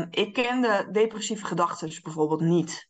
ik 0.10 0.34
kende 0.34 0.88
depressieve 0.92 1.46
gedachten 1.46 2.02
bijvoorbeeld 2.04 2.42
niet. 2.42 2.90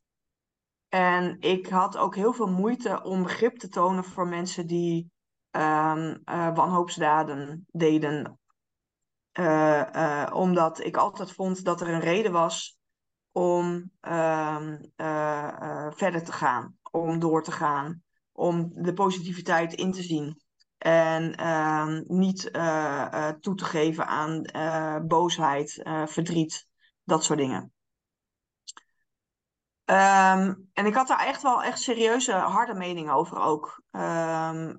En 0.89 1.39
ik 1.39 1.67
had 1.67 1.97
ook 1.97 2.15
heel 2.15 2.33
veel 2.33 2.51
moeite 2.51 3.03
om 3.03 3.23
begrip 3.23 3.57
te 3.57 3.67
tonen 3.67 4.03
voor 4.03 4.27
mensen 4.27 4.67
die 4.67 5.11
uh, 5.51 6.13
wanhoopsdaden 6.53 7.65
deden. 7.71 8.39
Uh, 9.39 10.29
omdat 10.33 10.83
ik 10.83 10.97
altijd 10.97 11.31
vond 11.31 11.63
dat 11.63 11.81
er 11.81 11.87
een 11.89 11.99
reden 11.99 12.31
was 12.31 12.77
om 13.31 13.91
verder 15.95 16.23
te 16.23 16.31
gaan, 16.31 16.77
om 16.91 17.19
door 17.19 17.43
te 17.43 17.51
gaan, 17.51 18.03
om 18.39 18.71
de 18.73 18.93
positiviteit 18.93 19.73
in 19.73 19.91
te 19.91 20.03
zien. 20.03 20.41
En 20.77 21.47
um, 21.47 22.03
niet 22.07 22.51
toe 23.39 23.55
te 23.55 23.65
geven 23.65 24.07
aan 24.07 24.41
boosheid, 25.07 25.81
verdriet, 26.05 26.67
dat 27.03 27.23
soort 27.23 27.39
dingen. 27.39 27.73
Um, 29.85 30.69
en 30.73 30.85
ik 30.85 30.93
had 30.93 31.07
daar 31.07 31.25
echt 31.25 31.41
wel 31.41 31.63
echt 31.63 31.81
serieuze, 31.81 32.31
harde 32.31 32.73
meningen 32.73 33.13
over 33.13 33.37
ook. 33.37 33.83
Uh, 33.91 34.75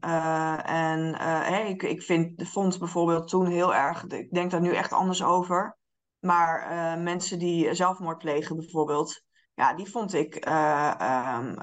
en 1.50 1.66
ik, 1.66 1.82
ik 1.82 2.02
vind, 2.02 2.48
vond 2.48 2.78
bijvoorbeeld 2.78 3.28
toen 3.28 3.46
heel 3.46 3.74
erg, 3.74 4.04
ik 4.06 4.30
denk 4.30 4.50
daar 4.50 4.60
nu 4.60 4.74
echt 4.74 4.92
anders 4.92 5.22
over. 5.22 5.78
Maar 6.18 6.98
mensen 6.98 7.38
die 7.38 7.74
zelfmoord 7.74 8.18
plegen 8.18 8.56
bijvoorbeeld, 8.56 9.22
ja, 9.60 9.74
die 9.74 9.90
vond 9.90 10.14
ik 10.14 10.46
um, 10.48 11.56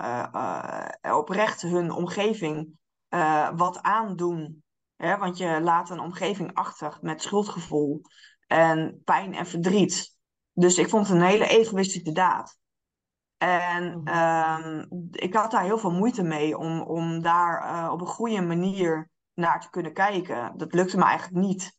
oprecht 1.16 1.62
hun 1.62 1.92
omgeving 1.92 2.80
wat 3.56 3.82
aandoen. 3.82 4.64
Hè? 4.96 5.18
Want 5.18 5.38
je 5.38 5.62
laat 5.62 5.90
een 5.90 6.00
omgeving 6.00 6.54
achter 6.54 6.98
met 7.02 7.22
schuldgevoel 7.22 8.02
en 8.48 9.02
pijn 9.04 9.34
en 9.34 9.46
verdriet. 9.46 10.16
Dus 10.54 10.78
ik 10.78 10.90
vond 10.90 11.08
het 11.08 11.16
een 11.16 11.24
hele 11.24 11.48
egoïstische 11.48 12.12
daad. 12.12 12.58
En 13.38 14.16
um, 14.18 14.88
ik 15.12 15.34
had 15.34 15.52
daar 15.52 15.64
heel 15.64 15.78
veel 15.78 15.92
moeite 15.92 16.24
mee 16.24 16.58
om, 16.58 16.82
om 16.82 17.22
daar 17.22 17.64
uh, 17.64 17.92
op 17.92 18.02
een 18.02 18.08
goede 18.08 18.42
manier 18.42 19.10
naar 19.34 19.62
te 19.62 19.70
kunnen 19.70 19.94
kijken. 19.94 20.54
Dat 20.58 20.74
lukte 20.74 20.98
me 20.98 21.04
eigenlijk 21.04 21.46
niet. 21.46 21.78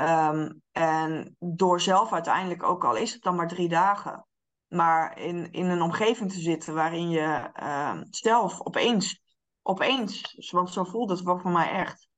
Um, 0.00 0.62
en 0.72 1.36
door 1.38 1.80
zelf 1.80 2.12
uiteindelijk, 2.12 2.62
ook 2.62 2.84
al 2.84 2.96
is 2.96 3.12
het 3.12 3.22
dan 3.22 3.36
maar 3.36 3.48
drie 3.48 3.68
dagen, 3.68 4.26
maar 4.68 5.18
in, 5.18 5.52
in 5.52 5.66
een 5.66 5.82
omgeving 5.82 6.32
te 6.32 6.40
zitten 6.40 6.74
waarin 6.74 7.08
je 7.10 7.50
uh, 7.62 8.00
zelf 8.10 8.60
opeens, 8.60 9.22
opeens, 9.62 10.50
want 10.50 10.70
zo 10.70 10.84
voelde 10.84 11.12
het 11.14 11.22
voor 11.24 11.50
mij 11.50 11.70
echt, 11.70 12.08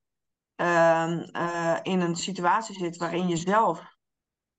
uh, 0.56 1.78
in 1.82 2.00
een 2.00 2.16
situatie 2.16 2.74
zit 2.74 2.96
waarin 2.96 3.28
je 3.28 3.36
zelf 3.36 3.96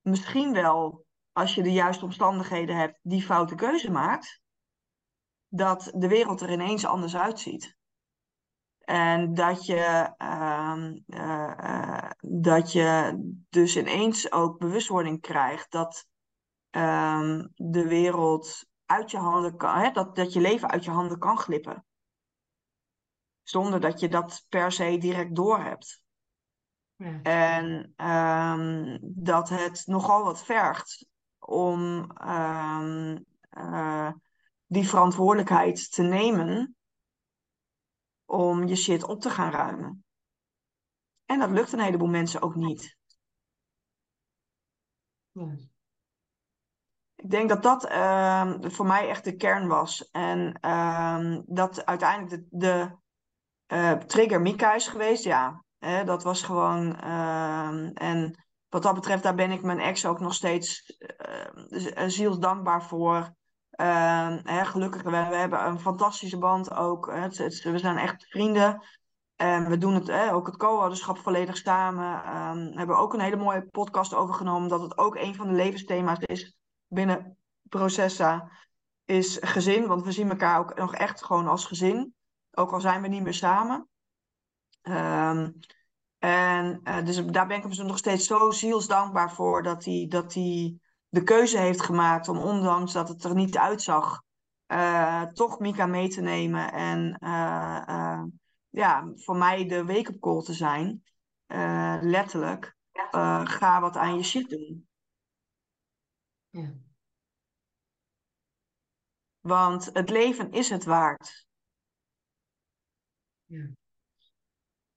misschien 0.02 0.54
wel 0.54 1.06
als 1.32 1.56
je 1.56 1.64
de 1.64 1.72
juiste 1.72 2.06
omstandigheden 2.06 2.76
hebt, 2.76 3.00
die 3.02 3.22
foute 3.22 3.56
keuze 3.56 3.92
maakt, 3.92 4.42
dat 5.48 5.92
de 5.96 6.08
wereld 6.08 6.42
er 6.42 6.52
ineens 6.52 6.86
anders 6.86 7.16
uitziet. 7.16 7.78
En 8.80 9.34
dat 9.34 9.66
je, 9.66 10.14
ehm, 10.18 10.98
eh, 11.08 11.52
eh, 11.58 12.12
dat 12.20 12.72
je 12.72 13.20
dus 13.50 13.78
ineens 13.78 14.32
ook 14.32 14.60
bewustwording 14.60 15.22
krijgt 15.22 15.72
dat 15.72 16.06
ehm, 16.70 17.48
de 17.56 17.88
wereld 17.88 18.66
uit 18.86 19.12
je 19.12 19.18
handen 19.18 19.58
kan, 19.58 19.78
hè, 19.78 19.92
dat, 19.92 20.16
dat 20.16 20.34
je 20.34 20.42
leven 20.42 20.70
uit 20.70 20.84
je 20.84 20.92
handen 20.92 21.20
kan 21.20 21.38
glippen. 21.38 21.86
Zonder 23.44 23.80
dat 23.80 24.00
je 24.00 24.10
dat 24.10 24.46
per 24.50 24.72
se 24.72 24.98
direct 24.98 25.36
doorhebt. 25.36 26.04
Ja. 26.96 27.22
En 27.22 27.94
um, 28.08 29.00
dat 29.02 29.50
het 29.50 29.84
nogal 29.86 30.24
wat 30.24 30.44
vergt 30.44 31.08
om 31.40 32.12
uh, 32.22 34.12
die 34.66 34.88
verantwoordelijkheid 34.88 35.92
te 35.92 36.02
nemen 36.02 36.76
om 38.26 38.68
je 38.68 38.76
shit 38.76 39.04
op 39.04 39.22
te 39.22 39.30
gaan 39.30 39.52
ruimen. 39.52 40.06
En 41.26 41.40
dat 41.40 41.50
lukt 41.50 41.72
een 41.72 41.80
heleboel 41.80 42.08
mensen 42.08 42.42
ook 42.42 42.56
niet. 42.56 42.98
Ik 47.18 47.30
denk 47.30 47.50
dat 47.50 47.64
dat 47.64 47.92
uh, 47.92 48.52
voor 48.60 48.86
mij 48.86 49.10
echt 49.10 49.24
de 49.24 49.36
kern 49.36 49.68
was. 49.68 50.10
En 50.12 50.60
uh, 50.66 51.38
dat 51.46 51.86
uiteindelijk 51.86 52.44
de, 52.50 52.92
uh, 53.68 53.92
trigger 53.92 54.42
Mika 54.42 54.74
is 54.74 54.88
geweest, 54.88 55.24
ja. 55.24 55.64
Dat 56.06 56.24
was 56.24 56.42
gewoon. 56.42 57.00
Ehm, 57.00 57.90
en 57.94 58.46
wat 58.70 58.84
dat 58.84 58.94
betreft, 58.94 59.24
daar 59.24 59.36
ben 59.36 59.52
ik 59.52 59.62
mijn 59.62 59.80
ex 59.80 60.06
ook 60.06 60.20
nog 60.20 60.34
steeds 60.34 60.98
uh, 61.68 62.08
zielsdankbaar 62.08 62.84
voor. 62.84 63.36
Hè, 64.44 64.66
gelukkig, 64.66 65.02
we, 65.02 65.10
we, 65.10 65.36
hebben 65.36 65.66
een 65.66 65.80
fantastische 65.80 66.38
band 66.38 66.74
ook. 66.74 67.06
We 67.06 67.78
zijn 67.78 67.98
echt 67.98 68.26
vrienden. 68.30 68.84
En 69.36 69.70
we 69.70 69.78
doen 69.78 69.94
het, 69.94 70.12
ook 70.32 70.48
het 70.48 70.58
co-ouderschap 70.58 71.18
volledig 71.18 71.58
samen. 71.58 72.22
Hebben 72.78 72.98
ook 72.98 73.14
een 73.14 73.20
hele 73.20 73.36
mooie 73.36 73.68
podcast 73.72 74.14
overgenomen. 74.14 74.70
Dat 74.70 74.82
het 74.82 74.98
ook 74.98 75.16
een 75.16 75.36
van 75.36 75.48
de 75.48 75.54
levensthema's 75.54 76.20
is 76.20 76.58
binnen 76.88 77.38
Processa. 77.70 78.52
Is 79.06 79.38
gezin. 79.42 79.88
Want 79.88 80.04
we 80.04 80.12
zien 80.12 80.30
elkaar 80.30 80.60
ook 80.60 80.78
nog 80.78 80.96
echt 80.96 81.24
gewoon 81.24 81.48
als 81.48 81.66
gezin. 81.66 82.16
Ook 82.52 82.72
al 82.72 82.82
zijn 82.82 83.02
we 83.02 83.08
niet 83.08 83.24
meer 83.24 83.34
samen. 83.34 83.88
Um, 84.82 85.60
en 86.18 86.82
uh, 86.84 87.06
dus 87.06 87.26
daar 87.26 87.48
ben 87.48 87.58
ik 87.58 87.64
hem 87.64 87.86
nog 87.86 87.98
steeds 87.98 88.28
zo 88.28 88.52
zielsdankbaar 88.52 89.32
voor. 89.32 89.64
Dat 89.64 89.86
hij, 89.86 90.06
dat 90.10 90.34
hij 90.34 90.78
de 91.10 91.24
keuze 91.24 91.58
heeft 91.58 91.82
gemaakt 91.82 92.28
om, 92.28 92.38
ondanks 92.38 92.94
dat 92.94 93.08
het 93.08 93.24
er 93.24 93.36
niet 93.36 93.58
uitzag, 93.58 94.24
uh, 94.68 95.22
toch 95.22 95.60
Mika 95.60 95.86
mee 95.86 96.08
te 96.08 96.22
nemen. 96.22 96.74
En 96.74 97.18
uh, 97.20 98.24
ja, 98.70 99.12
voor 99.16 99.36
mij 99.36 99.68
de 99.68 99.86
wake-up 99.86 100.20
call 100.20 100.42
te 100.42 100.54
zijn. 100.54 101.04
letterlijk. 102.02 102.76
ga 103.44 103.82
wat 103.82 103.98
aan 103.98 104.16
je 104.16 104.24
shit 104.24 104.50
doen. 104.50 104.87
Ja. 106.58 106.74
Want 109.40 109.90
het 109.94 110.10
leven 110.10 110.52
is 110.52 110.70
het 110.70 110.86
waard. 110.86 111.48
Ja. 113.46 113.70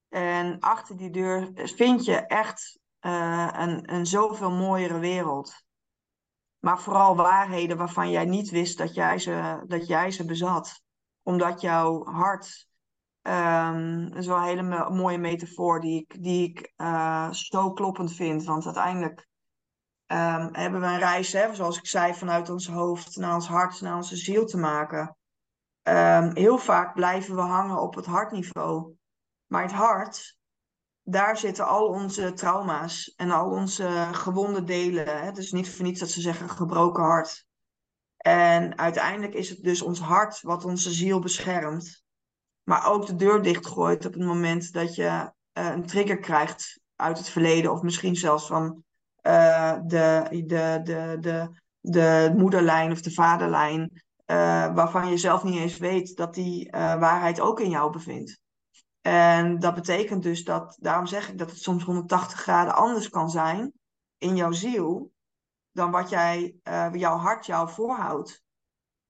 En 0.09 0.59
achter 0.61 0.97
die 0.97 1.11
deur 1.11 1.51
vind 1.55 2.05
je 2.05 2.17
echt 2.17 2.79
een, 3.01 3.93
een 3.93 4.07
zoveel 4.07 4.51
mooiere 4.51 4.99
wereld. 4.99 5.65
Maar 6.59 6.81
vooral 6.81 7.17
waarheden 7.17 7.77
waarvan 7.77 8.11
jij 8.11 8.25
niet 8.25 8.51
wist 8.51 8.79
dat 8.79 8.95
jij 8.95 9.19
ze, 9.19 9.65
dat 9.67 9.87
jij 9.87 10.11
ze 10.11 10.25
bezat. 10.25 10.83
Omdat 11.23 11.61
jouw 11.61 12.05
hart, 12.05 12.69
um, 13.23 14.09
dat 14.11 14.19
is 14.19 14.27
wel 14.27 14.37
een 14.37 14.43
hele 14.43 14.91
mooie 14.91 15.19
metafoor 15.19 15.81
die 15.81 16.01
ik, 16.01 16.23
die 16.23 16.49
ik 16.49 16.73
uh, 16.77 17.33
zo 17.33 17.73
kloppend 17.73 18.13
vind. 18.13 18.45
Want 18.45 18.65
uiteindelijk 18.65 19.29
um, 20.13 20.49
hebben 20.53 20.81
we 20.81 20.87
een 20.87 20.99
reis, 20.99 21.33
hè, 21.33 21.55
zoals 21.55 21.79
ik 21.79 21.87
zei, 21.87 22.15
vanuit 22.15 22.51
ons 22.51 22.69
hoofd 22.69 23.17
naar 23.17 23.35
ons 23.35 23.49
hart, 23.49 23.81
naar 23.81 23.97
onze 23.97 24.17
ziel 24.17 24.47
te 24.47 24.57
maken. 24.57 25.17
Um, 25.83 26.37
heel 26.37 26.59
vaak 26.59 26.95
blijven 26.95 27.35
we 27.35 27.41
hangen 27.41 27.81
op 27.81 27.95
het 27.95 28.07
hartniveau. 28.07 28.95
Maar 29.47 29.63
het 29.63 29.73
hart, 29.73 30.39
daar 31.03 31.37
zitten 31.37 31.67
al 31.67 31.87
onze 31.87 32.33
trauma's 32.33 33.13
en 33.17 33.31
al 33.31 33.51
onze 33.51 34.09
gewonde 34.13 34.65
delen. 34.65 35.25
Het 35.25 35.39
is 35.39 35.53
niet 35.53 35.71
voor 35.71 35.85
niets 35.85 36.01
dat 36.01 36.11
ze 36.11 36.21
zeggen 36.21 36.51
gebroken 36.51 37.03
hart. 37.03 37.47
En 38.17 38.79
uiteindelijk 38.79 39.35
is 39.35 39.49
het 39.49 39.63
dus 39.63 39.83
ons 39.83 40.01
hart 40.01 40.41
wat 40.41 40.65
onze 40.65 40.91
ziel 40.91 41.19
beschermt. 41.19 42.05
Maar 42.63 42.87
ook 42.87 43.07
de 43.07 43.17
deur 43.17 43.43
dichtgooit 43.43 44.07
op 44.07 44.13
het 44.13 44.23
moment 44.23 44.73
dat 44.73 44.95
je 44.95 45.03
uh, 45.05 45.31
een 45.53 45.87
trigger 45.87 46.19
krijgt 46.19 46.81
uit 46.97 47.19
het 47.19 47.29
verleden. 47.29 47.73
Of 47.73 47.83
misschien 47.83 48.17
zelfs 48.17 48.47
van 48.47 48.85
de, 49.23 50.27
de, 50.47 50.81
de, 50.83 51.17
de, 51.21 51.49
de 51.81 52.33
moederlijn 52.37 52.93
of 52.93 53.01
de 53.01 53.13
vaderlijn. 53.13 54.03
Uh, 54.27 54.75
waarvan 54.75 55.09
je 55.09 55.17
zelf 55.17 55.45
niet 55.45 55.59
eens 55.61 55.79
weet 55.79 56.17
dat 56.17 56.35
die 56.35 56.71
waarheid 56.71 57.41
ook 57.41 57.61
in 57.61 57.71
jou 57.71 57.93
bevindt. 57.93 58.41
En 59.01 59.59
dat 59.59 59.75
betekent 59.75 60.23
dus 60.23 60.45
dat, 60.45 60.77
daarom 60.81 61.07
zeg 61.07 61.29
ik 61.29 61.39
dat 61.39 61.51
het 61.51 61.63
soms 61.63 61.85
180 61.85 62.41
graden 62.41 62.75
anders 62.75 63.09
kan 63.09 63.31
zijn 63.31 63.73
in 64.19 64.37
jouw 64.37 64.53
ziel 64.53 65.13
dan 65.73 65.91
wat 65.91 66.09
jij, 66.09 66.55
uh, 66.69 66.89
jouw 66.93 67.17
hart 67.17 67.47
jou 67.47 67.71
voorhoudt. 67.71 68.43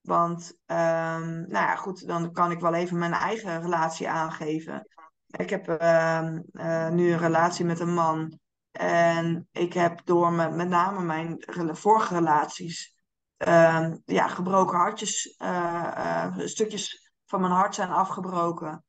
Want, 0.00 0.52
um, 0.66 1.46
nou 1.48 1.50
ja, 1.50 1.76
goed, 1.76 2.06
dan 2.06 2.32
kan 2.32 2.50
ik 2.50 2.60
wel 2.60 2.74
even 2.74 2.98
mijn 2.98 3.12
eigen 3.12 3.62
relatie 3.62 4.08
aangeven. 4.08 4.88
Ik 5.26 5.50
heb 5.50 5.68
uh, 5.68 6.28
uh, 6.52 6.88
nu 6.88 7.12
een 7.12 7.18
relatie 7.18 7.64
met 7.64 7.80
een 7.80 7.94
man. 7.94 8.38
En 8.70 9.48
ik 9.52 9.72
heb 9.72 10.00
door 10.04 10.32
met, 10.32 10.54
met 10.54 10.68
name 10.68 11.02
mijn 11.02 11.44
vorige 11.76 12.14
relaties, 12.14 12.94
ehm, 13.36 13.96
ja, 14.04 14.28
gebroken 14.28 14.78
hartjes, 14.78 15.34
eh, 15.38 16.38
stukjes 16.38 17.12
van 17.26 17.40
mijn 17.40 17.52
hart 17.52 17.74
zijn 17.74 17.90
afgebroken. 17.90 18.84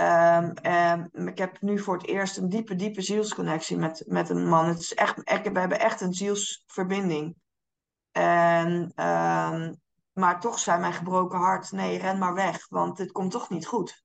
Um, 0.00 1.28
ik 1.28 1.38
heb 1.38 1.60
nu 1.60 1.78
voor 1.78 1.96
het 1.96 2.06
eerst 2.06 2.36
een 2.36 2.48
diepe, 2.48 2.74
diepe 2.74 3.02
zielsconnectie 3.02 3.76
met, 3.76 4.04
met 4.06 4.28
een 4.28 4.48
man. 4.48 4.66
Het 4.66 4.78
is 4.78 4.94
echt, 4.94 5.16
we 5.24 5.58
hebben 5.58 5.80
echt 5.80 6.00
een 6.00 6.12
zielsverbinding. 6.12 7.36
En, 8.12 8.72
um, 9.06 9.80
maar 10.12 10.40
toch 10.40 10.58
zei 10.58 10.80
mijn 10.80 10.92
gebroken 10.92 11.38
hart: 11.38 11.72
nee, 11.72 11.98
ren 11.98 12.18
maar 12.18 12.34
weg, 12.34 12.68
want 12.68 12.96
dit 12.96 13.12
komt 13.12 13.30
toch 13.30 13.50
niet 13.50 13.66
goed. 13.66 14.04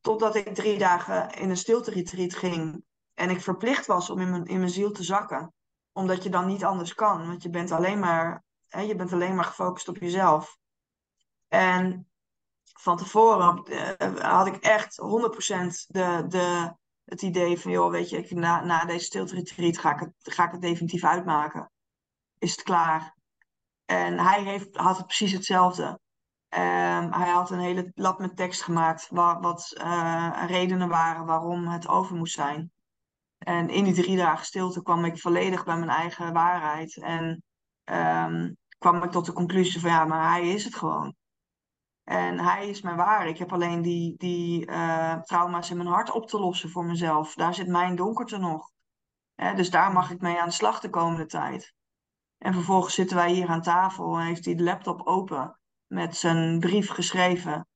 Totdat 0.00 0.34
ik 0.34 0.54
drie 0.54 0.78
dagen 0.78 1.30
in 1.30 1.50
een 1.50 1.56
stilte-retreat 1.56 2.34
ging 2.34 2.84
en 3.18 3.30
ik 3.30 3.40
verplicht 3.40 3.86
was 3.86 4.10
om 4.10 4.20
in 4.20 4.30
mijn, 4.30 4.44
in 4.44 4.58
mijn 4.58 4.70
ziel 4.70 4.92
te 4.92 5.02
zakken. 5.02 5.52
Omdat 5.92 6.22
je 6.22 6.30
dan 6.30 6.46
niet 6.46 6.64
anders 6.64 6.94
kan, 6.94 7.26
want 7.26 7.42
je 7.42 7.50
bent 7.50 7.70
alleen 7.70 7.98
maar, 7.98 8.44
hè, 8.68 8.80
je 8.80 8.94
bent 8.94 9.12
alleen 9.12 9.34
maar 9.34 9.44
gefocust 9.44 9.88
op 9.88 9.96
jezelf. 9.96 10.58
En 11.48 12.08
van 12.62 12.96
tevoren 12.96 13.64
uh, 13.68 14.20
had 14.20 14.46
ik 14.46 14.56
echt 14.56 15.00
100% 15.00 15.06
de, 15.86 16.24
de, 16.28 16.74
het 17.04 17.22
idee 17.22 17.60
van, 17.60 17.70
joh, 17.70 17.90
weet 17.90 18.10
je, 18.10 18.18
ik, 18.18 18.30
na, 18.30 18.64
na 18.64 18.84
deze 18.84 19.04
stilte 19.04 19.46
ga 19.54 19.92
ik, 19.94 20.00
het, 20.00 20.12
ga 20.34 20.44
ik 20.44 20.52
het 20.52 20.60
definitief 20.60 21.04
uitmaken. 21.04 21.70
Is 22.38 22.50
het 22.50 22.62
klaar? 22.62 23.14
En 23.84 24.18
hij 24.18 24.42
heeft, 24.42 24.76
had 24.76 24.96
het 24.96 25.06
precies 25.06 25.32
hetzelfde. 25.32 25.84
Um, 26.54 27.12
hij 27.12 27.30
had 27.30 27.50
een 27.50 27.58
hele 27.58 27.90
lab 27.94 28.18
met 28.18 28.36
tekst 28.36 28.62
gemaakt, 28.62 29.08
wat, 29.10 29.40
wat 29.40 29.74
uh, 29.78 30.44
redenen 30.46 30.88
waren 30.88 31.26
waarom 31.26 31.66
het 31.66 31.88
over 31.88 32.16
moest 32.16 32.34
zijn. 32.34 32.72
En 33.48 33.68
in 33.68 33.84
die 33.84 33.94
drie 33.94 34.16
dagen 34.16 34.46
stilte 34.46 34.82
kwam 34.82 35.04
ik 35.04 35.18
volledig 35.18 35.64
bij 35.64 35.76
mijn 35.76 35.90
eigen 35.90 36.32
waarheid. 36.32 36.96
En 36.96 37.42
um, 37.84 38.56
kwam 38.78 39.02
ik 39.02 39.10
tot 39.10 39.26
de 39.26 39.32
conclusie 39.32 39.80
van 39.80 39.90
ja, 39.90 40.04
maar 40.04 40.30
hij 40.30 40.48
is 40.48 40.64
het 40.64 40.74
gewoon. 40.74 41.14
En 42.04 42.38
hij 42.38 42.68
is 42.68 42.80
mijn 42.80 42.96
waar. 42.96 43.28
Ik 43.28 43.38
heb 43.38 43.52
alleen 43.52 43.82
die, 43.82 44.16
die 44.16 44.70
uh, 44.70 45.20
trauma's 45.20 45.70
in 45.70 45.76
mijn 45.76 45.88
hart 45.88 46.10
op 46.10 46.26
te 46.28 46.38
lossen 46.38 46.70
voor 46.70 46.84
mezelf. 46.84 47.34
Daar 47.34 47.54
zit 47.54 47.68
mijn 47.68 47.96
donkerte 47.96 48.38
nog. 48.38 48.70
dus 49.34 49.70
daar 49.70 49.92
mag 49.92 50.10
ik 50.10 50.20
mee 50.20 50.40
aan 50.40 50.48
de 50.48 50.54
slag 50.54 50.80
de 50.80 50.90
komende 50.90 51.26
tijd. 51.26 51.74
En 52.38 52.52
vervolgens 52.52 52.94
zitten 52.94 53.16
wij 53.16 53.32
hier 53.32 53.48
aan 53.48 53.62
tafel 53.62 54.18
en 54.18 54.26
heeft 54.26 54.44
hij 54.44 54.54
de 54.54 54.62
laptop 54.62 55.06
open 55.06 55.58
met 55.86 56.16
zijn 56.16 56.60
brief 56.60 56.90
geschreven. 56.90 57.66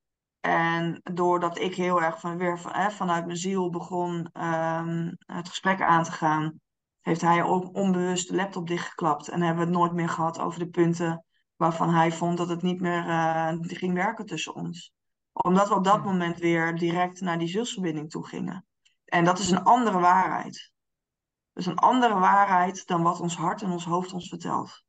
En 0.43 1.01
doordat 1.03 1.59
ik 1.59 1.75
heel 1.75 2.03
erg 2.03 2.21
van, 2.21 2.37
weer 2.37 2.59
van, 2.59 2.93
vanuit 2.93 3.27
mijn 3.27 3.37
ziel 3.37 3.71
begon 3.71 4.43
um, 4.47 5.17
het 5.19 5.49
gesprek 5.49 5.81
aan 5.81 6.05
te 6.05 6.13
gaan, 6.13 6.61
heeft 7.01 7.21
hij 7.21 7.43
onbewust 7.43 8.29
de 8.29 8.35
laptop 8.35 8.67
dichtgeklapt. 8.67 9.29
En 9.29 9.41
hebben 9.41 9.65
we 9.65 9.71
het 9.71 9.79
nooit 9.79 9.93
meer 9.93 10.09
gehad 10.09 10.39
over 10.39 10.59
de 10.59 10.69
punten 10.69 11.25
waarvan 11.57 11.95
hij 11.95 12.13
vond 12.13 12.39
dat 12.39 12.49
het 12.49 12.63
niet 12.63 12.81
meer 12.81 13.07
uh, 13.07 13.55
ging 13.61 13.95
werken 13.95 14.27
tussen 14.27 14.55
ons. 14.55 14.93
Omdat 15.33 15.69
we 15.69 15.75
op 15.75 15.85
dat 15.85 16.05
moment 16.05 16.39
weer 16.39 16.77
direct 16.77 17.21
naar 17.21 17.39
die 17.39 17.49
zielsverbinding 17.49 18.11
toe 18.11 18.27
gingen. 18.27 18.67
En 19.05 19.25
dat 19.25 19.39
is 19.39 19.51
een 19.51 19.63
andere 19.63 19.99
waarheid. 19.99 20.73
Dat 21.53 21.63
is 21.63 21.67
een 21.67 21.79
andere 21.79 22.15
waarheid 22.15 22.87
dan 22.87 23.03
wat 23.03 23.21
ons 23.21 23.37
hart 23.37 23.63
en 23.63 23.71
ons 23.71 23.85
hoofd 23.85 24.13
ons 24.13 24.29
vertelt. 24.29 24.85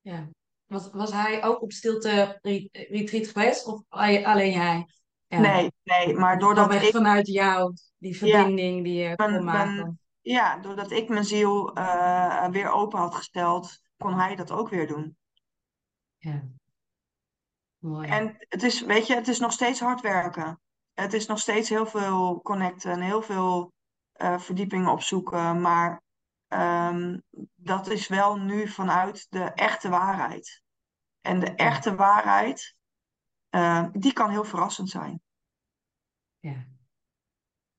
Ja. 0.00 0.28
Was, 0.72 0.90
was 0.92 1.12
hij 1.12 1.44
ook 1.44 1.62
op 1.62 1.72
stilte 1.72 2.38
retreat 2.70 3.26
geweest 3.26 3.66
of 3.66 3.82
alleen 3.88 4.52
jij? 4.52 4.86
Nee, 5.28 5.72
nee, 5.82 6.14
maar 6.14 6.38
doordat 6.38 6.72
ik... 6.72 6.90
vanuit 6.90 7.26
jou, 7.26 7.74
die 7.98 8.16
verbinding 8.16 8.84
die 8.84 8.94
je 8.94 9.16
kon 9.16 9.44
maken. 9.44 10.00
ja, 10.20 10.58
doordat 10.58 10.90
ik 10.90 11.08
mijn 11.08 11.24
ziel 11.24 11.78
uh, 11.78 12.48
weer 12.48 12.70
open 12.70 12.98
had 12.98 13.14
gesteld, 13.14 13.80
kon 13.96 14.14
hij 14.14 14.34
dat 14.34 14.50
ook 14.50 14.68
weer 14.68 14.86
doen. 14.86 15.16
Ja. 16.16 16.42
Mooi. 17.78 18.08
En 18.08 18.36
het 18.48 18.62
is, 18.62 18.80
weet 18.80 19.06
je, 19.06 19.14
het 19.14 19.28
is 19.28 19.38
nog 19.38 19.52
steeds 19.52 19.80
hard 19.80 20.00
werken. 20.00 20.60
Het 20.94 21.12
is 21.12 21.26
nog 21.26 21.38
steeds 21.38 21.68
heel 21.68 21.86
veel 21.86 22.40
connecten 22.42 22.90
en 22.90 23.00
heel 23.00 23.22
veel 23.22 23.72
uh, 24.16 24.38
verdiepingen 24.38 24.92
opzoeken. 24.92 25.60
Maar 25.60 26.01
um, 26.52 27.22
dat 27.54 27.86
is 27.86 28.08
wel 28.08 28.36
nu 28.36 28.68
vanuit 28.68 29.26
de 29.30 29.44
echte 29.44 29.88
waarheid. 29.88 30.62
En 31.20 31.40
de 31.40 31.54
echte 31.54 31.94
waarheid, 31.94 32.76
uh, 33.50 33.86
die 33.92 34.12
kan 34.12 34.30
heel 34.30 34.44
verrassend 34.44 34.88
zijn. 34.88 35.20
Ja. 36.38 36.66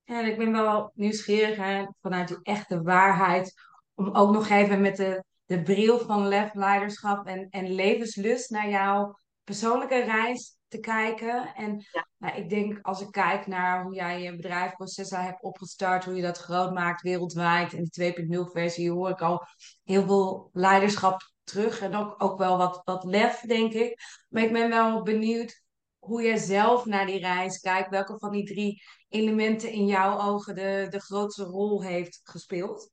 Ja, 0.03 0.21
ik 0.21 0.37
ben 0.37 0.51
wel 0.51 0.91
nieuwsgierig 0.93 1.57
hè, 1.57 1.85
vanuit 2.01 2.27
die 2.27 2.39
echte 2.41 2.81
waarheid. 2.81 3.53
Om 3.93 4.15
ook 4.15 4.33
nog 4.33 4.49
even 4.49 4.81
met 4.81 4.95
de, 4.95 5.23
de 5.45 5.61
bril 5.61 5.99
van 5.99 6.27
lef, 6.27 6.53
leiderschap 6.53 7.25
en, 7.25 7.49
en 7.49 7.73
levenslust 7.73 8.49
naar 8.49 8.69
jouw 8.69 9.19
persoonlijke 9.43 10.03
reis 10.03 10.52
te 10.73 10.79
kijken. 10.79 11.55
En 11.55 11.85
nou, 12.17 12.35
ik 12.35 12.49
denk 12.49 12.79
als 12.81 13.01
ik 13.01 13.11
kijk 13.11 13.47
naar 13.47 13.83
hoe 13.83 13.93
jij 13.93 14.21
je 14.21 14.35
bedrijfsprocessen 14.35 15.23
hebt 15.23 15.41
opgestart, 15.41 16.05
hoe 16.05 16.15
je 16.15 16.21
dat 16.21 16.37
groot 16.37 16.73
maakt 16.73 17.01
wereldwijd 17.01 17.73
in 17.73 17.87
de 17.89 18.45
2.0 18.47 18.51
versie, 18.51 18.91
hoor 18.91 19.09
ik 19.09 19.21
al 19.21 19.45
heel 19.83 20.05
veel 20.05 20.49
leiderschap 20.53 21.31
terug 21.43 21.81
en 21.81 21.95
ook, 21.95 22.23
ook 22.23 22.37
wel 22.37 22.57
wat, 22.57 22.81
wat 22.83 23.03
lef, 23.03 23.39
denk 23.39 23.73
ik. 23.73 23.99
Maar 24.29 24.43
ik 24.43 24.51
ben 24.51 24.69
wel 24.69 25.03
benieuwd 25.03 25.61
hoe 25.99 26.23
jij 26.23 26.37
zelf 26.37 26.85
naar 26.85 27.05
die 27.05 27.19
reis 27.19 27.59
kijkt. 27.59 27.89
Welke 27.89 28.17
van 28.17 28.31
die 28.31 28.45
drie 28.45 28.81
elementen 29.09 29.71
in 29.71 29.85
jouw 29.85 30.19
ogen 30.19 30.55
de, 30.55 30.87
de 30.89 30.99
grootste 30.99 31.43
rol 31.43 31.83
heeft 31.83 32.19
gespeeld? 32.23 32.91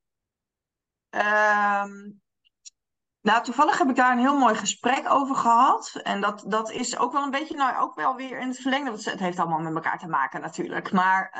Um, 1.11 2.21
nou, 3.23 3.43
toevallig 3.43 3.79
heb 3.79 3.89
ik 3.89 3.97
daar 3.97 4.13
een 4.13 4.19
heel 4.19 4.39
mooi 4.39 4.55
gesprek 4.55 5.11
over 5.11 5.37
gehad. 5.37 6.01
En 6.03 6.21
dat, 6.21 6.45
dat 6.47 6.71
is 6.71 6.99
ook 6.99 7.13
wel 7.13 7.23
een 7.23 7.31
beetje, 7.31 7.57
nou 7.57 7.77
ook 7.77 7.95
wel 7.95 8.17
weer 8.17 8.39
in 8.39 8.49
het 8.49 8.61
verlengde. 8.61 8.91
Want 8.91 9.05
het 9.05 9.21
heeft 9.21 9.39
allemaal 9.39 9.59
met 9.59 9.75
elkaar 9.75 9.99
te 9.99 10.09
maken 10.09 10.41
natuurlijk. 10.41 10.93
Maar 10.93 11.37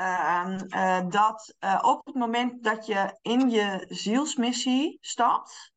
uh, 0.69 0.99
dat 1.09 1.55
uh, 1.59 1.79
op 1.81 2.05
het 2.05 2.15
moment 2.15 2.63
dat 2.63 2.85
je 2.85 3.17
in 3.21 3.49
je 3.49 3.85
zielsmissie 3.89 4.97
stapt. 5.01 5.71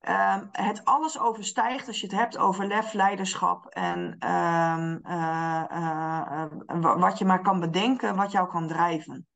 Uh, 0.00 0.36
het 0.52 0.84
alles 0.84 1.18
overstijgt 1.18 1.86
als 1.86 2.00
je 2.00 2.06
het 2.06 2.16
hebt 2.16 2.38
over 2.38 2.66
lef, 2.66 2.92
leiderschap 2.92 3.66
en 3.66 4.16
ehm, 4.18 4.98
wat 7.00 7.18
je 7.18 7.24
maar 7.24 7.42
kan 7.42 7.60
bedenken, 7.60 8.16
wat 8.16 8.32
jou 8.32 8.48
kan 8.48 8.68
drijven. 8.68 9.26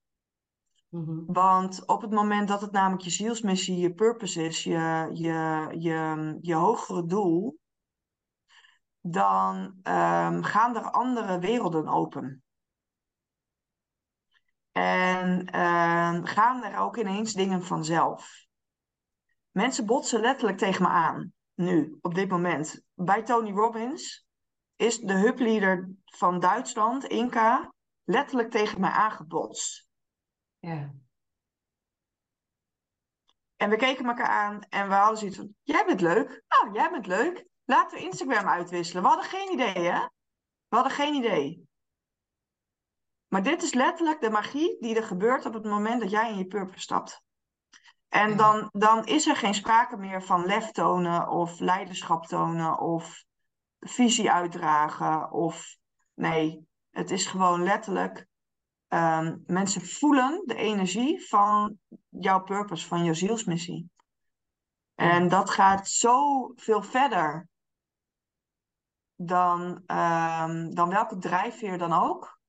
Mhm. 0.90 1.32
Want 1.32 1.86
op 1.86 2.00
het 2.00 2.10
moment 2.10 2.48
dat 2.48 2.60
het 2.60 2.72
namelijk 2.72 3.02
je 3.02 3.10
zielsmissie, 3.10 3.78
je 3.78 3.94
purpose 3.94 4.44
is, 4.44 4.64
je, 4.64 5.10
je, 5.12 5.66
je, 5.78 6.38
je 6.40 6.54
hogere 6.54 7.06
doel, 7.06 7.58
dan 9.00 9.56
um, 9.66 10.42
gaan 10.42 10.76
er 10.76 10.90
andere 10.90 11.38
werelden 11.38 11.88
open. 11.88 12.42
En 14.72 15.48
uh, 15.54 16.24
gaan 16.24 16.64
er 16.64 16.78
ook 16.78 16.96
ineens 16.96 17.32
dingen 17.32 17.64
vanzelf. 17.64 18.46
Mensen 19.50 19.86
botsen 19.86 20.20
letterlijk 20.20 20.58
tegen 20.58 20.82
me 20.82 20.88
aan, 20.88 21.32
nu, 21.54 21.98
op 22.00 22.14
dit 22.14 22.28
moment. 22.28 22.82
Bij 22.94 23.22
Tony 23.22 23.50
Robbins 23.50 24.26
is 24.76 24.98
de 24.98 25.14
hubleader 25.14 25.90
van 26.04 26.40
Duitsland, 26.40 27.04
Inca, 27.04 27.72
letterlijk 28.04 28.50
tegen 28.50 28.80
mij 28.80 28.90
aangebotst. 28.90 29.89
Ja. 30.60 30.92
En 33.56 33.70
we 33.70 33.76
keken 33.76 34.06
elkaar 34.06 34.26
aan 34.26 34.62
en 34.68 34.88
we 34.88 34.94
hadden 34.94 35.18
zoiets 35.18 35.36
van: 35.36 35.54
Jij 35.62 35.84
bent 35.84 36.00
leuk. 36.00 36.42
Oh, 36.48 36.74
jij 36.74 36.90
bent 36.90 37.06
leuk. 37.06 37.46
Laten 37.64 37.98
we 37.98 38.04
Instagram 38.04 38.48
uitwisselen. 38.48 39.02
We 39.02 39.08
hadden 39.08 39.26
geen 39.26 39.52
idee, 39.52 39.84
hè? 39.90 40.00
We 40.68 40.76
hadden 40.76 40.92
geen 40.92 41.14
idee. 41.14 41.68
Maar 43.28 43.42
dit 43.42 43.62
is 43.62 43.74
letterlijk 43.74 44.20
de 44.20 44.30
magie 44.30 44.76
die 44.80 44.96
er 44.96 45.02
gebeurt 45.02 45.46
op 45.46 45.52
het 45.52 45.64
moment 45.64 46.00
dat 46.00 46.10
jij 46.10 46.30
in 46.30 46.38
je 46.38 46.46
purpose 46.46 46.80
stapt. 46.80 47.22
En 48.08 48.36
dan, 48.36 48.68
dan 48.72 49.04
is 49.04 49.26
er 49.26 49.36
geen 49.36 49.54
sprake 49.54 49.96
meer 49.96 50.22
van 50.22 50.44
lef 50.44 50.70
tonen 50.70 51.28
of 51.28 51.58
leiderschap 51.58 52.26
tonen 52.26 52.78
of 52.78 53.24
visie 53.78 54.30
uitdragen. 54.30 55.30
Of 55.30 55.76
nee, 56.14 56.66
het 56.90 57.10
is 57.10 57.26
gewoon 57.26 57.62
letterlijk 57.62 58.26
Ehm, 58.90 59.36
mensen 59.46 59.86
voelen 59.86 60.42
de 60.46 60.54
energie 60.54 61.28
van 61.28 61.78
jouw 62.08 62.42
purpose, 62.42 62.86
van 62.86 63.04
jouw 63.04 63.14
zielsmissie. 63.14 63.90
En 64.94 65.28
dat 65.28 65.50
gaat 65.50 65.88
zo 65.88 66.52
veel 66.54 66.82
verder 66.82 67.48
dan, 69.14 69.60
um, 69.86 70.74
dan 70.74 70.88
welke 70.88 71.18
drijfveer 71.18 71.78
dan 71.78 71.92
ook. 71.92 72.40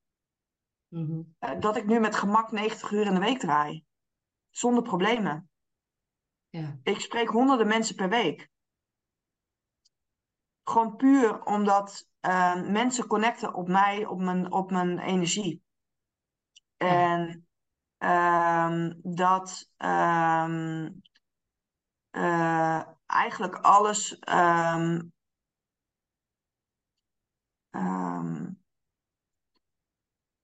Mhm. 0.88 1.22
Eh, 1.38 1.60
dat 1.60 1.76
ik 1.76 1.86
nu 1.86 2.00
met 2.00 2.16
gemak 2.16 2.52
90 2.52 2.90
uur 2.90 3.06
in 3.06 3.14
de 3.14 3.20
week 3.20 3.38
draai. 3.38 3.84
Zonder 4.50 4.82
problemen. 4.82 5.50
Ja. 6.48 6.78
Ik 6.82 7.00
spreek 7.00 7.28
honderden 7.28 7.66
mensen 7.66 7.94
per 7.94 8.08
week. 8.08 8.50
Gewoon 10.62 10.96
puur 10.96 11.44
omdat 11.44 12.08
uh, 12.20 12.62
mensen 12.62 13.06
connecten 13.06 13.54
op 13.54 13.68
mij, 13.68 14.06
op 14.06 14.18
mijn, 14.18 14.52
op 14.52 14.70
mijn 14.70 14.98
energie. 14.98 15.62
En 16.82 17.46
um, 17.98 19.00
dat 19.02 19.70
um, 19.78 21.02
uh, 22.10 22.82
eigenlijk 23.06 23.54
alles. 23.54 24.18
Um, 24.28 25.12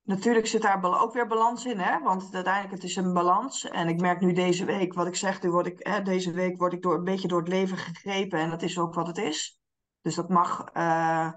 natuurlijk 0.03 0.47
zit 0.47 0.63
daar 0.63 1.01
ook 1.01 1.13
weer 1.13 1.27
balans 1.27 1.65
in, 1.65 1.79
hè? 1.79 1.99
want 2.03 2.35
uiteindelijk 2.35 2.75
het 2.75 2.91
is 2.91 2.97
een 2.97 3.13
balans. 3.13 3.69
En 3.69 3.89
ik 3.89 4.01
merk 4.01 4.21
nu 4.21 4.33
deze 4.33 4.65
week, 4.65 4.95
wat 4.95 5.07
ik 5.07 5.17
zeg, 5.17 5.43
nu 5.43 5.51
word 5.51 5.67
ik, 5.67 5.87
hè, 5.87 6.03
deze 6.03 6.33
week 6.33 6.59
word 6.59 6.73
ik 6.73 6.83
door, 6.83 6.95
een 6.95 7.05
beetje 7.05 7.29
door 7.29 7.39
het 7.39 7.49
leven 7.49 7.77
gegrepen 7.77 8.39
en 8.39 8.51
dat 8.51 8.63
is 8.63 8.79
ook 8.79 8.95
wat 8.95 9.07
het 9.07 9.19
is. 9.19 9.61
Dus 10.01 10.15
dat 10.15 10.29
mag, 10.29 10.75
uh, 10.75 11.33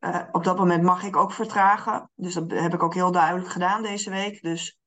uh, 0.00 0.22
op 0.32 0.44
dat 0.44 0.58
moment 0.58 0.82
mag 0.82 1.02
ik 1.02 1.16
ook 1.16 1.32
vertragen. 1.32 2.10
Dus 2.14 2.34
dat 2.34 2.50
heb 2.50 2.74
ik 2.74 2.82
ook 2.82 2.94
heel 2.94 3.12
duidelijk 3.12 3.48
gedaan 3.48 3.82
deze 3.82 4.10
week. 4.10 4.42
Dus 4.42 4.78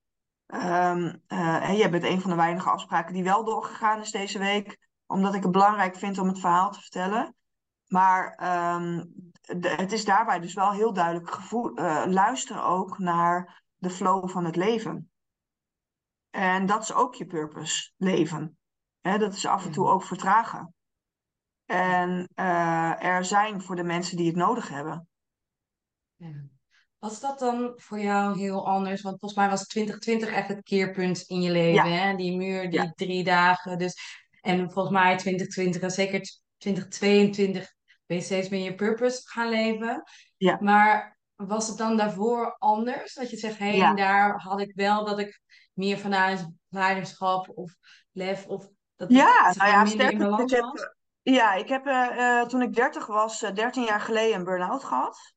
um, 0.47 1.21
uh, 1.27 1.77
jij 1.77 1.89
bent 1.89 2.03
een 2.03 2.21
van 2.21 2.29
de 2.29 2.35
weinige 2.35 2.69
afspraken 2.69 3.13
die 3.13 3.23
wel 3.23 3.43
doorgegaan 3.43 4.01
is 4.01 4.11
deze 4.11 4.39
week. 4.39 4.77
Omdat 5.05 5.33
ik 5.33 5.43
het 5.43 5.51
belangrijk 5.51 5.95
vind 5.95 6.17
om 6.17 6.27
het 6.27 6.39
verhaal 6.39 6.71
te 6.71 6.79
vertellen. 6.81 7.35
Maar 7.87 8.39
um, 8.75 9.13
de, 9.41 9.69
het 9.69 9.91
is 9.91 10.05
daarbij 10.05 10.39
dus 10.39 10.53
wel 10.53 10.71
heel 10.71 10.93
duidelijk 10.93 11.31
gevoel, 11.31 11.79
uh, 11.79 12.03
luister 12.07 12.63
ook 12.63 12.97
naar 12.97 13.63
de 13.75 13.89
flow 13.89 14.29
van 14.29 14.45
het 14.45 14.55
leven. 14.55 15.11
En 16.29 16.65
dat 16.65 16.81
is 16.81 16.93
ook 16.93 17.15
je 17.15 17.25
purpose, 17.25 17.91
leven. 17.97 18.57
Hè, 19.01 19.17
dat 19.17 19.33
is 19.33 19.45
af 19.45 19.65
en 19.65 19.71
toe 19.71 19.87
ook 19.87 20.03
vertragen. 20.03 20.73
En 21.73 22.29
uh, 22.35 23.03
er 23.03 23.25
zijn 23.25 23.61
voor 23.61 23.75
de 23.75 23.83
mensen 23.83 24.17
die 24.17 24.27
het 24.27 24.35
nodig 24.35 24.69
hebben. 24.69 25.07
Ja. 26.15 26.43
Was 26.99 27.19
dat 27.19 27.39
dan 27.39 27.73
voor 27.75 27.99
jou 27.99 28.39
heel 28.39 28.67
anders? 28.67 29.01
Want 29.01 29.19
volgens 29.19 29.39
mij 29.39 29.49
was 29.49 29.67
2020 29.67 30.29
echt 30.29 30.47
het 30.47 30.63
keerpunt 30.63 31.21
in 31.21 31.41
je 31.41 31.51
leven. 31.51 31.91
Hè? 31.91 32.15
Die 32.15 32.37
muur, 32.37 32.69
die 32.69 32.93
drie 32.95 33.23
dagen. 33.23 33.77
Dus, 33.77 33.95
en 34.41 34.71
volgens 34.71 34.93
mij 34.93 35.17
2020 35.17 35.81
en 35.81 35.91
zeker 35.91 36.21
2022 36.57 37.73
ben 38.05 38.17
je 38.17 38.23
steeds 38.23 38.49
meer 38.49 38.63
je 38.63 38.75
purpose 38.75 39.21
gaan 39.23 39.49
leven. 39.49 40.03
Ja. 40.37 40.57
Maar 40.61 41.17
was 41.35 41.67
het 41.67 41.77
dan 41.77 41.97
daarvoor 41.97 42.55
anders? 42.57 43.13
Dat 43.13 43.29
je 43.29 43.37
zegt, 43.37 43.57
hé, 43.57 43.77
hey, 43.77 43.95
daar 43.95 44.41
had 44.41 44.61
ik 44.61 44.71
wel 44.75 45.05
dat 45.05 45.19
ik 45.19 45.41
meer 45.73 45.97
vanuit 45.97 46.47
leiderschap 46.69 47.51
of 47.55 47.75
lef 48.11 48.47
of 48.47 48.69
dat 48.95 49.09
ja, 49.11 49.53
nou 49.55 49.69
ja, 49.69 49.85
sterker, 49.85 50.39
ik 50.39 50.49
heb, 50.49 50.95
Ja, 51.23 51.53
ik 51.53 51.67
heb 51.67 51.85
uh, 51.87 52.41
toen 52.41 52.61
ik 52.61 52.73
30 52.73 53.05
was, 53.05 53.43
uh, 53.43 53.51
13 53.51 53.83
jaar 53.83 54.01
geleden 54.01 54.37
een 54.37 54.43
burn-out 54.43 54.83
gehad. 54.83 55.35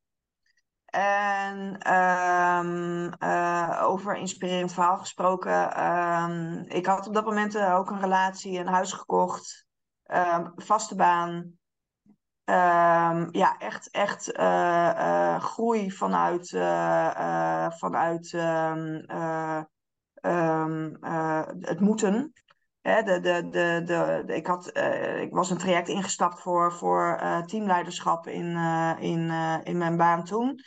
En 0.84 1.80
uh, 3.22 3.82
over 3.82 4.16
inspirerend 4.16 4.72
verhaal 4.72 4.98
gesproken. 4.98 5.84
Um, 5.84 6.64
ik 6.68 6.86
had 6.86 7.06
op 7.06 7.14
dat 7.14 7.24
moment 7.24 7.58
ook 7.58 7.90
een 7.90 8.00
relatie, 8.00 8.58
een 8.58 8.66
huis 8.66 8.92
gekocht, 8.92 9.66
um, 10.06 10.52
vaste 10.56 10.94
baan. 10.94 11.58
ja, 13.30 13.58
echt, 13.58 13.90
echt 13.90 14.30
groei 15.42 15.92
vanuit, 15.92 16.48
vanuit 17.78 18.30
het 21.60 21.80
moeten. 21.80 22.32
Hè, 22.86 23.02
de, 23.02 23.20
de, 23.20 23.48
de, 23.48 23.82
de, 23.84 24.34
ik, 24.34 24.46
had, 24.46 24.76
ik 25.20 25.32
was 25.32 25.50
een 25.50 25.58
traject 25.58 25.88
ingestapt 25.88 26.40
voor, 26.40 26.72
voor 26.72 27.20
teamleiderschap 27.46 28.26
in, 28.26 28.56
in, 28.98 29.30
in 29.64 29.78
mijn 29.78 29.96
baan 29.96 30.24
toen. 30.24 30.60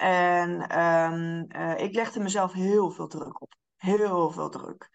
En 0.00 0.68
ehm, 0.68 1.44
eh, 1.48 1.78
ik 1.78 1.94
legde 1.94 2.20
mezelf 2.20 2.52
heel 2.52 2.90
veel 2.90 3.06
druk 3.06 3.42
op. 3.42 3.54
Heel 3.76 4.30
veel 4.30 4.48
druk. 4.48 4.90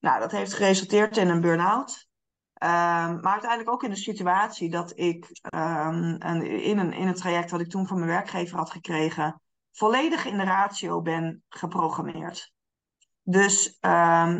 Nou, 0.00 0.20
dat 0.20 0.30
heeft 0.30 0.52
geresulteerd 0.52 1.16
in 1.16 1.28
een 1.28 1.40
burn-out. 1.40 2.08
Ehm, 2.54 3.20
maar 3.20 3.32
uiteindelijk 3.32 3.70
ook 3.70 3.82
in 3.82 3.90
de 3.90 3.96
situatie 3.96 4.70
dat 4.70 4.98
ik 4.98 5.26
um, 5.54 6.20
in, 6.42 6.78
een, 6.78 6.92
in 6.92 7.08
een 7.08 7.14
traject 7.14 7.50
wat 7.50 7.60
ik 7.60 7.70
toen 7.70 7.86
van 7.86 7.96
mijn 7.96 8.08
werkgever 8.08 8.56
had 8.56 8.70
gekregen, 8.70 9.40
volledig 9.72 10.24
in 10.24 10.36
de 10.36 10.44
ratio 10.44 11.02
ben 11.02 11.42
geprogrammeerd. 11.48 12.52
Dus 13.26 13.76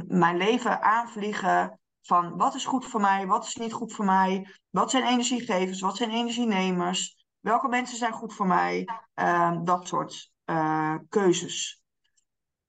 mijn 0.06 0.36
leven 0.36 0.82
aanvliegen 0.82 1.80
van 2.02 2.36
wat 2.36 2.54
is 2.54 2.64
goed 2.64 2.86
voor 2.86 3.00
mij, 3.00 3.26
wat 3.26 3.44
is 3.44 3.56
niet 3.56 3.72
goed 3.72 3.92
voor 3.92 4.04
mij, 4.04 4.46
wat 4.70 4.90
zijn 4.90 5.04
energiegevers, 5.04 5.80
wat 5.80 5.96
zijn 5.96 6.10
energienemers, 6.10 7.26
welke 7.40 7.68
mensen 7.68 7.96
zijn 7.96 8.12
goed 8.12 8.34
voor 8.34 8.46
mij, 8.46 8.88
ehm, 9.14 9.64
dat 9.64 9.88
soort 9.88 10.32
uh, 10.44 10.94
keuzes. 11.08 11.82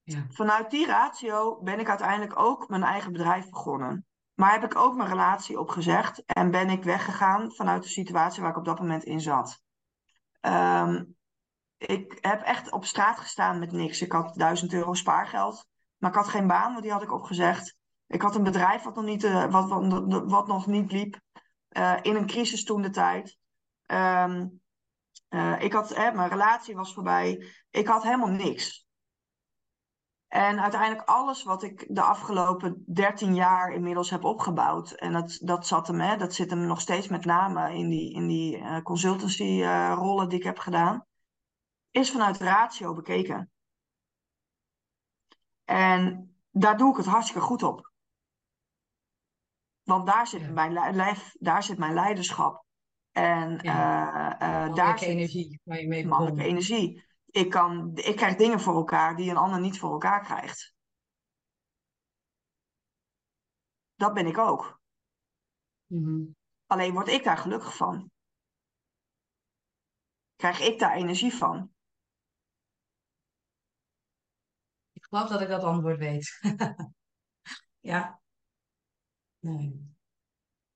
Ja. 0.02 0.26
Vanuit 0.28 0.70
die 0.70 0.86
ratio 0.86 1.60
ben 1.62 1.80
ik 1.80 1.88
uiteindelijk 1.88 2.38
ook 2.38 2.68
mijn 2.68 2.82
eigen 2.82 3.12
bedrijf 3.12 3.48
begonnen. 3.48 4.06
Maar 4.34 4.52
heb 4.52 4.64
ik 4.64 4.76
ook 4.76 4.96
mijn 4.96 5.08
relatie 5.08 5.60
opgezegd 5.60 6.24
en 6.24 6.50
ben 6.50 6.70
ik 6.70 6.84
weggegaan 6.84 7.54
vanuit 7.54 7.82
de 7.82 7.88
situatie 7.88 8.42
waar 8.42 8.50
ik 8.50 8.56
op 8.56 8.64
dat 8.64 8.78
moment 8.78 9.04
in 9.04 9.20
zat. 9.20 9.60
Um, 10.40 11.16
ik 11.76 12.18
heb 12.20 12.42
echt 12.42 12.72
op 12.72 12.84
straat 12.84 13.18
gestaan 13.18 13.58
met 13.58 13.72
niks. 13.72 14.00
Ik 14.00 14.12
had 14.12 14.34
1000 14.34 14.72
euro 14.72 14.94
spaargeld, 14.94 15.66
maar 16.06 16.14
ik 16.14 16.22
had 16.24 16.34
geen 16.34 16.46
baan, 16.46 16.70
want 16.70 16.82
die 16.82 16.92
had 16.92 17.02
ik 17.02 17.12
opgezegd. 17.12 17.76
Ik 18.06 18.22
had 18.22 18.34
een 18.34 18.42
bedrijf 18.42 18.82
wat 18.82 18.94
nog 18.94 19.04
niet, 19.04 19.24
uh, 19.24 19.50
wat, 19.50 19.68
wat, 19.68 20.24
wat, 20.30 20.46
nog 20.46 20.66
niet 20.66 20.92
liep. 20.92 21.20
Uh, 21.70 21.96
in 22.02 22.16
een 22.16 22.26
crisis 22.26 22.64
toen 22.64 22.82
de 22.82 22.90
tijd. 22.90 23.38
Um, 23.86 24.60
uh, 25.30 25.62
ik 25.62 25.72
had, 25.72 25.96
mijn 25.96 26.28
relatie 26.28 26.74
was 26.74 26.94
voorbij. 26.94 27.46
Ik 27.70 27.86
had 27.86 28.02
helemaal 28.02 28.28
niks. 28.28 28.86
En 30.28 30.60
uiteindelijk 30.60 31.08
alles 31.08 31.42
wat 31.42 31.62
ik 31.62 31.86
de 31.88 32.02
afgelopen 32.02 32.82
13 32.86 33.34
jaar 33.34 33.72
inmiddels 33.72 34.10
heb 34.10 34.24
opgebouwd. 34.24 34.90
En 34.90 35.12
dat, 35.12 35.38
dat, 35.42 35.66
zat 35.66 35.86
hem, 35.86 36.00
hè, 36.00 36.16
dat 36.16 36.34
zit 36.34 36.50
hem 36.50 36.66
nog 36.66 36.80
steeds 36.80 37.08
met 37.08 37.24
name 37.24 37.74
in 37.74 37.88
die, 37.88 38.14
in 38.14 38.26
die 38.26 38.82
consultancy 38.82 39.62
rollen 39.94 40.28
die 40.28 40.38
ik 40.38 40.44
heb 40.44 40.58
gedaan. 40.58 41.06
Is 41.90 42.10
vanuit 42.10 42.38
ratio 42.38 42.94
bekeken. 42.94 43.50
En 45.66 46.34
daar 46.50 46.76
doe 46.76 46.90
ik 46.90 46.96
het 46.96 47.06
hartstikke 47.06 47.40
goed 47.40 47.62
op. 47.62 47.92
Want 49.82 50.06
daar 50.06 50.26
zit, 50.26 50.52
mijn, 50.52 50.72
lijf, 50.72 51.34
daar 51.38 51.62
zit 51.62 51.78
mijn 51.78 51.94
leiderschap. 51.94 52.64
En 53.10 53.58
ja. 53.62 54.42
uh, 54.42 54.68
uh, 54.68 54.74
daar 54.74 54.98
zit 54.98 55.08
energie 55.08 55.60
waar 55.64 55.80
je 55.80 55.88
mee 55.88 56.06
mannelijke 56.06 56.44
energie. 56.44 57.04
Ik, 57.26 57.50
kan, 57.50 57.90
ik 57.94 58.16
krijg 58.16 58.36
dingen 58.36 58.60
voor 58.60 58.74
elkaar 58.74 59.16
die 59.16 59.30
een 59.30 59.36
ander 59.36 59.60
niet 59.60 59.78
voor 59.78 59.92
elkaar 59.92 60.22
krijgt. 60.24 60.74
Dat 63.94 64.14
ben 64.14 64.26
ik 64.26 64.38
ook. 64.38 64.80
Mm-hmm. 65.86 66.36
Alleen 66.66 66.92
word 66.92 67.08
ik 67.08 67.24
daar 67.24 67.38
gelukkig 67.38 67.76
van. 67.76 68.10
Krijg 70.36 70.60
ik 70.60 70.78
daar 70.78 70.94
energie 70.96 71.34
van. 71.34 71.74
Ik 74.92 75.05
geloof 75.16 75.30
dat 75.30 75.40
ik 75.40 75.48
dat 75.48 75.62
antwoord 75.62 75.98
weet. 75.98 76.38
ja. 77.80 78.20
Nee. 79.38 79.94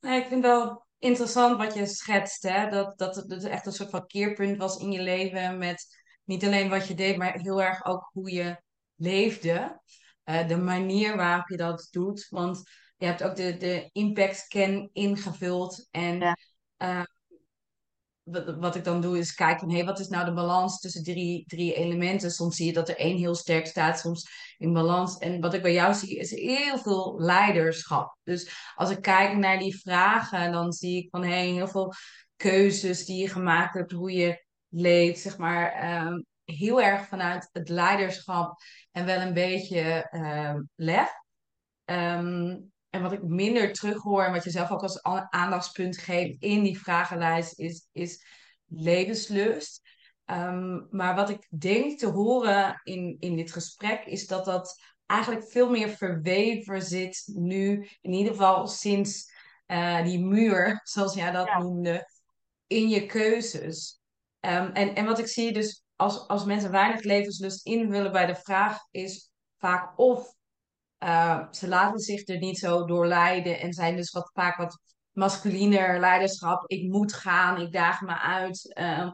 nee. 0.01 0.21
Ik 0.21 0.27
vind 0.29 0.43
wel 0.43 0.87
interessant 0.99 1.57
wat 1.57 1.75
je 1.75 1.87
schetst, 1.87 2.43
hè? 2.43 2.69
Dat, 2.69 2.99
dat 2.99 3.17
het 3.17 3.45
echt 3.45 3.67
een 3.67 3.73
soort 3.73 3.91
van 3.91 4.07
keerpunt 4.07 4.57
was 4.57 4.77
in 4.77 4.93
je 4.93 5.03
leven 5.03 5.59
met 5.59 5.99
niet 6.25 6.45
alleen 6.45 6.69
wat 6.69 6.87
je 6.87 6.95
deed, 6.95 7.17
maar 7.17 7.39
heel 7.39 7.63
erg 7.63 7.85
ook 7.85 8.11
hoe 8.13 8.33
je 8.33 8.63
leefde. 8.95 9.81
Uh, 10.25 10.49
de 10.49 10.57
manier 10.57 11.17
waarop 11.17 11.49
je 11.49 11.57
dat 11.57 11.89
doet. 11.91 12.27
Want 12.29 12.63
je 12.97 13.07
hebt 13.07 13.23
ook 13.23 13.37
de, 13.37 13.57
de 13.57 13.89
impact 13.93 14.37
scan 14.37 14.91
ingevuld. 14.93 15.89
En 15.91 16.19
ja. 16.19 16.37
uh, 16.79 17.03
wat 18.59 18.75
ik 18.75 18.85
dan 18.85 19.01
doe 19.01 19.19
is 19.19 19.35
kijken 19.35 19.59
van, 19.59 19.71
hé, 19.71 19.85
wat 19.85 19.99
is 19.99 20.09
nou 20.09 20.25
de 20.25 20.33
balans 20.33 20.81
tussen 20.81 21.03
drie, 21.03 21.45
drie 21.47 21.75
elementen? 21.75 22.31
Soms 22.31 22.57
zie 22.57 22.67
je 22.67 22.73
dat 22.73 22.89
er 22.89 22.97
één 22.97 23.17
heel 23.17 23.35
sterk 23.35 23.67
staat, 23.67 23.99
soms 23.99 24.55
in 24.59 24.73
balans. 24.73 25.19
En 25.19 25.41
wat 25.41 25.55
ik 25.55 25.63
bij 25.63 25.73
jou 25.73 25.95
zie 25.95 26.19
is 26.19 26.31
heel 26.31 26.79
veel 26.79 27.21
leiderschap. 27.21 28.17
Dus 28.23 28.73
als 28.75 28.91
ik 28.91 29.03
kijk 29.03 29.37
naar 29.37 29.59
die 29.59 29.81
vragen, 29.81 30.53
dan 30.53 30.73
zie 30.73 30.97
ik 30.97 31.11
van, 31.11 31.25
hé, 31.25 31.53
heel 31.53 31.69
veel 31.69 31.93
keuzes 32.37 33.05
die 33.05 33.21
je 33.21 33.29
gemaakt 33.29 33.75
hebt, 33.75 33.93
hoe 33.93 34.13
je 34.13 34.45
leeft, 34.69 35.21
zeg 35.21 35.39
maar, 35.39 35.73
ehm, 35.73 36.21
heel 36.45 36.83
erg 36.83 37.07
vanuit 37.07 37.49
het 37.53 37.69
leiderschap 37.69 38.61
en 38.91 39.05
wel 39.05 39.21
een 39.21 39.35
beetje 39.35 40.09
uh, 40.11 40.55
lef. 40.75 41.13
Ehm, 41.85 42.57
en 42.91 43.03
wat 43.03 43.13
ik 43.13 43.23
minder 43.23 43.73
terughoor 43.73 44.25
en 44.25 44.33
wat 44.33 44.45
je 44.45 44.51
zelf 44.51 44.71
ook 44.71 44.83
als 44.83 45.03
aandachtspunt 45.31 45.99
geeft 45.99 46.43
in 46.43 46.63
die 46.63 46.81
vragenlijst 46.81 47.59
is, 47.59 47.89
is 47.93 48.25
levenslust. 48.67 49.81
Um, 50.27 50.87
maar 50.91 51.15
wat 51.15 51.31
ik 51.31 51.47
denk 51.59 51.99
te 51.99 52.07
horen 52.07 52.81
in, 52.83 53.17
in 53.21 53.37
dit 53.37 53.53
gesprek 53.53 54.05
is 54.05 54.27
dat 54.27 54.45
dat 54.45 54.83
eigenlijk 55.07 55.51
veel 55.51 55.71
meer 55.71 55.89
verweven 55.89 56.83
zit 56.83 57.23
nu, 57.35 57.89
in 58.01 58.13
ieder 58.13 58.33
geval 58.33 58.67
sinds 58.67 59.33
uh, 59.67 60.05
die 60.05 60.25
muur, 60.25 60.81
zoals 60.93 61.15
jij 61.15 61.31
dat 61.31 61.59
noemde, 61.59 62.11
in 62.67 62.89
je 62.89 63.07
keuzes. 63.07 64.01
Um, 64.41 64.71
en, 64.73 64.95
en 64.95 65.05
wat 65.05 65.19
ik 65.19 65.27
zie 65.27 65.53
dus 65.53 65.85
als, 65.97 66.29
als 66.29 66.45
mensen 66.45 66.71
weinig 66.71 67.03
levenslust 67.03 67.67
invullen 67.67 68.13
bij 68.13 68.27
de 68.27 68.35
vraag 68.35 68.79
is 68.91 69.31
vaak 69.59 69.99
of 69.99 70.35
uh, 71.05 71.47
ze 71.51 71.69
laten 71.69 71.99
zich 71.99 72.29
er 72.29 72.39
niet 72.39 72.59
zo 72.59 72.85
door 72.85 73.07
leiden 73.07 73.61
en 73.61 73.73
zijn 73.73 73.97
dus 73.97 74.11
wat, 74.11 74.31
vaak 74.33 74.57
wat 74.57 74.81
masculiner 75.13 76.01
leiderschap. 76.01 76.71
Ik 76.71 76.91
moet 76.91 77.13
gaan, 77.13 77.61
ik 77.61 77.73
daag 77.73 78.01
me 78.01 78.19
uit. 78.19 78.77
Uh, 78.79 79.13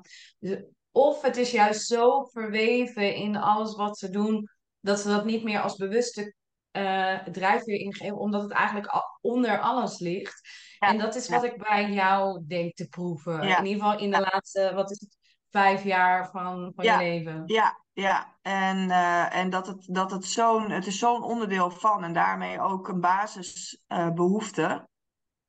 of 0.91 1.23
het 1.23 1.37
is 1.37 1.51
juist 1.51 1.87
zo 1.87 2.25
verweven 2.25 3.15
in 3.15 3.37
alles 3.37 3.77
wat 3.77 3.99
ze 3.99 4.11
doen, 4.11 4.49
dat 4.81 5.01
ze 5.01 5.09
dat 5.09 5.25
niet 5.25 5.45
meer 5.45 5.61
als 5.61 5.77
bewuste 5.77 6.35
uh, 6.73 7.25
drijfveer 7.25 7.79
ingeven, 7.79 8.19
omdat 8.19 8.43
het 8.43 8.53
eigenlijk 8.53 9.05
onder 9.21 9.61
alles 9.61 9.99
ligt. 9.99 10.41
en 10.79 10.99
dat 10.99 11.15
is 11.15 11.29
wat 11.29 11.45
ik 11.45 11.57
bij 11.57 11.91
jou 11.91 12.45
denk 12.47 12.75
te 12.75 12.89
proeven. 12.89 13.43
In 13.43 13.67
ieder 13.67 13.83
geval 13.83 13.99
in 13.99 14.11
de 14.11 14.21
laatste, 14.21 14.73
wat 14.75 14.91
is 14.91 15.01
het, 15.01 15.17
vijf 15.51 15.85
jaar 15.85 16.31
van, 16.31 16.73
van 16.75 16.85
je 16.85 16.97
leven. 16.97 17.43
Ja, 17.47 17.79
ja. 17.93 18.35
En, 18.43 18.77
uh, 18.77 19.37
en 19.37 19.51
dat 19.51 19.67
het, 19.67 19.87
dat 19.91 20.11
het 20.11 20.25
zo'n, 20.25 20.71
het 20.71 20.87
is 20.87 20.99
zo'n 20.99 21.23
onderdeel 21.23 21.71
van 21.71 22.05
en 22.05 22.13
daarmee 22.13 22.61
ook 22.61 22.89
een 22.89 23.01
basisbehoefte. 23.01 24.89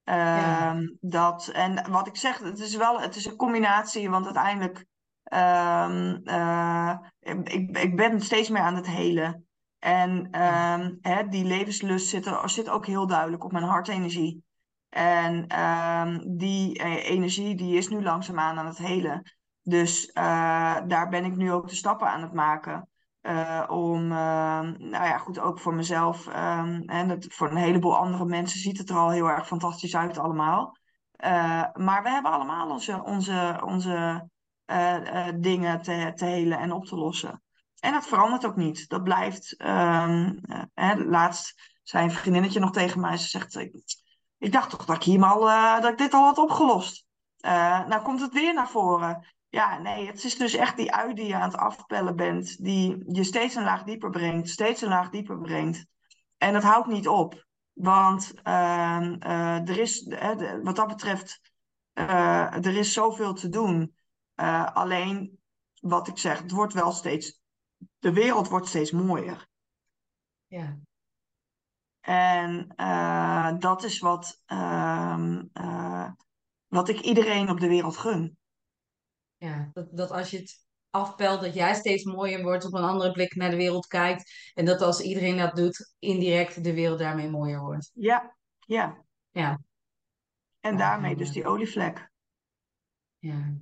Uh, 0.10 0.16
ja. 0.16 0.76
dat, 1.00 1.48
en 1.48 1.92
wat 1.92 2.08
ik 2.08 2.16
zeg, 2.16 2.40
het 2.40 2.60
is 2.60 2.76
wel 2.76 3.02
het 3.02 3.16
is 3.16 3.26
een 3.26 3.36
combinatie, 3.36 4.10
want 4.10 4.26
uiteindelijk 4.26 4.86
um, 5.34 6.22
uh, 6.24 6.98
ik, 7.20 7.78
ik 7.78 7.96
ben 7.96 8.22
steeds 8.22 8.50
meer 8.50 8.62
aan 8.62 8.76
het 8.76 8.88
helen. 8.88 9.48
En 9.80 10.42
um, 10.42 10.98
hè, 11.02 11.28
die 11.28 11.46
levenslust 11.46 12.08
zit, 12.08 12.26
er, 12.26 12.50
zit 12.50 12.70
ook 12.70 12.86
heel 12.86 13.08
duidelijk 13.08 13.44
op 13.44 13.52
mijn 13.52 13.64
hartenergie. 13.64 14.44
En 14.90 15.60
um, 15.62 16.38
die 16.38 16.84
energie 17.04 17.56
die 17.56 17.78
is 17.78 17.88
nu 17.88 18.04
langzaamaan 18.04 18.58
aan 18.58 18.66
het 18.66 18.78
helen. 18.78 19.37
Dus 19.68 20.08
uh, 20.14 20.78
daar 20.88 21.10
ben 21.10 21.26
ik 21.26 21.36
nu 21.36 21.52
ook 21.52 21.68
de 21.68 21.76
stappen 21.76 22.08
aan 22.08 22.22
het 22.22 22.34
maken. 22.34 22.90
Uh, 23.22 23.64
om, 23.68 24.12
uh, 24.12 24.60
nou 24.62 24.90
ja, 24.90 25.18
goed, 25.18 25.40
ook 25.40 25.60
voor 25.60 25.74
mezelf 25.74 26.28
en 26.28 27.08
dat, 27.08 27.26
voor 27.30 27.50
een 27.50 27.58
heleboel 27.58 27.98
andere 27.98 28.26
mensen 28.26 28.60
ziet 28.60 28.78
het 28.78 28.90
er 28.90 28.96
al 28.96 29.10
heel 29.10 29.30
erg 29.30 29.48
fantastisch 29.48 29.96
uit 29.96 30.18
allemaal. 30.18 30.78
maar 31.74 32.04
we 32.04 32.10
hebben 32.10 32.32
allemaal 32.32 32.70
onze, 32.70 33.04
onze, 33.04 33.62
onze 33.66 34.30
dingen 35.36 35.82
te, 35.82 36.12
te 36.16 36.26
helen 36.26 36.60
en 36.60 36.72
op 36.72 36.86
te 36.86 36.96
lossen. 36.96 37.42
En 37.80 37.94
dat 37.94 38.08
verandert 38.08 38.46
ook 38.46 38.56
niet. 38.56 38.90
Dat 38.90 39.04
blijft. 39.04 39.56
Um, 39.62 40.40
laatst 41.10 41.74
zei 41.84 42.04
een 42.04 42.12
vriendinnetje 42.12 42.60
nog 42.60 42.72
tegen 42.72 43.02
mij. 43.02 43.18
Ze 43.18 43.28
zegt: 43.28 43.56
Ik, 43.56 43.82
ik 44.38 44.52
dacht 44.52 44.70
toch 44.70 44.86
dat 44.86 44.96
ik, 44.96 45.04
hier 45.04 45.20
dat 45.82 45.92
ik 45.92 45.98
dit 45.98 46.14
al 46.14 46.24
had 46.24 46.38
opgelost. 46.38 47.06
nou 47.88 48.02
komt 48.02 48.22
het 48.22 48.34
weer 48.34 48.54
naar 48.54 48.70
voren. 48.70 49.36
Ja, 49.50 49.78
nee, 49.78 50.08
het 50.08 50.24
is 50.24 50.38
dus 50.38 50.54
echt 50.54 50.78
die 50.78 50.94
ui 50.94 51.14
die 51.14 51.26
je 51.26 51.36
aan 51.36 51.50
het 51.50 51.58
afpellen 51.58 52.16
bent, 52.16 52.64
die 52.64 53.04
je 53.14 53.24
steeds 53.24 53.56
een 53.56 53.64
laag 53.64 53.84
dieper 53.84 54.10
brengt, 54.10 54.50
steeds 54.50 54.82
een 54.82 54.90
laag 54.90 55.10
dieper 55.10 55.38
brengt. 55.38 55.86
En 56.38 56.54
dat 56.54 56.64
houdt 56.64 56.88
niet 56.88 57.08
op, 57.08 57.46
want 57.74 58.34
uh, 58.44 59.14
uh, 59.20 59.70
er 59.70 59.80
is, 59.80 60.02
uh, 60.02 60.54
wat 60.64 60.76
dat 60.76 60.88
betreft, 60.88 61.40
eh, 61.98 62.66
er 62.66 62.78
is 62.78 62.94
zoveel 62.94 63.34
te 63.34 63.50
doen. 63.50 63.96
Eh, 64.34 64.74
alleen, 64.74 65.40
wat 65.80 66.08
ik 66.08 66.18
zeg, 66.18 66.42
het 66.42 66.52
wordt 66.52 66.74
wel 66.74 66.92
steeds, 66.92 67.42
de 68.00 68.14
wereld 68.14 68.48
wordt 68.48 68.68
steeds 68.68 68.92
mooier. 68.92 69.48
Ja. 70.48 70.78
En 72.00 72.68
eh, 72.76 73.58
dat 73.58 73.84
is 73.84 74.00
wat, 74.00 74.42
ehm, 74.46 75.44
wat 76.68 76.90
ik 76.90 77.00
iedereen 77.00 77.50
op 77.50 77.60
de 77.60 77.68
wereld 77.68 77.98
gun. 77.98 78.38
Ja, 79.38 79.70
dat, 79.74 79.88
dat 79.92 80.12
als 80.12 80.30
je 80.30 80.38
het 80.38 80.66
afpelt, 80.90 81.42
dat 81.42 81.54
jij 81.54 81.74
steeds 81.74 82.04
mooier 82.04 82.42
wordt, 82.42 82.66
op 82.66 82.74
een 82.74 82.84
andere 82.84 83.12
blik 83.12 83.36
naar 83.36 83.50
de 83.50 83.56
wereld 83.56 83.88
kijkt. 83.88 84.52
En 84.54 84.66
dat 84.66 84.82
als 84.82 85.02
iedereen 85.02 85.38
dat 85.38 85.56
doet, 85.56 85.94
indirect 86.00 86.64
de 86.64 86.74
wereld 86.74 87.00
daarmee 87.00 87.30
mooier 87.30 87.60
wordt. 87.60 87.92
Ja, 87.94 88.36
ja. 88.60 89.06
Ja. 89.32 89.62
En 90.60 90.72
Ja, 90.72 90.78
daarmee 90.78 91.16
dus 91.16 91.32
die 91.32 91.46
olievlek. 91.46 92.12
Ja. 93.18 93.54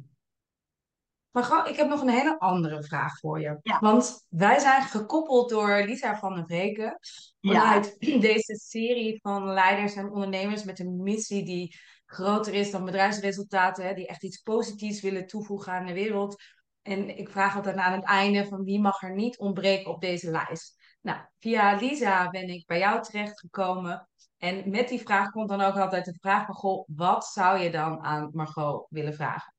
Maar 1.31 1.69
ik 1.69 1.75
heb 1.75 1.87
nog 1.87 2.01
een 2.01 2.09
hele 2.09 2.39
andere 2.39 2.83
vraag 2.83 3.19
voor 3.19 3.41
je. 3.41 3.59
Ja. 3.61 3.79
Want 3.79 4.25
wij 4.29 4.59
zijn 4.59 4.81
gekoppeld 4.81 5.49
door 5.49 5.83
Lisa 5.85 6.19
van 6.19 6.35
der 6.35 6.45
Vreken 6.45 6.99
Ja, 7.39 7.59
vanuit 7.59 7.95
deze 8.29 8.55
serie 8.55 9.19
van 9.21 9.43
leiders 9.43 9.95
en 9.95 10.11
ondernemers 10.11 10.63
met 10.63 10.79
een 10.79 11.03
missie 11.03 11.45
die 11.45 11.77
groter 12.15 12.53
is 12.53 12.71
dan 12.71 12.85
bedrijfsresultaten, 12.85 13.85
hè, 13.85 13.93
die 13.93 14.07
echt 14.07 14.23
iets 14.23 14.41
positiefs 14.41 15.01
willen 15.01 15.27
toevoegen 15.27 15.73
aan 15.73 15.85
de 15.85 15.93
wereld. 15.93 16.41
En 16.81 17.17
ik 17.17 17.29
vraag 17.29 17.55
altijd 17.55 17.75
aan 17.75 17.93
het 17.93 18.05
einde 18.05 18.45
van 18.45 18.63
wie 18.63 18.79
mag 18.79 19.01
er 19.01 19.13
niet 19.13 19.37
ontbreken 19.37 19.91
op 19.91 20.01
deze 20.01 20.31
lijst. 20.31 20.75
Nou, 21.01 21.19
via 21.39 21.75
Lisa 21.75 22.29
ben 22.29 22.49
ik 22.49 22.65
bij 22.65 22.79
jou 22.79 23.01
terechtgekomen. 23.01 24.09
En 24.37 24.69
met 24.69 24.87
die 24.87 25.01
vraag 25.01 25.29
komt 25.29 25.49
dan 25.49 25.61
ook 25.61 25.77
altijd 25.77 26.05
de 26.05 26.17
vraag 26.19 26.45
van, 26.45 26.55
goh, 26.55 26.87
wat 26.87 27.25
zou 27.25 27.59
je 27.59 27.71
dan 27.71 27.99
aan 27.99 28.29
Margot 28.33 28.85
willen 28.89 29.13
vragen? 29.13 29.53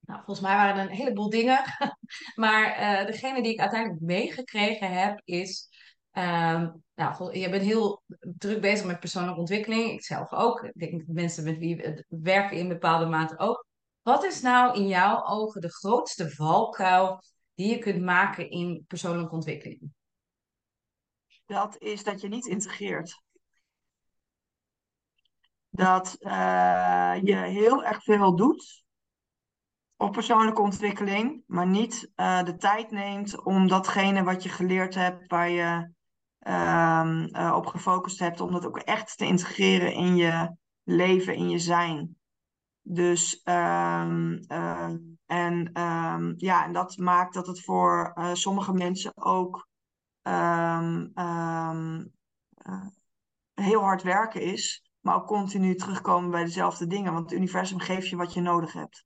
Nou, 0.00 0.24
volgens 0.24 0.46
mij 0.46 0.56
waren 0.56 0.76
er 0.76 0.90
een 0.90 0.96
heleboel 0.96 1.30
dingen. 1.30 1.60
Maar 2.34 2.72
eh, 2.72 3.06
degene 3.06 3.42
die 3.42 3.52
ik 3.52 3.60
uiteindelijk 3.60 4.00
meegekregen 4.00 4.90
heb 4.90 5.20
is. 5.24 5.68
Ehm, 6.12 6.70
nou, 6.94 7.38
je 7.38 7.50
bent 7.50 7.62
heel 7.62 8.02
druk 8.20 8.60
bezig 8.60 8.86
met 8.86 9.00
persoonlijke 9.00 9.40
ontwikkeling. 9.40 9.90
Ik 9.90 10.04
zelf 10.04 10.32
ook. 10.32 10.62
Ik 10.62 10.72
denk 10.74 11.02
mensen 11.06 11.44
met 11.44 11.58
wie 11.58 11.76
we 11.76 12.04
werken 12.08 12.56
in 12.56 12.68
bepaalde 12.68 13.06
mate 13.06 13.38
ook. 13.38 13.66
Wat 14.02 14.24
is 14.24 14.40
nou 14.40 14.76
in 14.76 14.86
jouw 14.86 15.24
ogen 15.24 15.60
de 15.60 15.72
grootste 15.72 16.30
valkuil 16.30 17.22
die 17.54 17.70
je 17.70 17.78
kunt 17.78 18.02
maken 18.02 18.50
in 18.50 18.84
persoonlijke 18.86 19.34
ontwikkeling? 19.34 19.92
dat 21.52 21.78
is 21.78 22.04
dat 22.04 22.20
je 22.20 22.28
niet 22.28 22.46
integreert. 22.46 23.20
Dat 25.70 26.16
eh, 26.18 27.18
je 27.22 27.36
heel 27.36 27.84
erg 27.84 28.02
veel 28.02 28.36
doet 28.36 28.84
op 29.96 30.12
persoonlijke 30.12 30.60
ontwikkeling, 30.60 31.42
maar 31.46 31.66
niet 31.66 32.10
eh, 32.14 32.42
de 32.42 32.56
tijd 32.56 32.90
neemt 32.90 33.44
om 33.44 33.68
datgene 33.68 34.22
wat 34.22 34.42
je 34.42 34.48
geleerd 34.48 34.94
hebt, 34.94 35.26
waar 35.26 35.50
je 35.50 35.92
eh, 36.42 37.52
op 37.54 37.66
gefocust 37.66 38.18
hebt, 38.18 38.40
om 38.40 38.52
dat 38.52 38.66
ook 38.66 38.78
echt 38.78 39.18
te 39.18 39.26
integreren 39.26 39.92
in 39.92 40.16
je 40.16 40.56
leven, 40.82 41.34
in 41.34 41.48
je 41.48 41.58
zijn. 41.58 42.16
Dus 42.82 43.42
ehm, 43.42 44.38
ehm, 44.46 44.98
en 45.26 45.70
ja, 46.36 46.64
en 46.64 46.72
dat 46.72 46.96
maakt 46.96 47.34
dat 47.34 47.46
het 47.46 47.64
voor 47.64 48.12
eh, 48.14 48.32
sommige 48.32 48.72
mensen 48.72 49.12
ook 49.14 49.68
eh, 50.22 50.80
heel 53.54 53.80
hard 53.80 54.02
werken 54.02 54.42
is, 54.42 54.90
maar 55.00 55.14
ook 55.14 55.26
continu 55.26 55.74
terugkomen 55.74 56.30
bij 56.30 56.44
dezelfde 56.44 56.86
dingen, 56.86 57.12
want 57.12 57.30
het 57.30 57.38
universum 57.38 57.78
geeft 57.78 58.08
je 58.08 58.16
wat 58.16 58.32
je 58.32 58.40
nodig 58.40 58.72
hebt. 58.72 59.04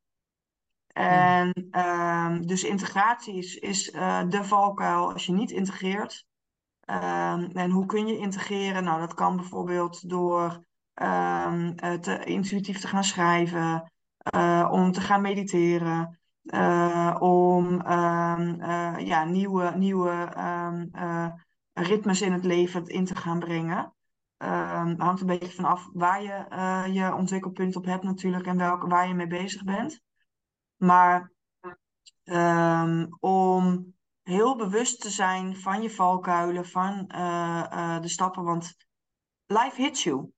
En 0.87 1.53
dus 2.47 2.65
integratie 2.65 3.35
is, 3.35 3.55
is 3.55 3.91
de 4.29 4.41
valkuil 4.43 5.13
als 5.13 5.27
je 5.27 5.33
niet 5.33 5.51
integreert. 5.51 6.27
Ehm, 6.87 7.51
en 7.53 7.71
hoe 7.71 7.87
kun 7.87 8.07
je 8.07 8.19
integreren? 8.19 8.85
Nou, 8.85 9.01
dat 9.01 9.15
kan 9.15 9.37
bijvoorbeeld 9.37 10.09
door 10.09 10.65
ehm, 10.95 11.73
eh, 11.77 11.93
te, 11.93 12.25
intuïtief 12.25 12.81
te 12.81 12.89
gaan 12.89 13.05
schrijven, 13.05 13.91
eh, 14.27 14.69
om 14.71 14.93
te 14.93 15.01
gaan 15.01 15.21
mediteren, 15.21 16.19
eh, 16.45 17.17
om 17.19 17.81
ehm, 17.81 18.61
eh, 18.61 19.07
ja, 19.07 19.25
nieuwe, 19.25 19.73
nieuwe 19.77 20.33
ritmes 21.73 22.23
in 22.23 22.33
het 22.33 22.45
leven 22.45 22.87
in 22.87 23.05
te 23.05 23.17
gaan 23.17 23.39
brengen. 23.39 23.95
Hangt 24.97 25.21
een 25.21 25.27
beetje 25.27 25.53
vanaf 25.53 25.89
waar 25.93 26.23
je 26.23 26.93
je 26.93 27.15
ontwikkelpunt 27.15 27.77
op 27.77 27.85
hebt 27.85 28.03
natuurlijk 28.03 28.47
en 28.47 28.57
welke, 28.57 28.87
waar 28.87 29.09
je 29.09 29.15
mee 29.15 29.27
bezig 29.27 29.65
bent. 29.65 30.01
Maar 30.77 31.33
om 33.21 33.95
heel 34.29 34.57
bewust 34.57 35.01
te 35.01 35.11
zijn 35.11 35.57
van 35.57 35.83
je 35.83 35.91
valkuilen, 35.91 36.67
van 36.67 37.07
eh, 37.09 37.67
eh, 37.71 38.03
de 38.03 38.09
stappen, 38.09 38.43
want 38.43 38.77
life 39.47 39.83
hits 39.83 40.03
you. 40.03 40.33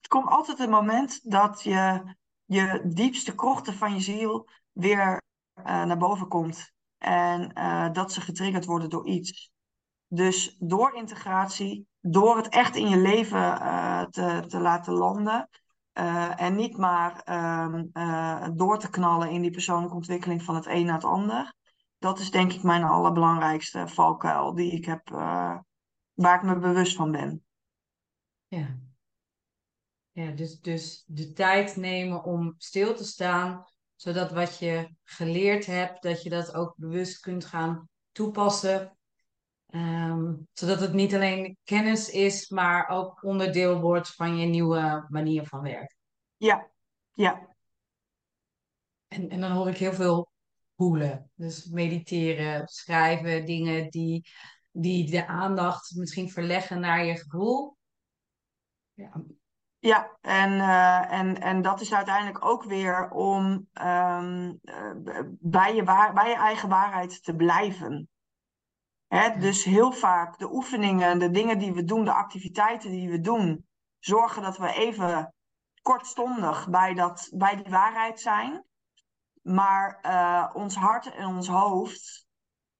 Er 0.00 0.08
komt 0.08 0.28
altijd 0.28 0.58
een 0.58 0.70
moment 0.70 1.30
dat 1.30 1.62
je 1.62 2.14
je 2.44 2.82
diepste 2.94 3.34
krochten 3.34 3.74
van 3.74 3.94
je 3.94 4.00
ziel 4.00 4.48
weer 4.72 5.22
eh, 5.52 5.84
naar 5.84 5.96
boven 5.96 6.28
komt. 6.28 6.72
En 6.98 7.52
dat 7.92 8.12
ze 8.12 8.20
getriggerd 8.20 8.64
worden 8.64 8.90
door 8.90 9.06
iets. 9.06 9.50
Dus 10.06 10.56
door 10.58 10.94
integratie, 10.94 11.86
door 12.00 12.36
het 12.36 12.48
echt 12.48 12.76
in 12.76 12.88
je 12.88 12.96
leven 12.96 13.40
te, 14.10 14.44
te 14.48 14.60
laten 14.60 14.92
landen. 14.92 15.48
en 16.36 16.54
niet 16.54 16.76
maar 16.76 17.20
ehm, 17.24 17.84
eh, 17.92 18.48
door 18.54 18.78
te 18.78 18.90
knallen 18.90 19.30
in 19.30 19.42
die 19.42 19.50
persoonlijke 19.50 19.94
ontwikkeling 19.94 20.42
van 20.42 20.54
het 20.54 20.66
een 20.66 20.84
naar 20.84 20.94
het 20.94 21.04
ander. 21.04 21.54
Dat 22.02 22.18
is 22.18 22.30
denk 22.30 22.52
ik 22.52 22.62
mijn 22.62 22.82
allerbelangrijkste 22.82 23.88
valkuil 23.88 24.54
die 24.54 24.72
ik 24.72 24.84
heb, 24.84 25.10
eh, 25.10 25.58
waar 26.12 26.36
ik 26.36 26.42
me 26.42 26.58
bewust 26.58 26.96
van 26.96 27.10
ben. 27.10 27.44
Ja. 28.46 28.78
Ja, 30.10 30.30
dus, 30.30 30.60
dus 30.60 31.04
de 31.06 31.32
tijd 31.32 31.76
nemen 31.76 32.24
om 32.24 32.54
stil 32.58 32.94
te 32.94 33.04
staan, 33.04 33.64
zodat 33.94 34.30
wat 34.30 34.58
je 34.58 34.94
geleerd 35.04 35.66
hebt, 35.66 36.02
dat 36.02 36.22
je 36.22 36.30
dat 36.30 36.54
ook 36.54 36.74
bewust 36.76 37.20
kunt 37.20 37.44
gaan 37.44 37.88
toepassen. 38.12 38.96
Ehm, 39.66 40.34
zodat 40.52 40.80
het 40.80 40.92
niet 40.92 41.14
alleen 41.14 41.56
kennis 41.64 42.08
is, 42.08 42.48
maar 42.48 42.88
ook 42.88 43.22
onderdeel 43.22 43.80
wordt 43.80 44.14
van 44.14 44.36
je 44.36 44.46
nieuwe 44.46 45.06
manier 45.08 45.46
van 45.46 45.62
werken. 45.62 45.96
Ja, 46.36 46.70
ja, 47.12 47.48
En, 49.08 49.28
en 49.28 49.40
dan 49.40 49.50
hoor 49.50 49.68
ik 49.68 49.76
heel 49.76 49.92
veel 49.92 50.31
voelen. 50.82 51.30
Dus 51.34 51.66
mediteren, 51.66 52.68
schrijven, 52.68 53.46
dingen 53.46 53.90
die, 53.90 54.28
die 54.70 55.10
de 55.10 55.26
aandacht 55.26 55.94
misschien 55.96 56.30
verleggen 56.30 56.80
naar 56.80 57.04
je 57.04 57.16
gevoel. 57.16 57.76
Ja, 58.92 59.22
ja. 59.78 60.16
En, 60.20 60.60
eh, 60.60 61.12
en, 61.12 61.40
en 61.40 61.62
dat 61.62 61.80
is 61.80 61.94
uiteindelijk 61.94 62.44
ook 62.44 62.64
weer 62.64 63.10
om 63.10 63.68
ehm, 63.72 64.52
eh, 64.62 65.20
bij, 65.30 65.74
je 65.74 65.84
waar, 65.84 66.12
bij 66.12 66.28
je 66.28 66.36
eigen 66.36 66.68
waarheid 66.68 67.24
te 67.24 67.34
blijven. 67.34 68.08
Hè, 69.06 69.38
dus 69.38 69.64
heel 69.64 69.92
vaak 69.92 70.38
de 70.38 70.52
oefeningen, 70.52 71.18
de 71.18 71.30
dingen 71.30 71.58
die 71.58 71.72
we 71.72 71.84
doen, 71.84 72.04
de 72.04 72.12
activiteiten 72.12 72.90
die 72.90 73.10
we 73.10 73.20
doen, 73.20 73.66
zorgen 73.98 74.42
dat 74.42 74.58
we 74.58 74.72
even 74.72 75.34
kortstondig 75.82 76.68
bij, 76.68 76.94
dat, 76.94 77.30
bij 77.34 77.56
die 77.56 77.72
waarheid 77.72 78.20
zijn. 78.20 78.64
Maar 79.42 79.98
eh, 80.00 80.50
ons 80.54 80.76
hart 80.76 81.14
en 81.14 81.26
ons 81.26 81.48
hoofd 81.48 82.26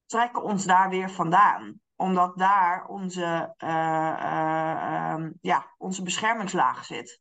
trekken 0.06 0.42
ons 0.42 0.64
daar 0.64 0.88
weer 0.88 1.10
vandaan. 1.10 1.80
Omdat 1.96 2.38
daar 2.38 2.86
onze, 2.86 3.54
eh, 3.56 4.08
eh, 4.08 5.12
ehm, 5.12 5.32
ja, 5.40 5.74
onze 5.78 6.02
beschermingslaag 6.02 6.84
zit. 6.84 7.20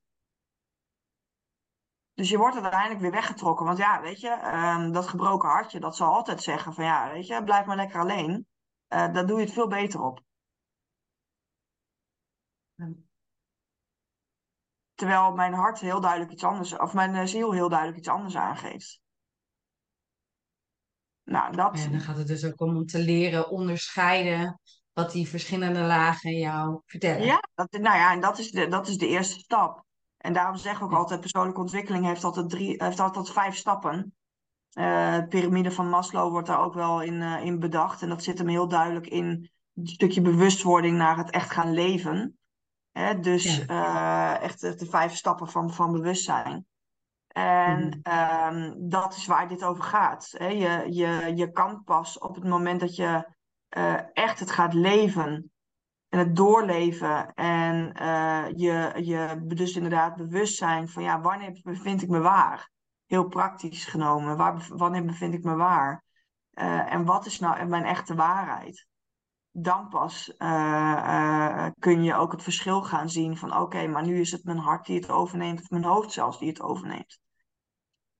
Dus 2.14 2.30
je 2.30 2.38
wordt 2.38 2.56
uiteindelijk 2.62 3.02
weer 3.02 3.12
weggetrokken. 3.12 3.66
Want 3.66 3.78
ja, 3.78 4.02
weet 4.02 4.20
je, 4.20 4.30
ehm, 4.30 4.92
dat 4.92 5.08
gebroken 5.08 5.50
hartje, 5.50 5.80
dat 5.80 5.96
zal 5.96 6.14
altijd 6.14 6.44
zeggen 6.44 6.74
van 6.74 6.84
ja, 6.84 7.12
weet 7.12 7.28
je, 7.28 7.44
blijf 7.44 7.66
maar 7.66 7.76
lekker 7.76 8.00
alleen. 8.00 8.48
Eh 8.88 9.14
daar 9.14 9.26
doe 9.26 9.40
je 9.40 9.46
het 9.46 9.54
veel 9.54 9.68
beter 9.68 10.02
op. 10.02 10.22
Terwijl 14.94 15.32
mijn 15.34 15.54
hart 15.54 15.80
heel 15.80 16.02
duidelijk 16.02 16.32
iets 16.32 16.44
anders, 16.44 16.78
of 16.78 16.94
mijn 16.94 17.28
ziel 17.28 17.52
heel 17.52 17.70
duidelijk 17.70 17.98
iets 17.98 18.08
anders 18.08 18.36
aangeeft. 18.36 19.01
Nou, 21.32 21.56
dat, 21.56 21.76
En 21.76 21.92
dan 21.92 22.00
gaat 22.00 22.18
het 22.18 22.28
dus 22.28 22.46
ook 22.46 22.60
om 22.62 22.86
te 22.86 23.00
leren 23.00 23.50
onderscheiden 23.50 24.60
wat 24.94 25.12
die 25.12 25.28
verschillende 25.28 25.80
lagen 25.80 26.32
jou 26.38 26.82
vertellen. 26.86 27.26
ja, 27.26 27.40
dat, 27.56 27.72
nou 27.72 27.98
ja, 27.98 28.12
en 28.12 28.20
dat 28.22 28.40
is, 28.40 28.52
de, 28.52 28.68
dat 28.68 28.88
is 28.88 28.98
de 28.98 29.08
eerste 29.08 29.40
stap. 29.40 29.84
En 30.18 30.34
daarom 30.34 30.56
zeggen 30.56 30.88
we 30.88 30.94
ook 30.94 31.00
altijd, 31.00 31.20
persoonlijke 31.20 31.60
ontwikkeling 31.60 32.06
heeft 32.06 32.24
altijd, 32.24 32.50
drie, 32.50 32.84
heeft 32.84 33.00
altijd 33.00 33.30
vijf 33.30 33.56
stappen. 33.56 34.16
Eh, 34.72 35.16
de 35.16 35.28
piramide 35.28 35.72
van 35.72 35.90
Maslow 35.90 36.32
wordt 36.32 36.48
daar 36.48 36.60
ook 36.64 36.74
wel 36.74 37.02
in, 37.02 37.22
eh, 37.22 37.46
in 37.46 37.60
bedacht. 37.60 38.02
En 38.02 38.10
dat 38.10 38.24
zit 38.24 38.38
hem 38.38 38.48
heel 38.48 38.68
duidelijk 38.68 39.08
in 39.08 39.50
een 39.76 39.88
stukje 39.88 40.22
bewustwording 40.22 40.98
naar 40.98 41.18
het 41.18 41.30
echt 41.30 41.52
gaan 41.52 41.74
leven. 41.74 42.38
Hè? 42.92 43.20
Dus 43.20 43.58
Ja. 43.58 44.38
eh, 44.38 44.44
echt 44.44 44.62
de, 44.62 44.76
de 44.76 44.86
vijf 44.86 45.16
stappen 45.16 45.48
van, 45.48 45.74
van 45.74 45.92
bewustzijn. 45.92 46.66
En 47.32 47.86
Mhm. 47.88 48.00
ehm, 48.02 48.74
dat 48.78 49.16
is 49.16 49.26
waar 49.26 49.48
dit 49.48 49.64
over 49.64 49.84
gaat. 49.84 50.34
Hè? 50.38 50.48
Je, 50.48 50.94
je, 50.94 51.32
je 51.36 51.52
kan 51.52 51.84
pas 51.84 52.20
op 52.20 52.36
het 52.36 52.44
moment 52.44 52.80
dat 52.80 52.96
je 52.96 53.34
eh, 53.70 54.00
echt 54.14 54.40
het 54.40 54.52
gaat 54.52 54.74
leven 54.74 55.52
en 56.10 56.20
het 56.20 56.36
doorleven 56.36 57.34
en 57.34 57.94
eh, 57.94 58.46
je, 58.56 58.94
je 59.04 59.42
dus 59.46 59.76
inderdaad 59.76 60.16
bewust 60.16 60.58
zijn 60.58 60.90
van 60.90 61.04
ja, 61.04 61.22
wanneer 61.22 61.60
bevind 61.64 62.02
ik 62.02 62.10
me 62.10 62.20
waar? 62.20 62.70
heel 63.12 63.28
praktisch 63.28 63.86
genomen. 63.86 64.38
Waar, 64.38 64.66
wanneer 64.70 65.06
bevind 65.06 65.34
ik 65.34 65.44
me 65.44 65.56
waar? 65.56 66.04
Uh, 66.54 66.94
en 66.94 67.06
wat 67.06 67.26
is 67.26 67.40
nou 67.40 67.66
mijn 67.66 67.84
echte 67.84 68.16
waarheid? 68.16 68.88
Dan 69.52 69.88
pas 69.88 70.34
kun 71.80 72.04
je 72.04 72.16
ook 72.16 72.32
het 72.32 72.44
verschil 72.44 72.84
gaan 72.84 73.10
zien 73.10 73.38
van 73.38 73.58
oké, 73.58 73.88
maar 73.88 74.06
nu 74.06 74.20
is 74.20 74.32
het 74.32 74.44
mijn 74.44 74.58
hart 74.58 74.86
die 74.86 75.00
het 75.00 75.10
overneemt 75.10 75.62
of 75.62 75.70
mijn 75.70 75.84
hoofd 75.84 76.12
zelfs 76.12 76.40
die 76.40 76.50
het 76.50 76.62
overneemt. 76.62 77.21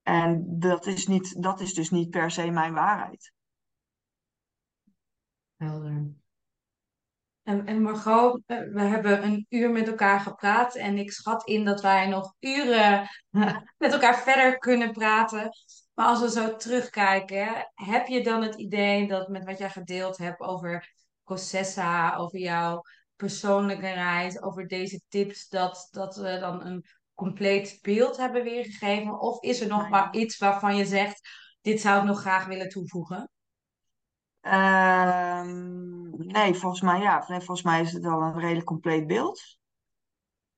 En 0.04 0.46
dat 0.60 0.86
is, 0.86 1.08
niet, 1.08 1.44
dat 1.44 1.60
is 1.60 1.74
dus 1.74 1.90
niet 1.90 2.10
per 2.10 2.32
se 2.32 2.50
mijn 2.50 2.74
waarheid. 2.74 3.34
Helder. 5.58 6.20
En, 7.44 7.66
en 7.66 7.82
Margot, 7.82 8.42
eh, 8.46 8.58
we 8.58 8.82
hebben 8.82 9.24
een 9.24 9.46
uur 9.50 9.72
met 9.72 9.88
elkaar 9.88 10.20
gepraat 10.20 10.76
en 10.76 10.98
ik 10.98 11.12
schat 11.12 11.48
in 11.48 11.66
dat 11.66 11.82
wij 11.82 12.08
nog 12.08 12.36
uren 12.40 13.08
met 13.78 13.94
elkaar 13.94 14.18
verder 14.18 14.58
kunnen 14.58 14.92
praten. 14.92 15.50
Maar 15.94 16.06
als 16.06 16.22
we 16.22 16.30
zo 16.30 16.56
terugkijken, 16.56 17.72
heb 17.74 18.08
je 18.08 18.24
dan 18.24 18.42
het 18.42 18.56
idee 18.56 19.08
dat 19.08 19.28
met 19.28 19.46
wat 19.46 19.58
jij 19.58 19.70
gedeeld 19.70 20.18
hebt 20.18 20.40
over 20.40 20.94
Processa, 21.24 22.16
over 22.16 22.40
jouw 22.40 22.82
persoonlijke 23.16 23.90
reis, 23.94 24.42
over 24.42 24.68
deze 24.68 25.02
tips, 25.08 25.50
dat, 25.50 25.88
dat 25.92 26.16
we 26.16 26.38
dan 26.40 26.66
een 26.66 26.86
compleet 27.22 27.80
beeld 27.82 28.18
hebben 28.18 28.44
weergegeven? 28.44 29.20
Of 29.20 29.42
is 29.42 29.62
er 29.62 29.68
nog 29.68 29.90
maar 29.90 30.14
iets 30.14 30.38
waarvan 30.38 30.76
je 30.76 30.86
zegt, 30.86 31.30
dit 31.62 31.82
zou 31.82 32.00
ik 32.00 32.06
nog 32.06 32.20
graag 32.20 32.46
willen 32.46 32.70
toevoegen? 32.70 33.30
Ehm, 34.42 36.10
nee, 36.10 36.54
volgens 36.54 36.82
mij, 36.82 37.00
ja, 37.00 37.26
nee, 37.28 37.38
volgens 37.38 37.64
mij 37.64 37.82
is 37.82 37.92
het 37.92 38.04
wel 38.04 38.22
een 38.22 38.40
redelijk 38.40 38.66
compleet 38.66 39.08
beeld. 39.08 39.58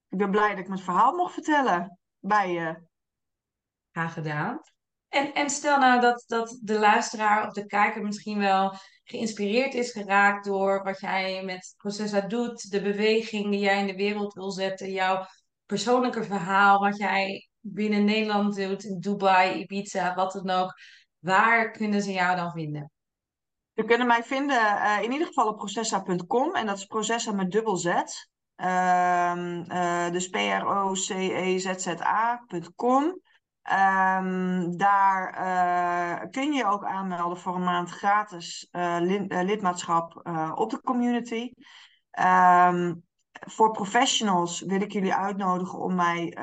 Ik 0.10 0.18
ben 0.18 0.32
blij 0.32 0.50
dat 0.50 0.60
ik 0.60 0.68
mijn 0.68 0.80
verhaal 0.80 1.16
mocht 1.16 1.34
vertellen 1.34 2.00
bij 2.20 2.52
je. 2.52 2.82
Graag 3.92 4.14
gedaan. 4.14 4.60
En, 5.10 5.34
en 5.34 5.50
stel 5.50 5.80
nou 5.80 6.02
dat, 6.02 6.24
dat 6.28 6.60
de 6.62 6.80
luisteraar 6.80 7.48
of 7.48 7.54
de 7.54 7.66
kijker 7.66 8.02
misschien 8.02 8.40
wel 8.40 8.76
geïnspireerd 9.04 9.74
is 9.74 9.92
geraakt 9.92 10.46
door 10.46 10.84
wat 10.84 11.00
jij 11.00 11.44
met 11.44 11.74
Processa 11.78 12.22
doet, 12.22 12.72
de 12.72 12.82
beweging 12.82 13.50
die 13.50 13.60
jij 13.60 13.80
in 13.80 13.88
de 13.88 13.96
wereld 13.96 14.34
wil 14.34 14.52
zetten, 14.52 14.92
jouw 14.92 15.26
persoonlijke 15.66 16.24
verhaal, 16.24 16.80
wat 16.80 16.98
jij 16.98 17.50
binnen 17.60 18.04
Nederland 18.04 18.56
doet, 18.56 18.84
in 18.84 19.00
Dubai, 19.00 19.60
Ibiza, 19.60 20.16
wat 20.16 20.34
dan 20.34 20.50
ook. 20.50 20.74
Waar 21.20 21.72
kunnen 21.72 22.02
ze 22.02 22.12
jou 22.12 22.36
dan 22.36 22.52
vinden? 22.52 22.92
Ze 23.74 23.84
kunnen 23.84 24.08
mij 24.08 24.24
vinden 24.24 24.62
uh, 24.62 25.02
in 25.02 25.12
ieder 25.12 25.28
geval 25.28 25.48
op 25.48 25.58
processa.com 25.58 26.56
en 26.56 26.66
dat 26.66 26.78
is 26.78 26.86
processa 26.86 27.32
met 27.32 27.52
dubbel 27.52 27.76
Z. 27.76 27.88
Uh, 28.58 29.64
uh, 29.68 30.12
dus 30.12 30.28
P-R-O-C-E-Z-Z-A.com. 30.28 33.04
Um, 33.04 33.22
ehm, 33.62 34.78
daar 34.78 35.40
uh, 35.40 36.20
kun 36.30 36.54
je 36.54 36.66
ook 36.66 36.86
aanmelden 36.86 37.38
voor 37.38 37.56
een 37.56 37.64
maand 37.64 37.90
gratis 37.90 38.68
lidmaatschap 39.28 40.22
op 40.56 40.70
de 40.70 40.82
community. 40.82 41.52
Um, 42.20 43.04
voor 43.46 43.72
professionals 43.72 44.62
wil 44.62 44.82
ik 44.82 44.92
jullie 44.92 45.14
uitnodigen 45.14 45.80
om 45.80 45.96
mij, 45.96 46.38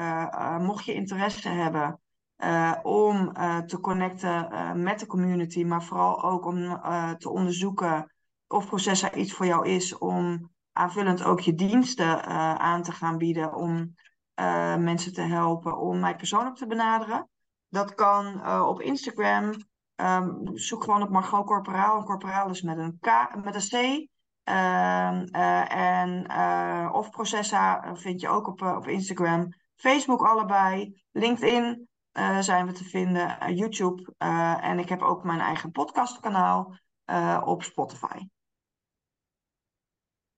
mocht 0.61 0.84
je 0.84 0.94
interesse 0.94 1.48
hebben, 1.48 2.01
uh, 2.44 2.72
om 2.82 3.32
te 3.66 3.78
connecten 3.80 4.48
met 4.82 4.98
de 4.98 5.07
community, 5.07 5.64
maar 5.64 5.82
vooral 5.82 6.22
ook 6.22 6.46
om 6.46 6.80
te 7.18 7.30
onderzoeken 7.30 8.12
of 8.46 8.66
Processa 8.66 9.14
iets 9.14 9.32
voor 9.32 9.46
jou 9.46 9.68
is 9.68 9.98
om 9.98 10.51
aanvullend 10.72 11.24
ook 11.24 11.40
je 11.40 11.55
diensten 11.55 12.24
aan 12.59 12.82
te 12.82 12.92
gaan 12.92 13.18
bieden 13.18 13.55
om 13.55 13.94
mensen 14.78 15.12
te 15.12 15.22
helpen 15.22 15.78
om 15.78 16.01
mij 16.01 16.16
persoonlijk 16.16 16.57
te 16.57 16.66
benaderen. 16.66 17.28
Dat 17.68 17.94
kan 17.94 18.48
op 18.66 18.80
Instagram. 18.80 19.53
Um, 19.96 20.40
zoek 20.55 20.84
gewoon 20.84 21.03
op 21.03 21.11
Margot 21.11 21.46
Corporaal. 21.46 21.98
En 21.98 22.05
Corporaal 22.05 22.51
is 22.51 22.62
met 22.62 22.78
een 22.78 22.98
K, 23.01 23.36
met 23.44 23.55
een 23.55 23.68
C. 23.68 24.09
Ehm, 24.45 25.24
en, 25.24 26.32
of 26.93 27.11
Processa 27.11 27.95
vind 27.97 28.20
je 28.20 28.28
ook 28.28 28.47
op, 28.47 28.62
op 28.62 28.86
Instagram. 28.86 29.49
Facebook 29.76 30.26
allebei. 30.26 31.03
LinkedIn 31.11 31.88
zijn 32.41 32.66
we 32.66 32.72
te 32.72 32.84
vinden, 32.84 33.55
YouTube. 33.55 34.14
En 34.61 34.78
ik 34.78 34.88
heb 34.88 35.03
ook 35.03 35.24
mijn 35.24 35.41
eigen 35.41 35.70
podcastkanaal 35.70 36.78
op 37.45 37.62
Spotify. 37.62 38.18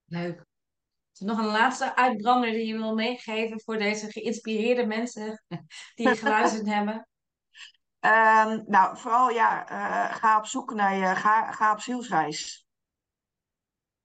Leuk. 0.05 0.45
Is 1.13 1.19
er 1.19 1.25
nog 1.25 1.37
een 1.37 1.51
laatste 1.51 1.95
uitbrander 1.95 2.51
die 2.51 2.65
je 2.65 2.77
wil 2.77 2.93
meegeven 2.93 3.61
voor 3.61 3.77
deze 3.77 4.11
geïnspireerde 4.11 4.85
mensen 4.85 5.43
die 5.95 6.15
geluisterd 6.15 6.67
hebben? 6.75 7.07
Um, 7.99 8.63
nou, 8.65 8.97
vooral 8.97 9.29
ja, 9.29 9.65
ga 10.07 10.37
op 10.37 10.45
zoek 10.45 10.73
naar 10.73 10.95
je, 10.95 11.15
ga, 11.15 11.51
ga 11.51 11.71
op 11.71 11.79
zielsreis. 11.79 12.62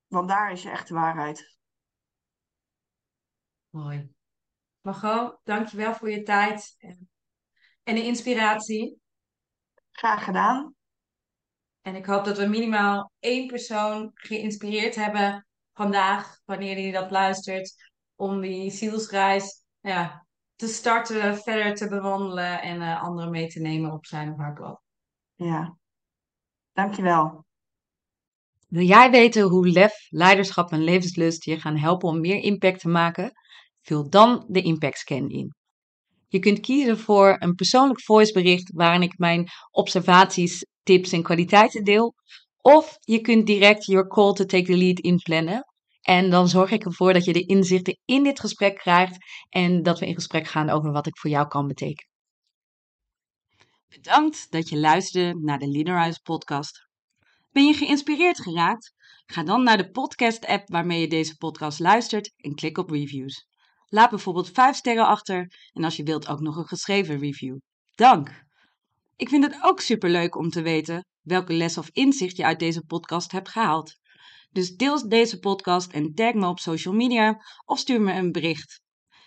Want 0.09 0.29
daar 0.29 0.51
is 0.51 0.63
je 0.63 0.69
echte 0.69 0.93
waarheid. 0.93 1.57
Mooi. 3.69 4.13
Margot, 4.81 5.39
dankjewel 5.43 5.93
voor 5.93 6.11
je 6.11 6.23
tijd 6.23 6.75
en 7.83 7.95
de 7.95 8.05
inspiratie. 8.05 9.01
Graag 9.91 10.23
gedaan. 10.23 10.75
En 11.81 11.95
ik 11.95 12.05
hoop 12.05 12.25
dat 12.25 12.37
we 12.37 12.45
minimaal 12.45 13.11
één 13.19 13.47
persoon 13.47 14.11
geïnspireerd 14.13 14.95
hebben 14.95 15.47
vandaag, 15.73 16.39
wanneer 16.45 16.75
hij 16.75 16.91
dat 16.91 17.11
luistert, 17.11 17.91
om 18.15 18.41
die 18.41 18.71
zielsreis 18.71 19.63
ja, 19.79 20.25
te 20.55 20.67
starten, 20.67 21.37
verder 21.37 21.75
te 21.75 21.87
bewandelen 21.87 22.61
en 22.61 22.81
uh, 22.81 23.03
anderen 23.03 23.31
mee 23.31 23.47
te 23.47 23.59
nemen 23.59 23.91
op 23.91 24.05
zijn 24.05 24.31
of 24.31 24.37
haar 24.37 24.53
pad. 24.53 24.81
Ja, 25.33 25.77
dankjewel. 26.71 27.45
Wil 28.69 28.85
jij 28.85 29.11
weten 29.11 29.43
hoe 29.43 29.67
lef, 29.67 29.93
leiderschap 30.09 30.71
en 30.71 30.83
levenslust 30.83 31.45
je 31.45 31.59
gaan 31.59 31.77
helpen 31.77 32.09
om 32.09 32.19
meer 32.19 32.43
impact 32.43 32.79
te 32.79 32.87
maken? 32.87 33.31
Vul 33.81 34.09
dan 34.09 34.45
de 34.47 34.61
Impact 34.61 34.97
Scan 34.97 35.29
in. 35.29 35.53
Je 36.27 36.39
kunt 36.39 36.59
kiezen 36.59 36.97
voor 36.97 37.35
een 37.39 37.55
persoonlijk 37.55 38.01
voicebericht 38.01 38.71
waarin 38.73 39.01
ik 39.01 39.17
mijn 39.17 39.47
observaties, 39.71 40.65
tips 40.83 41.11
en 41.11 41.23
kwaliteiten 41.23 41.83
deel. 41.83 42.13
Of 42.61 42.97
je 42.99 43.21
kunt 43.21 43.47
direct 43.47 43.85
your 43.85 44.07
call 44.07 44.33
to 44.33 44.45
take 44.45 44.65
the 44.65 44.77
lead 44.77 44.99
inplannen. 44.99 45.63
En 46.01 46.29
dan 46.29 46.47
zorg 46.47 46.71
ik 46.71 46.85
ervoor 46.85 47.13
dat 47.13 47.25
je 47.25 47.33
de 47.33 47.45
inzichten 47.45 47.99
in 48.05 48.23
dit 48.23 48.39
gesprek 48.39 48.77
krijgt 48.77 49.17
en 49.49 49.83
dat 49.83 49.99
we 49.99 50.07
in 50.07 50.13
gesprek 50.13 50.47
gaan 50.47 50.69
over 50.69 50.91
wat 50.91 51.07
ik 51.07 51.17
voor 51.17 51.29
jou 51.29 51.47
kan 51.47 51.67
betekenen. 51.67 52.11
Bedankt 53.87 54.51
dat 54.51 54.69
je 54.69 54.77
luisterde 54.77 55.39
naar 55.39 55.59
de 55.59 55.67
Leaderize 55.67 56.19
podcast. 56.21 56.88
Ben 57.51 57.65
je 57.65 57.73
geïnspireerd 57.73 58.41
geraakt? 58.41 58.93
Ga 59.25 59.43
dan 59.43 59.63
naar 59.63 59.77
de 59.77 59.91
podcast 59.91 60.45
app 60.45 60.69
waarmee 60.69 61.01
je 61.01 61.07
deze 61.07 61.37
podcast 61.37 61.79
luistert 61.79 62.33
en 62.37 62.55
klik 62.55 62.77
op 62.77 62.89
reviews. 62.89 63.47
Laat 63.85 64.09
bijvoorbeeld 64.09 64.49
5 64.49 64.75
sterren 64.75 65.07
achter 65.07 65.53
en 65.73 65.83
als 65.83 65.95
je 65.95 66.03
wilt 66.03 66.27
ook 66.27 66.39
nog 66.39 66.55
een 66.55 66.67
geschreven 66.67 67.19
review. 67.19 67.57
Dank! 67.95 68.43
Ik 69.15 69.29
vind 69.29 69.43
het 69.43 69.57
ook 69.61 69.79
superleuk 69.81 70.35
om 70.35 70.49
te 70.49 70.61
weten 70.61 71.05
welke 71.21 71.53
les 71.53 71.77
of 71.77 71.89
inzicht 71.91 72.37
je 72.37 72.45
uit 72.45 72.59
deze 72.59 72.85
podcast 72.85 73.31
hebt 73.31 73.49
gehaald. 73.49 73.97
Dus 74.51 74.75
deel 74.75 75.09
deze 75.09 75.39
podcast 75.39 75.91
en 75.91 76.13
tag 76.13 76.33
me 76.33 76.47
op 76.47 76.59
social 76.59 76.93
media 76.93 77.45
of 77.65 77.79
stuur 77.79 78.01
me 78.01 78.13
een 78.13 78.31
bericht. 78.31 78.81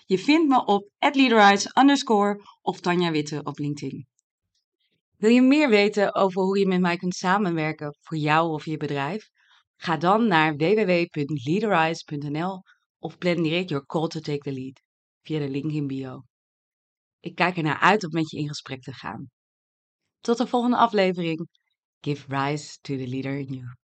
Je 0.04 0.18
vindt 0.18 0.48
me 0.48 0.64
op 0.64 0.88
leaderize 0.98 1.70
underscore 1.80 2.44
of 2.62 2.80
Tanja 2.80 3.10
Witte 3.10 3.40
op 3.42 3.58
LinkedIn. 3.58 4.06
Wil 5.22 5.30
je 5.30 5.42
meer 5.42 5.68
weten 5.68 6.14
over 6.14 6.42
hoe 6.42 6.58
je 6.58 6.66
met 6.66 6.80
mij 6.80 6.96
kunt 6.96 7.14
samenwerken 7.14 7.96
voor 8.00 8.16
jou 8.16 8.52
of 8.52 8.64
je 8.64 8.76
bedrijf? 8.76 9.30
Ga 9.76 9.96
dan 9.96 10.26
naar 10.26 10.56
www.leaderize.nl 10.56 12.62
of 12.98 13.18
plan 13.18 13.42
direct 13.42 13.68
your 13.68 13.86
call 13.86 14.08
to 14.08 14.20
take 14.20 14.38
the 14.38 14.52
lead 14.52 14.82
via 15.22 15.38
de 15.38 15.48
link 15.48 15.72
in 15.72 15.86
bio. 15.86 16.22
Ik 17.20 17.34
kijk 17.34 17.56
ernaar 17.56 17.78
uit 17.78 18.04
om 18.04 18.10
met 18.12 18.30
je 18.30 18.38
in 18.38 18.48
gesprek 18.48 18.82
te 18.82 18.92
gaan. 18.92 19.30
Tot 20.20 20.38
de 20.38 20.46
volgende 20.46 20.76
aflevering. 20.76 21.48
Give 22.00 22.24
rise 22.28 22.78
to 22.80 22.96
the 22.96 23.06
leader 23.06 23.38
in 23.38 23.52
you. 23.52 23.76